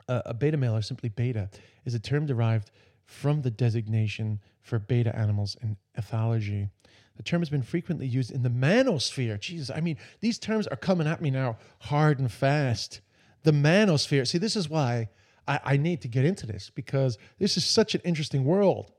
Uh, 0.08 0.22
a 0.26 0.34
beta 0.34 0.56
male, 0.56 0.76
or 0.76 0.82
simply 0.82 1.08
beta, 1.08 1.50
is 1.84 1.94
a 1.94 1.98
term 1.98 2.26
derived 2.26 2.70
from 3.04 3.42
the 3.42 3.50
designation 3.50 4.40
for 4.60 4.78
beta 4.78 5.14
animals 5.16 5.56
in 5.62 5.76
ethology. 5.98 6.68
The 7.16 7.22
term 7.22 7.40
has 7.40 7.50
been 7.50 7.62
frequently 7.62 8.06
used 8.06 8.30
in 8.30 8.42
the 8.42 8.50
manosphere. 8.50 9.40
Jesus, 9.40 9.70
I 9.74 9.80
mean, 9.80 9.96
these 10.20 10.38
terms 10.38 10.66
are 10.66 10.76
coming 10.76 11.06
at 11.06 11.20
me 11.20 11.30
now 11.30 11.58
hard 11.80 12.20
and 12.20 12.30
fast. 12.30 13.00
The 13.44 13.52
manosphere. 13.52 14.26
See, 14.26 14.38
this 14.38 14.56
is 14.56 14.68
why 14.68 15.08
I, 15.46 15.60
I 15.64 15.76
need 15.76 16.02
to 16.02 16.08
get 16.08 16.24
into 16.24 16.46
this 16.46 16.70
because 16.70 17.18
this 17.38 17.56
is 17.56 17.64
such 17.64 17.94
an 17.94 18.00
interesting 18.04 18.44
world. 18.44 18.92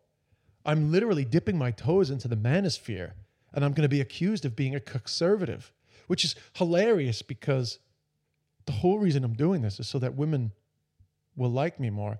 I'm 0.66 0.92
literally 0.92 1.26
dipping 1.26 1.58
my 1.58 1.72
toes 1.72 2.10
into 2.10 2.28
the 2.28 2.36
manosphere 2.36 3.12
and 3.54 3.64
I'm 3.64 3.72
going 3.72 3.84
to 3.84 3.90
be 3.90 4.02
accused 4.02 4.46
of 4.46 4.56
being 4.56 4.76
a 4.76 4.80
conservative, 4.80 5.72
which 6.08 6.26
is 6.26 6.36
hilarious 6.54 7.22
because 7.22 7.80
the 8.66 8.72
whole 8.74 9.00
reason 9.00 9.24
I'm 9.24 9.34
doing 9.34 9.62
this 9.62 9.80
is 9.80 9.88
so 9.88 10.00
that 10.00 10.16
women 10.16 10.52
will 11.36 11.52
like 11.52 11.80
me 11.80 11.90
more 11.90 12.20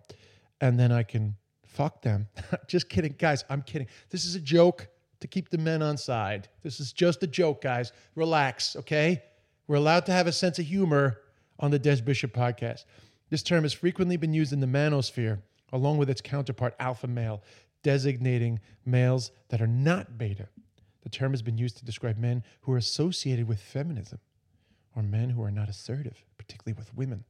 and 0.62 0.80
then 0.80 0.92
I 0.92 1.04
can 1.04 1.36
fuck 1.66 2.02
them. 2.02 2.28
just 2.68 2.90
kidding. 2.90 3.16
Guys, 3.18 3.44
I'm 3.50 3.62
kidding. 3.62 3.88
This 4.10 4.26
is 4.26 4.36
a 4.36 4.40
joke 4.40 4.88
to 5.20 5.28
keep 5.28 5.50
the 5.50 5.58
men 5.58 5.82
on 5.82 5.98
side. 5.98 6.48
This 6.64 6.80
is 6.80 6.94
just 6.94 7.24
a 7.24 7.28
joke, 7.28 7.62
guys. 7.62 7.92
Relax, 8.16 8.76
okay? 8.78 9.24
We're 9.68 9.76
allowed 9.76 10.06
to 10.08 10.12
have 10.12 10.28
a 10.28 10.32
sense 10.32 10.60
of 10.60 10.66
humor 10.66 11.20
on 11.60 11.72
the 11.72 11.80
Des 11.80 12.02
Bishop 12.02 12.34
podcast. 12.34 12.86
This 13.30 13.44
term 13.44 13.64
has 13.64 13.74
frequently 13.74 14.18
been 14.18 14.34
used 14.34 14.54
in 14.54 14.60
the 14.60 14.68
manosphere, 14.68 15.42
along 15.72 15.98
with 15.98 16.10
its 16.10 16.22
counterpart, 16.22 16.76
alpha 16.80 17.08
male, 17.08 17.44
designating 17.84 18.60
males 18.86 19.32
that 19.50 19.62
are 19.62 19.68
not 19.68 20.18
beta. 20.18 20.48
The 21.04 21.10
term 21.10 21.32
has 21.32 21.42
been 21.42 21.58
used 21.58 21.78
to 21.78 21.86
describe 21.86 22.18
men 22.18 22.44
who 22.62 22.74
are 22.74 22.78
associated 22.78 23.48
with 23.48 23.62
feminism 23.62 24.20
or 24.96 25.04
men 25.04 25.30
who 25.30 25.44
are 25.44 25.52
not 25.52 25.70
assertive, 25.70 26.24
particularly 26.38 26.78
with 26.78 26.94
women. 26.94 27.24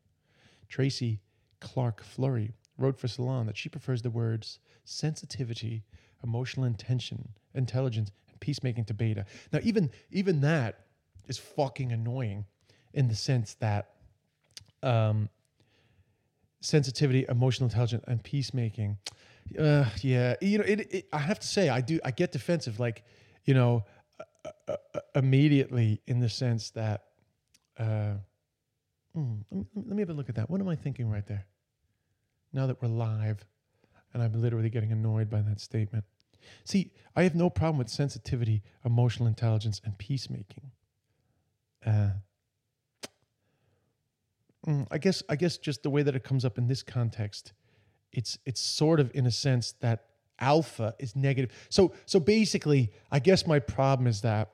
Tracy 0.67 1.19
Clark 1.59 2.03
Flory 2.03 2.53
wrote 2.77 2.97
for 2.97 3.07
Salon 3.07 3.45
that 3.47 3.57
she 3.57 3.69
prefers 3.69 4.01
the 4.01 4.09
words 4.09 4.59
sensitivity, 4.85 5.83
emotional 6.23 6.65
intention, 6.65 7.29
intelligence, 7.53 8.11
and 8.29 8.39
peacemaking 8.39 8.85
to 8.85 8.93
beta. 8.93 9.25
Now, 9.51 9.59
even 9.61 9.91
even 10.11 10.41
that 10.41 10.85
is 11.27 11.37
fucking 11.37 11.91
annoying 11.91 12.45
in 12.93 13.07
the 13.07 13.15
sense 13.15 13.55
that 13.55 13.89
um, 14.83 15.29
sensitivity, 16.61 17.25
emotional 17.29 17.67
intelligence, 17.67 18.03
and 18.07 18.23
peacemaking. 18.23 18.97
Uh, 19.57 19.85
yeah, 20.01 20.35
you 20.41 20.57
know, 20.59 20.63
it, 20.63 20.93
it, 20.93 21.09
I 21.11 21.19
have 21.19 21.39
to 21.39 21.47
say, 21.47 21.69
I 21.69 21.81
do. 21.81 21.99
I 22.03 22.11
get 22.11 22.31
defensive, 22.31 22.79
like 22.79 23.03
you 23.45 23.53
know, 23.53 23.85
uh, 24.19 24.51
uh, 24.67 24.75
uh 24.93 24.99
immediately 25.15 26.01
in 26.07 26.19
the 26.19 26.29
sense 26.29 26.71
that. 26.71 27.05
Mm, 29.17 29.43
let, 29.49 29.59
me, 29.59 29.65
let 29.75 29.95
me 29.95 30.01
have 30.01 30.09
a 30.09 30.13
look 30.13 30.29
at 30.29 30.35
that. 30.35 30.49
What 30.49 30.61
am 30.61 30.69
I 30.69 30.75
thinking 30.75 31.09
right 31.09 31.25
there? 31.25 31.45
Now 32.53 32.67
that 32.67 32.81
we're 32.81 32.89
live, 32.89 33.45
and 34.13 34.21
I'm 34.21 34.33
literally 34.33 34.69
getting 34.69 34.91
annoyed 34.91 35.29
by 35.29 35.41
that 35.41 35.59
statement. 35.59 36.05
See, 36.63 36.91
I 37.15 37.23
have 37.23 37.35
no 37.35 37.49
problem 37.49 37.77
with 37.77 37.89
sensitivity, 37.89 38.63
emotional 38.85 39.27
intelligence, 39.27 39.81
and 39.83 39.97
peacemaking. 39.97 40.71
Uh, 41.85 42.09
mm, 44.67 44.87
I 44.91 44.97
guess 44.97 45.23
I 45.29 45.35
guess 45.35 45.57
just 45.57 45.83
the 45.83 45.89
way 45.89 46.03
that 46.03 46.15
it 46.15 46.23
comes 46.23 46.45
up 46.45 46.57
in 46.57 46.67
this 46.67 46.83
context, 46.83 47.53
it's 48.11 48.37
it's 48.45 48.61
sort 48.61 48.99
of 48.99 49.11
in 49.13 49.25
a 49.25 49.31
sense 49.31 49.73
that 49.81 50.05
alpha 50.39 50.95
is 50.99 51.15
negative. 51.15 51.51
So 51.69 51.93
so 52.05 52.19
basically, 52.19 52.91
I 53.11 53.19
guess 53.19 53.45
my 53.45 53.59
problem 53.59 54.07
is 54.07 54.21
that 54.21 54.51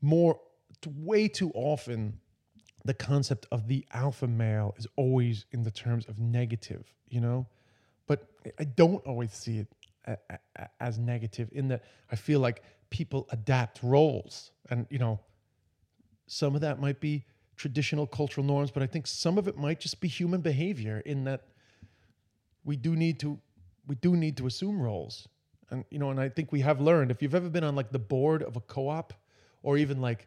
more 0.00 0.40
way 0.86 1.28
too 1.28 1.50
often 1.54 2.20
the 2.84 2.94
concept 2.94 3.46
of 3.50 3.66
the 3.66 3.86
alpha 3.92 4.26
male 4.26 4.74
is 4.76 4.86
always 4.96 5.46
in 5.52 5.62
the 5.62 5.70
terms 5.70 6.04
of 6.06 6.18
negative, 6.18 6.84
you 7.08 7.20
know? 7.20 7.46
But 8.06 8.28
I 8.58 8.64
don't 8.64 9.04
always 9.06 9.32
see 9.32 9.58
it 9.58 9.68
as 10.80 10.98
negative 10.98 11.48
in 11.52 11.68
that 11.68 11.82
I 12.10 12.16
feel 12.16 12.40
like 12.40 12.62
people 12.90 13.26
adapt 13.30 13.82
roles 13.82 14.52
and 14.68 14.86
you 14.90 14.98
know 14.98 15.18
some 16.26 16.54
of 16.54 16.60
that 16.60 16.78
might 16.78 17.00
be 17.00 17.24
traditional 17.56 18.06
cultural 18.06 18.46
norms 18.46 18.70
but 18.70 18.82
I 18.82 18.86
think 18.86 19.06
some 19.06 19.38
of 19.38 19.48
it 19.48 19.56
might 19.56 19.80
just 19.80 20.00
be 20.00 20.08
human 20.08 20.40
behavior 20.40 21.02
in 21.04 21.24
that 21.24 21.48
we 22.64 22.76
do 22.76 22.96
need 22.96 23.20
to 23.20 23.38
we 23.86 23.94
do 23.96 24.16
need 24.16 24.36
to 24.38 24.46
assume 24.46 24.80
roles 24.80 25.28
and 25.70 25.84
you 25.90 25.98
know 25.98 26.10
and 26.10 26.20
I 26.20 26.28
think 26.28 26.52
we 26.52 26.60
have 26.60 26.80
learned 26.80 27.10
if 27.10 27.22
you've 27.22 27.34
ever 27.34 27.48
been 27.48 27.64
on 27.64 27.74
like 27.74 27.92
the 27.92 27.98
board 27.98 28.42
of 28.42 28.56
a 28.56 28.60
co-op 28.60 29.12
or 29.62 29.76
even 29.76 30.00
like 30.00 30.26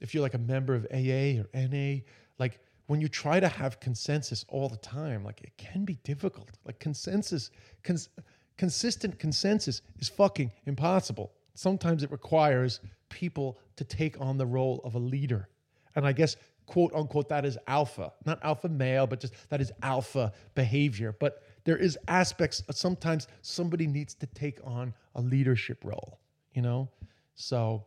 if 0.00 0.14
you're 0.14 0.22
like 0.22 0.34
a 0.34 0.38
member 0.38 0.74
of 0.74 0.86
AA 0.92 1.40
or 1.40 1.48
NA 1.54 2.00
like 2.38 2.60
when 2.86 3.00
you 3.00 3.08
try 3.08 3.40
to 3.40 3.48
have 3.48 3.80
consensus 3.80 4.44
all 4.48 4.68
the 4.68 4.76
time 4.78 5.24
like 5.24 5.40
it 5.42 5.56
can 5.56 5.84
be 5.84 5.94
difficult 6.02 6.50
like 6.64 6.78
consensus 6.78 7.50
cons- 7.82 8.08
consistent 8.56 9.18
consensus 9.18 9.82
is 9.98 10.08
fucking 10.08 10.52
impossible. 10.66 11.32
Sometimes 11.54 12.02
it 12.02 12.10
requires 12.10 12.80
people 13.08 13.58
to 13.76 13.84
take 13.84 14.20
on 14.20 14.38
the 14.38 14.46
role 14.46 14.80
of 14.84 14.94
a 14.94 14.98
leader. 14.98 15.48
And 15.96 16.06
I 16.06 16.12
guess, 16.12 16.36
quote 16.66 16.94
unquote, 16.94 17.28
that 17.28 17.44
is 17.44 17.58
alpha, 17.66 18.12
not 18.24 18.38
alpha 18.42 18.68
male, 18.68 19.06
but 19.06 19.20
just 19.20 19.34
that 19.50 19.60
is 19.60 19.72
alpha 19.82 20.32
behavior. 20.54 21.14
But 21.18 21.42
there 21.64 21.76
is 21.76 21.98
aspects, 22.08 22.62
sometimes 22.70 23.28
somebody 23.42 23.86
needs 23.86 24.14
to 24.14 24.26
take 24.26 24.58
on 24.64 24.94
a 25.14 25.20
leadership 25.20 25.84
role, 25.84 26.20
you 26.52 26.62
know? 26.62 26.88
So 27.34 27.84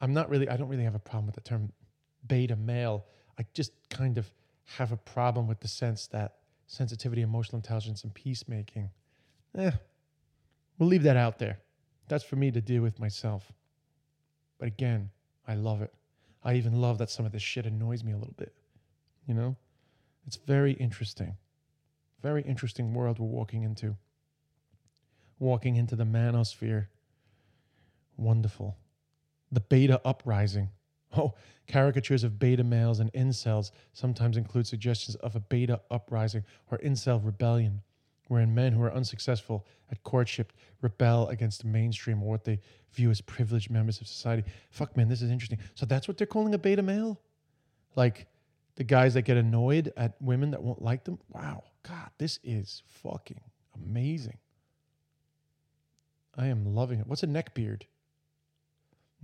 I'm 0.00 0.12
not 0.12 0.28
really, 0.30 0.48
I 0.48 0.56
don't 0.56 0.68
really 0.68 0.84
have 0.84 0.94
a 0.94 1.00
problem 1.00 1.26
with 1.26 1.34
the 1.34 1.40
term 1.40 1.72
beta 2.26 2.56
male. 2.56 3.04
I 3.38 3.44
just 3.54 3.72
kind 3.90 4.18
of 4.18 4.30
have 4.76 4.92
a 4.92 4.96
problem 4.96 5.46
with 5.46 5.60
the 5.60 5.68
sense 5.68 6.06
that 6.08 6.36
sensitivity, 6.66 7.22
emotional 7.22 7.58
intelligence, 7.58 8.02
and 8.02 8.12
peacemaking 8.12 8.90
eh, 9.56 9.70
we'll 10.78 10.88
leave 10.88 11.02
that 11.04 11.16
out 11.16 11.38
there. 11.38 11.58
That's 12.08 12.24
for 12.24 12.36
me 12.36 12.50
to 12.50 12.60
deal 12.60 12.82
with 12.82 12.98
myself. 13.00 13.50
But 14.58 14.68
again, 14.68 15.10
I 15.46 15.54
love 15.54 15.82
it. 15.82 15.92
I 16.46 16.54
even 16.54 16.80
love 16.80 16.98
that 16.98 17.10
some 17.10 17.26
of 17.26 17.32
this 17.32 17.42
shit 17.42 17.66
annoys 17.66 18.04
me 18.04 18.12
a 18.12 18.16
little 18.16 18.36
bit. 18.36 18.54
You 19.26 19.34
know? 19.34 19.56
It's 20.28 20.36
very 20.36 20.74
interesting. 20.74 21.36
Very 22.22 22.42
interesting 22.42 22.94
world 22.94 23.18
we're 23.18 23.26
walking 23.26 23.64
into. 23.64 23.96
Walking 25.40 25.74
into 25.74 25.96
the 25.96 26.04
manosphere. 26.04 26.86
Wonderful. 28.16 28.76
The 29.50 29.60
beta 29.60 30.00
uprising. 30.04 30.70
Oh, 31.16 31.34
caricatures 31.66 32.24
of 32.24 32.38
beta 32.38 32.64
males 32.64 32.98
and 33.00 33.10
incels 33.12 33.70
sometimes 33.94 34.36
include 34.36 34.66
suggestions 34.66 35.14
of 35.16 35.34
a 35.34 35.40
beta 35.40 35.80
uprising 35.90 36.44
or 36.70 36.78
incel 36.78 37.24
rebellion 37.24 37.80
wherein 38.28 38.54
men 38.54 38.72
who 38.72 38.82
are 38.82 38.92
unsuccessful 38.92 39.66
at 39.90 40.02
courtship 40.02 40.52
rebel 40.82 41.28
against 41.28 41.62
the 41.62 41.68
mainstream 41.68 42.22
or 42.22 42.30
what 42.30 42.44
they 42.44 42.60
view 42.92 43.10
as 43.10 43.20
privileged 43.20 43.70
members 43.70 44.00
of 44.00 44.06
society. 44.06 44.44
Fuck, 44.70 44.96
man, 44.96 45.08
this 45.08 45.22
is 45.22 45.30
interesting. 45.30 45.58
So 45.74 45.86
that's 45.86 46.08
what 46.08 46.18
they're 46.18 46.26
calling 46.26 46.54
a 46.54 46.58
beta 46.58 46.82
male? 46.82 47.20
Like 47.94 48.26
the 48.76 48.84
guys 48.84 49.14
that 49.14 49.22
get 49.22 49.36
annoyed 49.36 49.92
at 49.96 50.20
women 50.20 50.50
that 50.50 50.62
won't 50.62 50.82
like 50.82 51.04
them? 51.04 51.18
Wow, 51.30 51.64
God, 51.82 52.10
this 52.18 52.38
is 52.42 52.82
fucking 52.86 53.40
amazing. 53.74 54.38
I 56.36 56.48
am 56.48 56.74
loving 56.74 57.00
it. 57.00 57.06
What's 57.06 57.22
a 57.22 57.26
neckbeard? 57.26 57.82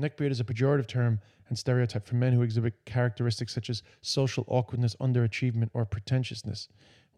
Neckbeard 0.00 0.30
is 0.30 0.40
a 0.40 0.44
pejorative 0.44 0.86
term 0.86 1.20
and 1.48 1.58
stereotype 1.58 2.06
for 2.06 2.14
men 2.14 2.32
who 2.32 2.42
exhibit 2.42 2.84
characteristics 2.86 3.52
such 3.52 3.68
as 3.68 3.82
social 4.00 4.44
awkwardness, 4.48 4.96
underachievement, 4.96 5.68
or 5.74 5.84
pretentiousness. 5.84 6.68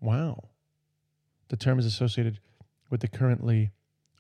Wow. 0.00 0.48
The 1.48 1.56
term 1.56 1.78
is 1.78 1.86
associated 1.86 2.40
with 2.90 3.00
the 3.00 3.08
currently 3.08 3.70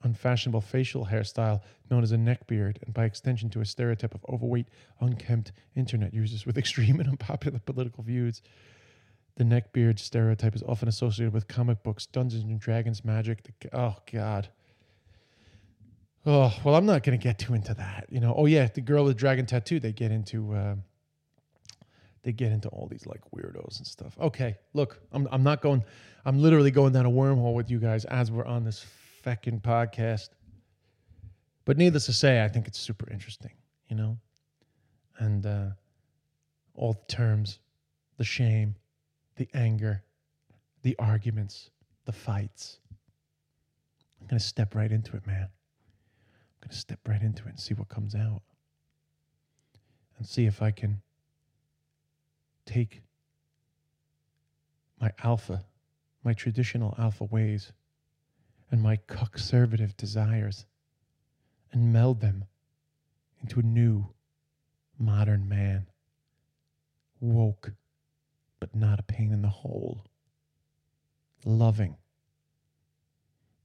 unfashionable 0.02 0.60
facial 0.60 1.06
hairstyle 1.06 1.60
known 1.90 2.02
as 2.02 2.12
a 2.12 2.18
neck 2.18 2.46
beard, 2.46 2.78
and 2.84 2.92
by 2.92 3.04
extension 3.04 3.48
to 3.50 3.60
a 3.60 3.64
stereotype 3.64 4.14
of 4.14 4.24
overweight, 4.28 4.68
unkempt 5.00 5.52
internet 5.74 6.12
users 6.12 6.46
with 6.46 6.58
extreme 6.58 7.00
and 7.00 7.08
unpopular 7.08 7.58
political 7.58 8.04
views. 8.04 8.42
The 9.36 9.44
neck 9.44 9.72
beard 9.72 9.98
stereotype 9.98 10.54
is 10.54 10.62
often 10.62 10.88
associated 10.88 11.32
with 11.32 11.48
comic 11.48 11.82
books, 11.82 12.06
Dungeons 12.06 12.44
and 12.44 12.60
Dragons, 12.60 13.04
magic. 13.04 13.42
The, 13.42 13.76
oh 13.76 13.96
God. 14.12 14.48
Oh 16.24 16.54
well, 16.64 16.76
I'm 16.76 16.86
not 16.86 17.02
going 17.02 17.18
to 17.18 17.22
get 17.22 17.38
too 17.38 17.54
into 17.54 17.74
that. 17.74 18.06
You 18.10 18.20
know. 18.20 18.32
Oh 18.36 18.46
yeah, 18.46 18.68
the 18.72 18.80
girl 18.80 19.04
with 19.04 19.16
the 19.16 19.18
dragon 19.18 19.44
tattoo. 19.44 19.80
They 19.80 19.92
get 19.92 20.12
into. 20.12 20.54
Uh, 20.54 20.76
they 22.24 22.32
get 22.32 22.50
into 22.50 22.68
all 22.70 22.88
these 22.90 23.06
like 23.06 23.20
weirdos 23.36 23.78
and 23.78 23.86
stuff. 23.86 24.18
Okay, 24.18 24.56
look, 24.72 25.00
I'm 25.12 25.28
I'm 25.30 25.44
not 25.44 25.60
going. 25.60 25.84
I'm 26.24 26.40
literally 26.40 26.70
going 26.70 26.92
down 26.92 27.06
a 27.06 27.10
wormhole 27.10 27.54
with 27.54 27.70
you 27.70 27.78
guys 27.78 28.06
as 28.06 28.32
we're 28.32 28.46
on 28.46 28.64
this 28.64 28.84
feckin' 29.24 29.60
podcast. 29.60 30.30
But 31.66 31.76
needless 31.76 32.06
to 32.06 32.12
say, 32.12 32.42
I 32.42 32.48
think 32.48 32.66
it's 32.66 32.78
super 32.78 33.08
interesting, 33.10 33.52
you 33.88 33.96
know, 33.96 34.18
and 35.18 35.46
uh, 35.46 35.66
all 36.74 36.94
the 36.94 37.14
terms, 37.14 37.58
the 38.16 38.24
shame, 38.24 38.74
the 39.36 39.48
anger, 39.54 40.02
the 40.82 40.96
arguments, 40.98 41.70
the 42.06 42.12
fights. 42.12 42.78
I'm 44.20 44.26
gonna 44.26 44.40
step 44.40 44.74
right 44.74 44.90
into 44.90 45.14
it, 45.16 45.26
man. 45.26 45.42
I'm 45.42 46.68
gonna 46.68 46.74
step 46.74 47.00
right 47.06 47.20
into 47.20 47.44
it 47.44 47.50
and 47.50 47.60
see 47.60 47.74
what 47.74 47.90
comes 47.90 48.14
out, 48.14 48.40
and 50.16 50.26
see 50.26 50.46
if 50.46 50.62
I 50.62 50.70
can 50.70 51.02
take 52.66 53.02
my 55.00 55.10
alpha, 55.22 55.64
my 56.22 56.32
traditional 56.32 56.94
alpha 56.98 57.24
ways, 57.24 57.72
and 58.70 58.82
my 58.82 58.98
conservative 59.06 59.96
desires 59.96 60.66
and 61.72 61.92
meld 61.92 62.20
them 62.20 62.44
into 63.42 63.60
a 63.60 63.62
new 63.62 64.06
modern 64.98 65.48
man. 65.48 65.86
Woke, 67.20 67.72
but 68.60 68.74
not 68.74 68.98
a 68.98 69.02
pain 69.02 69.32
in 69.32 69.42
the 69.42 69.48
hole. 69.48 70.04
loving, 71.44 71.96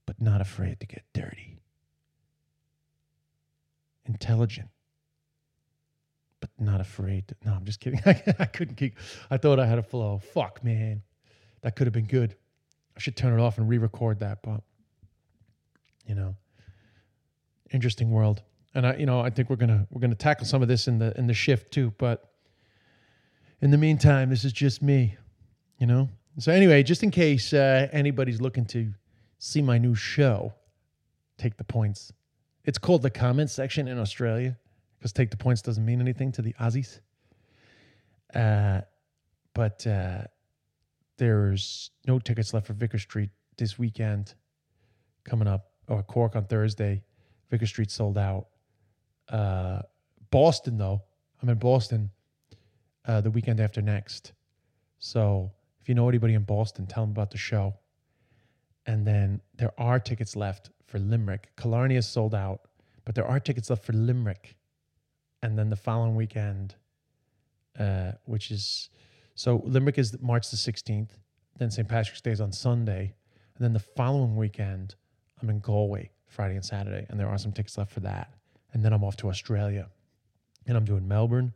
but 0.05 0.19
not 0.21 0.41
afraid 0.41 0.79
to 0.79 0.85
get 0.85 1.03
dirty, 1.13 1.59
intelligent, 4.05 4.69
but 6.39 6.49
not 6.59 6.81
afraid 6.81 7.27
to. 7.27 7.35
No, 7.45 7.53
I'm 7.53 7.65
just 7.65 7.79
kidding. 7.79 8.01
I, 8.05 8.45
couldn't 8.45 8.75
keep. 8.75 8.97
I 9.29 9.37
thought 9.37 9.59
I 9.59 9.65
had 9.65 9.79
a 9.79 9.83
flow. 9.83 10.19
Fuck, 10.33 10.63
man. 10.63 11.01
That 11.61 11.75
could 11.75 11.87
have 11.87 11.93
been 11.93 12.05
good. 12.05 12.35
I 12.95 12.99
should 12.99 13.15
turn 13.15 13.37
it 13.37 13.41
off 13.41 13.57
and 13.57 13.67
re 13.67 13.77
record 13.77 14.19
that, 14.19 14.41
but, 14.41 14.61
you 16.05 16.15
know, 16.15 16.35
interesting 17.71 18.11
world. 18.11 18.41
And 18.73 18.85
I, 18.85 18.95
you 18.95 19.05
know, 19.05 19.19
I 19.19 19.29
think 19.29 19.49
we're 19.49 19.55
gonna 19.55 19.87
we're 19.89 20.01
gonna 20.01 20.15
tackle 20.15 20.45
some 20.45 20.61
of 20.61 20.67
this 20.67 20.87
in 20.87 20.99
the 20.99 21.17
in 21.17 21.27
the 21.27 21.33
shift 21.33 21.71
too. 21.71 21.93
But 21.97 22.23
in 23.61 23.71
the 23.71 23.77
meantime, 23.77 24.29
this 24.29 24.45
is 24.45 24.53
just 24.53 24.81
me, 24.81 25.17
you 25.79 25.87
know. 25.87 26.09
So 26.37 26.51
anyway, 26.51 26.83
just 26.83 27.03
in 27.03 27.11
case 27.11 27.51
uh, 27.51 27.89
anybody's 27.91 28.39
looking 28.39 28.65
to 28.67 28.93
see 29.39 29.61
my 29.61 29.77
new 29.77 29.95
show, 29.95 30.53
take 31.37 31.57
the 31.57 31.63
points. 31.63 32.13
It's 32.63 32.77
called 32.77 33.01
the 33.01 33.09
comment 33.09 33.49
section 33.49 33.87
in 33.87 33.97
Australia 33.97 34.57
because 34.99 35.13
take 35.13 35.31
the 35.31 35.37
points 35.37 35.61
doesn't 35.61 35.85
mean 35.85 36.01
anything 36.01 36.31
to 36.33 36.41
the 36.41 36.53
Aussies. 36.59 36.99
Uh, 38.35 38.81
but 39.53 39.85
uh, 39.87 40.23
there's 41.17 41.91
no 42.05 42.19
tickets 42.19 42.53
left 42.53 42.67
for 42.67 42.73
Vicar 42.73 42.99
Street 42.99 43.29
this 43.57 43.79
weekend 43.79 44.33
coming 45.23 45.47
up, 45.47 45.71
or 45.87 46.03
Cork 46.03 46.35
on 46.35 46.45
Thursday. 46.45 47.01
Vicar 47.49 47.65
Street 47.65 47.91
sold 47.91 48.17
out. 48.17 48.47
Uh, 49.29 49.81
Boston, 50.31 50.77
though, 50.77 51.01
I'm 51.41 51.49
in 51.49 51.57
Boston 51.57 52.11
uh, 53.07 53.21
the 53.21 53.31
weekend 53.31 53.59
after 53.59 53.81
next. 53.81 54.33
So 54.99 55.51
if 55.81 55.87
you 55.87 55.95
know 55.95 56.09
anybody 56.09 56.33
in 56.33 56.43
Boston, 56.43 56.85
tell 56.85 57.03
them 57.03 57.11
about 57.11 57.31
the 57.31 57.37
show. 57.37 57.73
And 58.85 59.05
then 59.05 59.41
there 59.55 59.71
are 59.77 59.99
tickets 59.99 60.35
left 60.35 60.71
for 60.87 60.99
Limerick. 60.99 61.49
Killarney 61.57 61.95
is 61.95 62.07
sold 62.07 62.35
out, 62.35 62.61
but 63.05 63.15
there 63.15 63.25
are 63.25 63.39
tickets 63.39 63.69
left 63.69 63.85
for 63.85 63.93
Limerick. 63.93 64.55
And 65.41 65.57
then 65.57 65.69
the 65.69 65.75
following 65.75 66.15
weekend, 66.15 66.75
uh, 67.79 68.13
which 68.25 68.51
is 68.51 68.89
so 69.35 69.61
Limerick 69.65 69.97
is 69.97 70.19
March 70.21 70.49
the 70.49 70.57
16th. 70.57 71.11
Then 71.57 71.71
St. 71.71 71.87
Patrick's 71.87 72.21
Day 72.21 72.31
is 72.31 72.41
on 72.41 72.51
Sunday. 72.51 73.13
And 73.55 73.63
then 73.63 73.73
the 73.73 73.79
following 73.79 74.35
weekend, 74.35 74.95
I'm 75.41 75.49
in 75.49 75.59
Galway 75.59 76.11
Friday 76.27 76.55
and 76.55 76.65
Saturday. 76.65 77.05
And 77.09 77.19
there 77.19 77.27
are 77.27 77.37
some 77.37 77.51
tickets 77.51 77.77
left 77.77 77.91
for 77.91 78.01
that. 78.01 78.33
And 78.73 78.83
then 78.83 78.93
I'm 78.93 79.03
off 79.03 79.17
to 79.17 79.29
Australia. 79.29 79.87
And 80.67 80.75
I'm 80.75 80.85
doing 80.85 81.07
Melbourne 81.07 81.53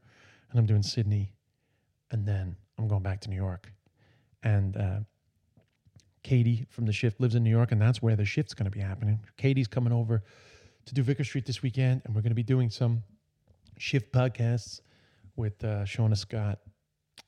and 0.49 0.59
I'm 0.59 0.65
doing 0.65 0.83
Sydney. 0.83 1.33
And 2.11 2.25
then 2.25 2.55
I'm 2.77 2.87
going 2.87 3.03
back 3.03 3.19
to 3.21 3.29
New 3.29 3.35
York. 3.35 3.71
And 4.43 4.77
uh, 4.77 4.99
Katie 6.23 6.65
from 6.69 6.85
the 6.85 6.93
shift 6.93 7.19
lives 7.19 7.35
in 7.35 7.43
New 7.43 7.49
York, 7.49 7.71
and 7.71 7.81
that's 7.81 8.01
where 8.01 8.15
the 8.15 8.25
shift's 8.25 8.53
going 8.53 8.65
to 8.65 8.71
be 8.71 8.79
happening. 8.79 9.19
Katie's 9.37 9.67
coming 9.67 9.93
over 9.93 10.23
to 10.85 10.93
do 10.93 11.03
Vicar 11.03 11.23
Street 11.23 11.45
this 11.45 11.61
weekend, 11.61 12.01
and 12.05 12.15
we're 12.15 12.21
going 12.21 12.31
to 12.31 12.35
be 12.35 12.43
doing 12.43 12.69
some 12.69 13.03
shift 13.83 14.13
podcasts 14.13 14.79
with 15.35 15.61
uh, 15.65 15.83
Shauna 15.83 16.17
Scott 16.17 16.59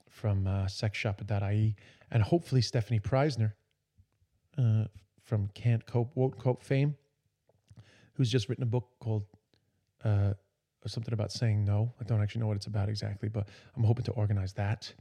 from 0.09 0.47
uh, 0.47 0.65
sexshop.ie 0.65 1.75
and 2.11 2.23
hopefully 2.23 2.61
Stefanie 2.61 3.01
Preissner 3.01 3.51
uh, 4.57 4.85
from 5.21 5.49
Can't 5.53 5.85
Cope, 5.85 6.15
Won't 6.15 6.39
Cope 6.39 6.63
fame, 6.63 6.95
who's 8.13 8.31
just 8.31 8.47
written 8.47 8.63
a 8.63 8.67
book 8.67 8.87
called 9.01 9.25
uh, 10.05 10.31
something 10.87 11.13
about 11.13 11.33
saying 11.33 11.65
no. 11.65 11.93
I 11.99 12.05
don't 12.05 12.21
actually 12.21 12.39
know 12.39 12.47
what 12.47 12.55
it's 12.55 12.67
about 12.67 12.87
exactly, 12.87 13.27
but 13.27 13.49
I'm 13.75 13.83
hoping 13.83 14.05
to 14.05 14.11
organize 14.11 14.53
that. 14.53 14.93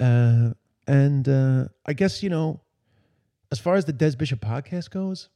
Uh, 0.00 0.54
and 0.86 1.28
uh, 1.28 1.64
I 1.84 1.92
guess, 1.92 2.22
you 2.22 2.30
know, 2.30 2.62
as 3.50 3.58
far 3.58 3.74
as 3.74 3.84
the 3.84 3.92
Des 3.92 4.16
Bishop 4.16 4.40
podcast 4.40 4.88
goes, 4.88 5.28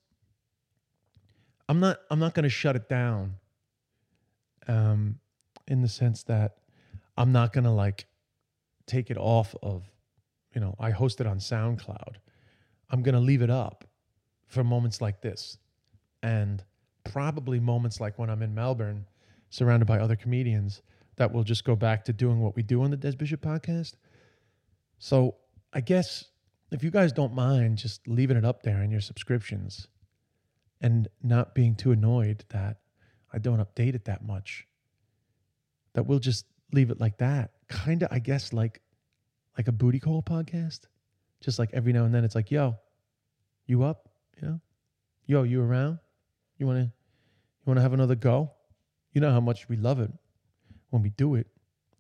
I'm 1.69 1.79
not 1.81 1.99
I'm 2.11 2.21
not 2.21 2.33
going 2.33 2.45
to 2.45 2.49
shut 2.49 2.75
it 2.75 2.89
down. 2.89 3.35
Um, 4.67 5.19
in 5.67 5.83
the 5.83 5.89
sense 5.89 6.23
that 6.25 6.57
I'm 7.17 7.33
not 7.33 7.53
going 7.53 7.65
to 7.65 7.71
like 7.71 8.07
take 8.87 9.11
it 9.11 9.17
off 9.17 9.55
of, 9.63 9.91
you 10.55 10.61
know, 10.61 10.75
I 10.79 10.91
host 10.91 11.21
it 11.21 11.27
on 11.27 11.39
SoundCloud. 11.39 12.17
I'm 12.91 13.03
going 13.03 13.15
to 13.15 13.21
leave 13.21 13.43
it 13.43 13.51
up 13.51 13.85
for 14.47 14.63
moments 14.63 15.01
like 15.01 15.21
this. 15.21 15.59
And 16.23 16.63
probably 17.05 17.61
moments 17.61 18.01
like 18.01 18.19
when 18.19 18.31
I'm 18.31 18.43
in 18.43 18.55
Melbourne 18.55 19.07
surrounded 19.51 19.87
by 19.87 19.99
other 19.99 20.17
comedians 20.17 20.83
that 21.17 21.33
will 21.33 21.45
just 21.45 21.65
go 21.65 21.75
back 21.75 22.05
to 22.05 22.13
doing 22.13 22.41
what 22.41 22.57
we 22.57 22.63
do 22.63 22.83
on 22.83 22.91
the 22.91 22.97
Des 22.97 23.13
Bishop 23.13 23.41
podcast. 23.41 23.95
So 24.99 25.37
I 25.73 25.81
guess 25.81 26.25
if 26.71 26.83
you 26.83 26.91
guys 26.91 27.13
don't 27.13 27.35
mind 27.35 27.79
just 27.79 28.07
leaving 28.07 28.37
it 28.37 28.45
up 28.45 28.63
there 28.63 28.83
in 28.83 28.91
your 28.91 29.01
subscriptions 29.01 29.89
and 30.81 31.09
not 31.23 31.55
being 31.55 31.75
too 31.75 31.93
annoyed 31.93 32.45
that 32.51 32.79
I 33.33 33.39
don't 33.39 33.61
update 33.61 33.95
it 33.95 34.05
that 34.05 34.25
much, 34.25 34.67
that 35.97 36.07
we'll 36.07 36.19
just 36.19 36.45
leave 36.73 36.91
it 36.91 37.01
like 37.01 37.17
that. 37.19 37.53
Kind 37.69 38.03
of, 38.03 38.09
I 38.13 38.19
guess, 38.19 38.53
like 38.53 38.83
like 39.57 39.67
a 39.67 39.73
booty 39.73 39.99
call 39.99 40.23
podcast. 40.23 40.81
Just 41.41 41.59
like 41.59 41.71
every 41.73 41.93
now 41.93 42.05
and 42.05 42.15
then 42.15 42.23
it's 42.23 42.35
like, 42.35 42.51
yo, 42.51 42.77
you 43.67 43.83
up? 43.83 44.11
You 44.41 44.49
know? 44.49 44.61
Yo, 45.27 45.43
you 45.43 45.63
around? 45.63 45.99
You 46.59 46.67
wanna 46.67 46.83
you 46.83 47.65
wanna 47.65 47.81
have 47.81 47.95
another 47.95 48.15
go? 48.15 48.53
You 49.13 49.23
know 49.23 49.33
how 49.33 49.41
much 49.41 49.71
we 49.71 49.77
love 49.77 49.99
it 49.99 50.11
when 50.91 51.03
we 51.03 51.09
do 51.09 51.35
it. 51.35 51.47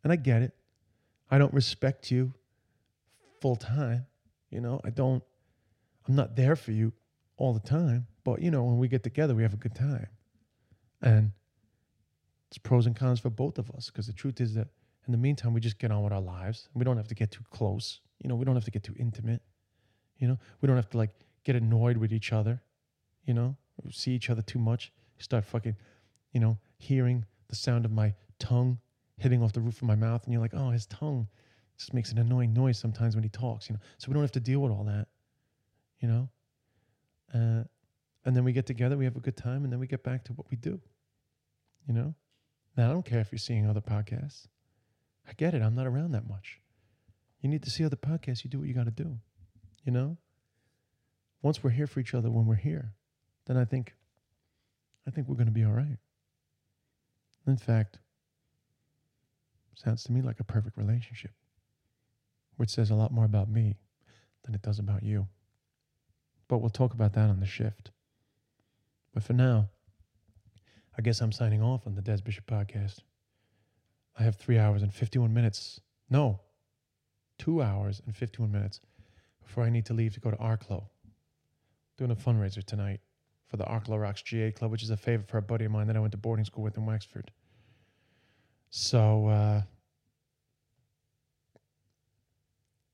And 0.05 0.12
I 0.12 0.16
get 0.16 0.42
it. 0.42 0.53
I 1.30 1.38
don't 1.38 1.55
respect 1.55 2.11
you 2.11 2.34
full 3.40 3.57
time. 3.57 4.07
You 4.51 4.61
know, 4.61 4.80
I 4.84 4.90
don't, 4.90 5.22
I'm 6.07 6.14
not 6.14 6.36
there 6.36 6.55
for 6.55 6.72
you 6.72 6.92
all 7.38 7.55
the 7.55 7.61
time. 7.61 8.07
But, 8.24 8.42
you 8.42 8.51
know, 8.51 8.62
when 8.64 8.76
we 8.78 8.88
get 8.88 9.03
together, 9.03 9.34
we 9.34 9.42
have 9.42 9.55
a 9.55 9.57
good 9.57 9.74
time. 9.74 10.07
And 11.01 11.32
it's 12.49 12.59
pros 12.59 12.86
and 12.86 12.94
cons 12.94 13.20
for 13.20 13.30
both 13.30 13.59
of 13.59 13.70
us 13.72 13.90
because 13.90 14.07
the 14.07 14.12
truth 14.12 14.40
is 14.40 14.55
that 14.55 14.68
in 15.07 15.12
the 15.12 15.18
meantime, 15.18 15.55
we 15.55 15.61
just 15.61 15.78
get 15.78 15.90
on 15.90 16.03
with 16.03 16.12
our 16.12 16.20
lives. 16.20 16.68
We 16.74 16.84
don't 16.84 16.97
have 16.97 17.09
to 17.09 17.14
get 17.14 17.30
too 17.30 17.44
close. 17.51 18.01
You 18.22 18.28
know, 18.28 18.34
we 18.34 18.44
don't 18.44 18.57
have 18.57 18.64
to 18.64 18.70
get 18.70 18.82
too 18.82 18.94
intimate. 18.99 19.40
You 20.18 20.28
know, 20.28 20.38
we 20.61 20.66
don't 20.66 20.76
have 20.76 20.90
to 20.90 20.99
like 20.99 21.11
get 21.44 21.55
annoyed 21.55 21.97
with 21.97 22.12
each 22.12 22.32
other. 22.32 22.61
You 23.24 23.34
know, 23.34 23.57
see 23.90 24.12
each 24.12 24.30
other 24.30 24.42
too 24.42 24.59
much. 24.59 24.92
Start 25.18 25.44
fucking, 25.44 25.76
you 26.32 26.40
know, 26.40 26.59
hearing 26.78 27.24
the 27.49 27.57
sound 27.57 27.84
of 27.84 27.92
my 27.92 28.14
tongue 28.38 28.78
hitting 29.18 29.42
off 29.42 29.53
the 29.53 29.61
roof 29.61 29.76
of 29.76 29.88
my 29.88 29.94
mouth, 29.94 30.24
and 30.24 30.32
you're 30.32 30.42
like, 30.42 30.55
oh, 30.55 30.70
his 30.70 30.86
tongue 30.86 31.26
just 31.78 31.94
makes 31.94 32.12
an 32.12 32.18
annoying 32.18 32.53
noise 32.53 32.78
sometimes 32.78 33.14
when 33.14 33.22
he 33.22 33.30
talks, 33.30 33.68
you 33.68 33.74
know. 33.74 33.80
So 33.99 34.09
we 34.09 34.14
don't 34.14 34.22
have 34.22 34.32
to 34.32 34.40
deal 34.40 34.61
with 34.61 34.72
all 34.72 34.84
that, 34.84 35.09
you 36.01 36.09
know. 36.09 36.28
Uh, 37.34 37.64
and 38.24 38.36
then 38.36 38.44
we 38.44 38.53
get 38.53 38.66
together, 38.66 38.97
we 38.97 39.05
have 39.05 39.16
a 39.16 39.20
good 39.20 39.36
time, 39.36 39.64
and 39.64 39.72
then 39.72 39.78
we 39.78 39.86
get 39.86 40.03
back 40.03 40.24
to 40.24 40.32
what 40.32 40.47
we 40.51 40.57
do, 40.57 40.80
you 41.86 41.94
know. 41.94 42.14
Now 42.77 42.91
I 42.91 42.93
don't 42.93 43.05
care 43.05 43.20
if 43.20 43.33
you're 43.33 43.39
seeing 43.39 43.68
other 43.68 43.81
podcasts. 43.81 44.47
I 45.29 45.33
get 45.33 45.55
it. 45.55 45.62
I'm 45.62 45.74
not 45.74 45.87
around 45.87 46.12
that 46.12 46.29
much. 46.29 46.61
You 47.41 47.49
need 47.49 47.62
to 47.62 47.70
see 47.70 47.85
other 47.85 47.97
podcasts. 47.97 48.45
You 48.45 48.51
do 48.51 48.59
what 48.59 48.68
you 48.68 48.74
got 48.74 48.85
to 48.85 48.91
do, 48.91 49.18
you 49.85 49.93
know. 49.93 50.16
Once 51.43 51.62
we're 51.62 51.70
here 51.70 51.87
for 51.87 52.01
each 52.01 52.14
other, 52.14 52.31
when 52.31 52.47
we're 52.47 52.55
here, 52.55 52.93
then 53.47 53.57
I 53.57 53.64
think, 53.64 53.95
I 55.07 55.11
think 55.11 55.29
we're 55.29 55.37
going 55.37 55.47
to 55.47 55.53
be 55.53 55.64
all 55.64 55.72
right. 55.72 55.99
In 57.47 57.57
fact, 57.57 57.99
sounds 59.74 60.03
to 60.05 60.12
me 60.12 60.22
like 60.22 60.41
a 60.41 60.45
perfect 60.45 60.77
relationship, 60.77 61.33
which 62.57 62.70
says 62.70 62.91
a 62.91 62.95
lot 62.95 63.12
more 63.12 63.24
about 63.24 63.49
me 63.49 63.77
than 64.45 64.55
it 64.55 64.62
does 64.62 64.79
about 64.79 65.03
you. 65.03 65.29
But 66.49 66.59
we'll 66.59 66.70
talk 66.70 66.95
about 66.95 67.12
that 67.12 67.29
on 67.29 67.41
the 67.41 67.47
shift. 67.47 67.91
But 69.12 69.22
for 69.22 69.33
now, 69.33 69.68
I 70.99 71.03
guess 71.03 71.20
I'm 71.20 71.32
signing 71.32 71.62
off 71.62 71.86
on 71.86 71.94
the 71.94 72.01
Des 72.01 72.22
Bishop 72.22 72.47
podcast. 72.47 73.01
I 74.18 74.22
have 74.22 74.36
three 74.36 74.59
hours 74.59 74.82
and 74.82 74.92
51 74.92 75.32
minutes. 75.32 75.80
No, 76.09 76.40
two 77.38 77.62
hours 77.62 78.01
and 78.07 78.16
51 78.16 78.51
minutes 78.51 78.80
before 79.42 79.64
I 79.64 79.70
need 79.70 79.84
to 79.86 79.94
leave 79.94 80.14
to 80.14 80.20
go 80.20 80.30
to 80.30 80.36
Arklow. 80.38 80.84
Doing 81.99 82.11
a 82.11 82.16
fundraiser 82.16 82.64
tonight 82.64 83.01
for 83.47 83.59
the 83.59 83.64
Arklow 83.64 84.01
Rocks 84.01 84.22
GAA 84.22 84.57
Club, 84.57 84.70
which 84.70 84.82
is 84.82 84.90
a 84.90 84.97
favorite 84.97 85.28
for 85.28 85.38
a 85.38 85.42
buddy 85.42 85.66
of 85.66 85.70
mine 85.70 85.86
that 85.88 85.97
I 85.97 86.01
went 86.01 86.12
to 86.12 86.18
boarding 86.18 86.44
school 86.44 86.64
with 86.64 86.78
in 86.78 86.86
Wexford. 86.86 87.30
So 88.70 89.28
uh, 89.28 89.62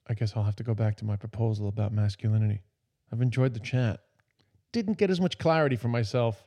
I 0.09 0.15
guess 0.15 0.33
I'll 0.37 0.43
have 0.43 0.57
to 0.57 0.65
go 0.65 0.75
back 0.75 0.97
to 0.97 1.05
my 1.05 1.17
proposal 1.17 1.69
about 1.69 1.93
masculinity. 1.93 2.63
I've 3.13 3.23
enjoyed 3.23 3.55
the 3.55 3.61
chat. 3.61 4.01
Didn't 4.73 4.99
get 4.99 5.11
as 5.11 5.21
much 5.21 5.39
clarity 5.39 5.77
for 5.77 5.89
myself 5.89 6.45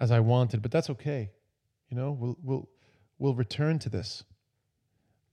as 0.00 0.10
I 0.10 0.20
wanted, 0.20 0.62
but 0.62 0.70
that's 0.70 0.90
okay. 0.90 1.30
You 1.90 1.96
know, 1.96 2.12
we'll 2.12 2.36
we'll 2.42 2.68
we'll 3.18 3.34
return 3.34 3.78
to 3.80 3.88
this 3.88 4.24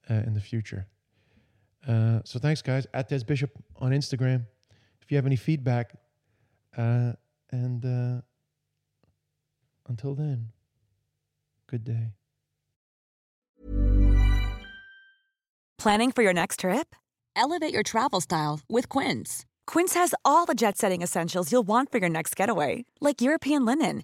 uh, 0.10 0.14
in 0.14 0.34
the 0.34 0.42
future. 0.42 0.88
Uh, 1.88 2.20
so 2.24 2.40
thanks, 2.40 2.62
guys. 2.62 2.88
At 2.94 3.10
Des 3.10 3.24
Bishop 3.24 3.52
on 3.78 3.92
Instagram. 3.92 4.46
If 5.02 5.12
you 5.12 5.18
have 5.18 5.26
any 5.26 5.36
feedback, 5.36 5.94
uh, 6.76 7.14
and 7.52 7.86
uh, 7.86 8.22
until 9.88 10.16
then, 10.16 10.50
good 11.68 11.84
day. 11.84 12.14
Planning 15.78 16.12
for 16.12 16.24
your 16.24 16.34
next 16.34 16.62
trip? 16.62 16.96
Elevate 17.36 17.72
your 17.72 17.84
travel 17.84 18.22
style 18.22 18.62
with 18.68 18.90
Quince. 18.90 19.46
Quince 19.68 19.94
has 19.94 20.16
all 20.24 20.46
the 20.46 20.56
jet 20.56 20.78
setting 20.78 21.04
essentials 21.04 21.52
you'll 21.52 21.68
want 21.68 21.92
for 21.92 22.00
your 22.00 22.10
next 22.10 22.36
getaway, 22.36 22.86
like 23.02 23.22
European 23.22 23.66
linen, 23.66 24.04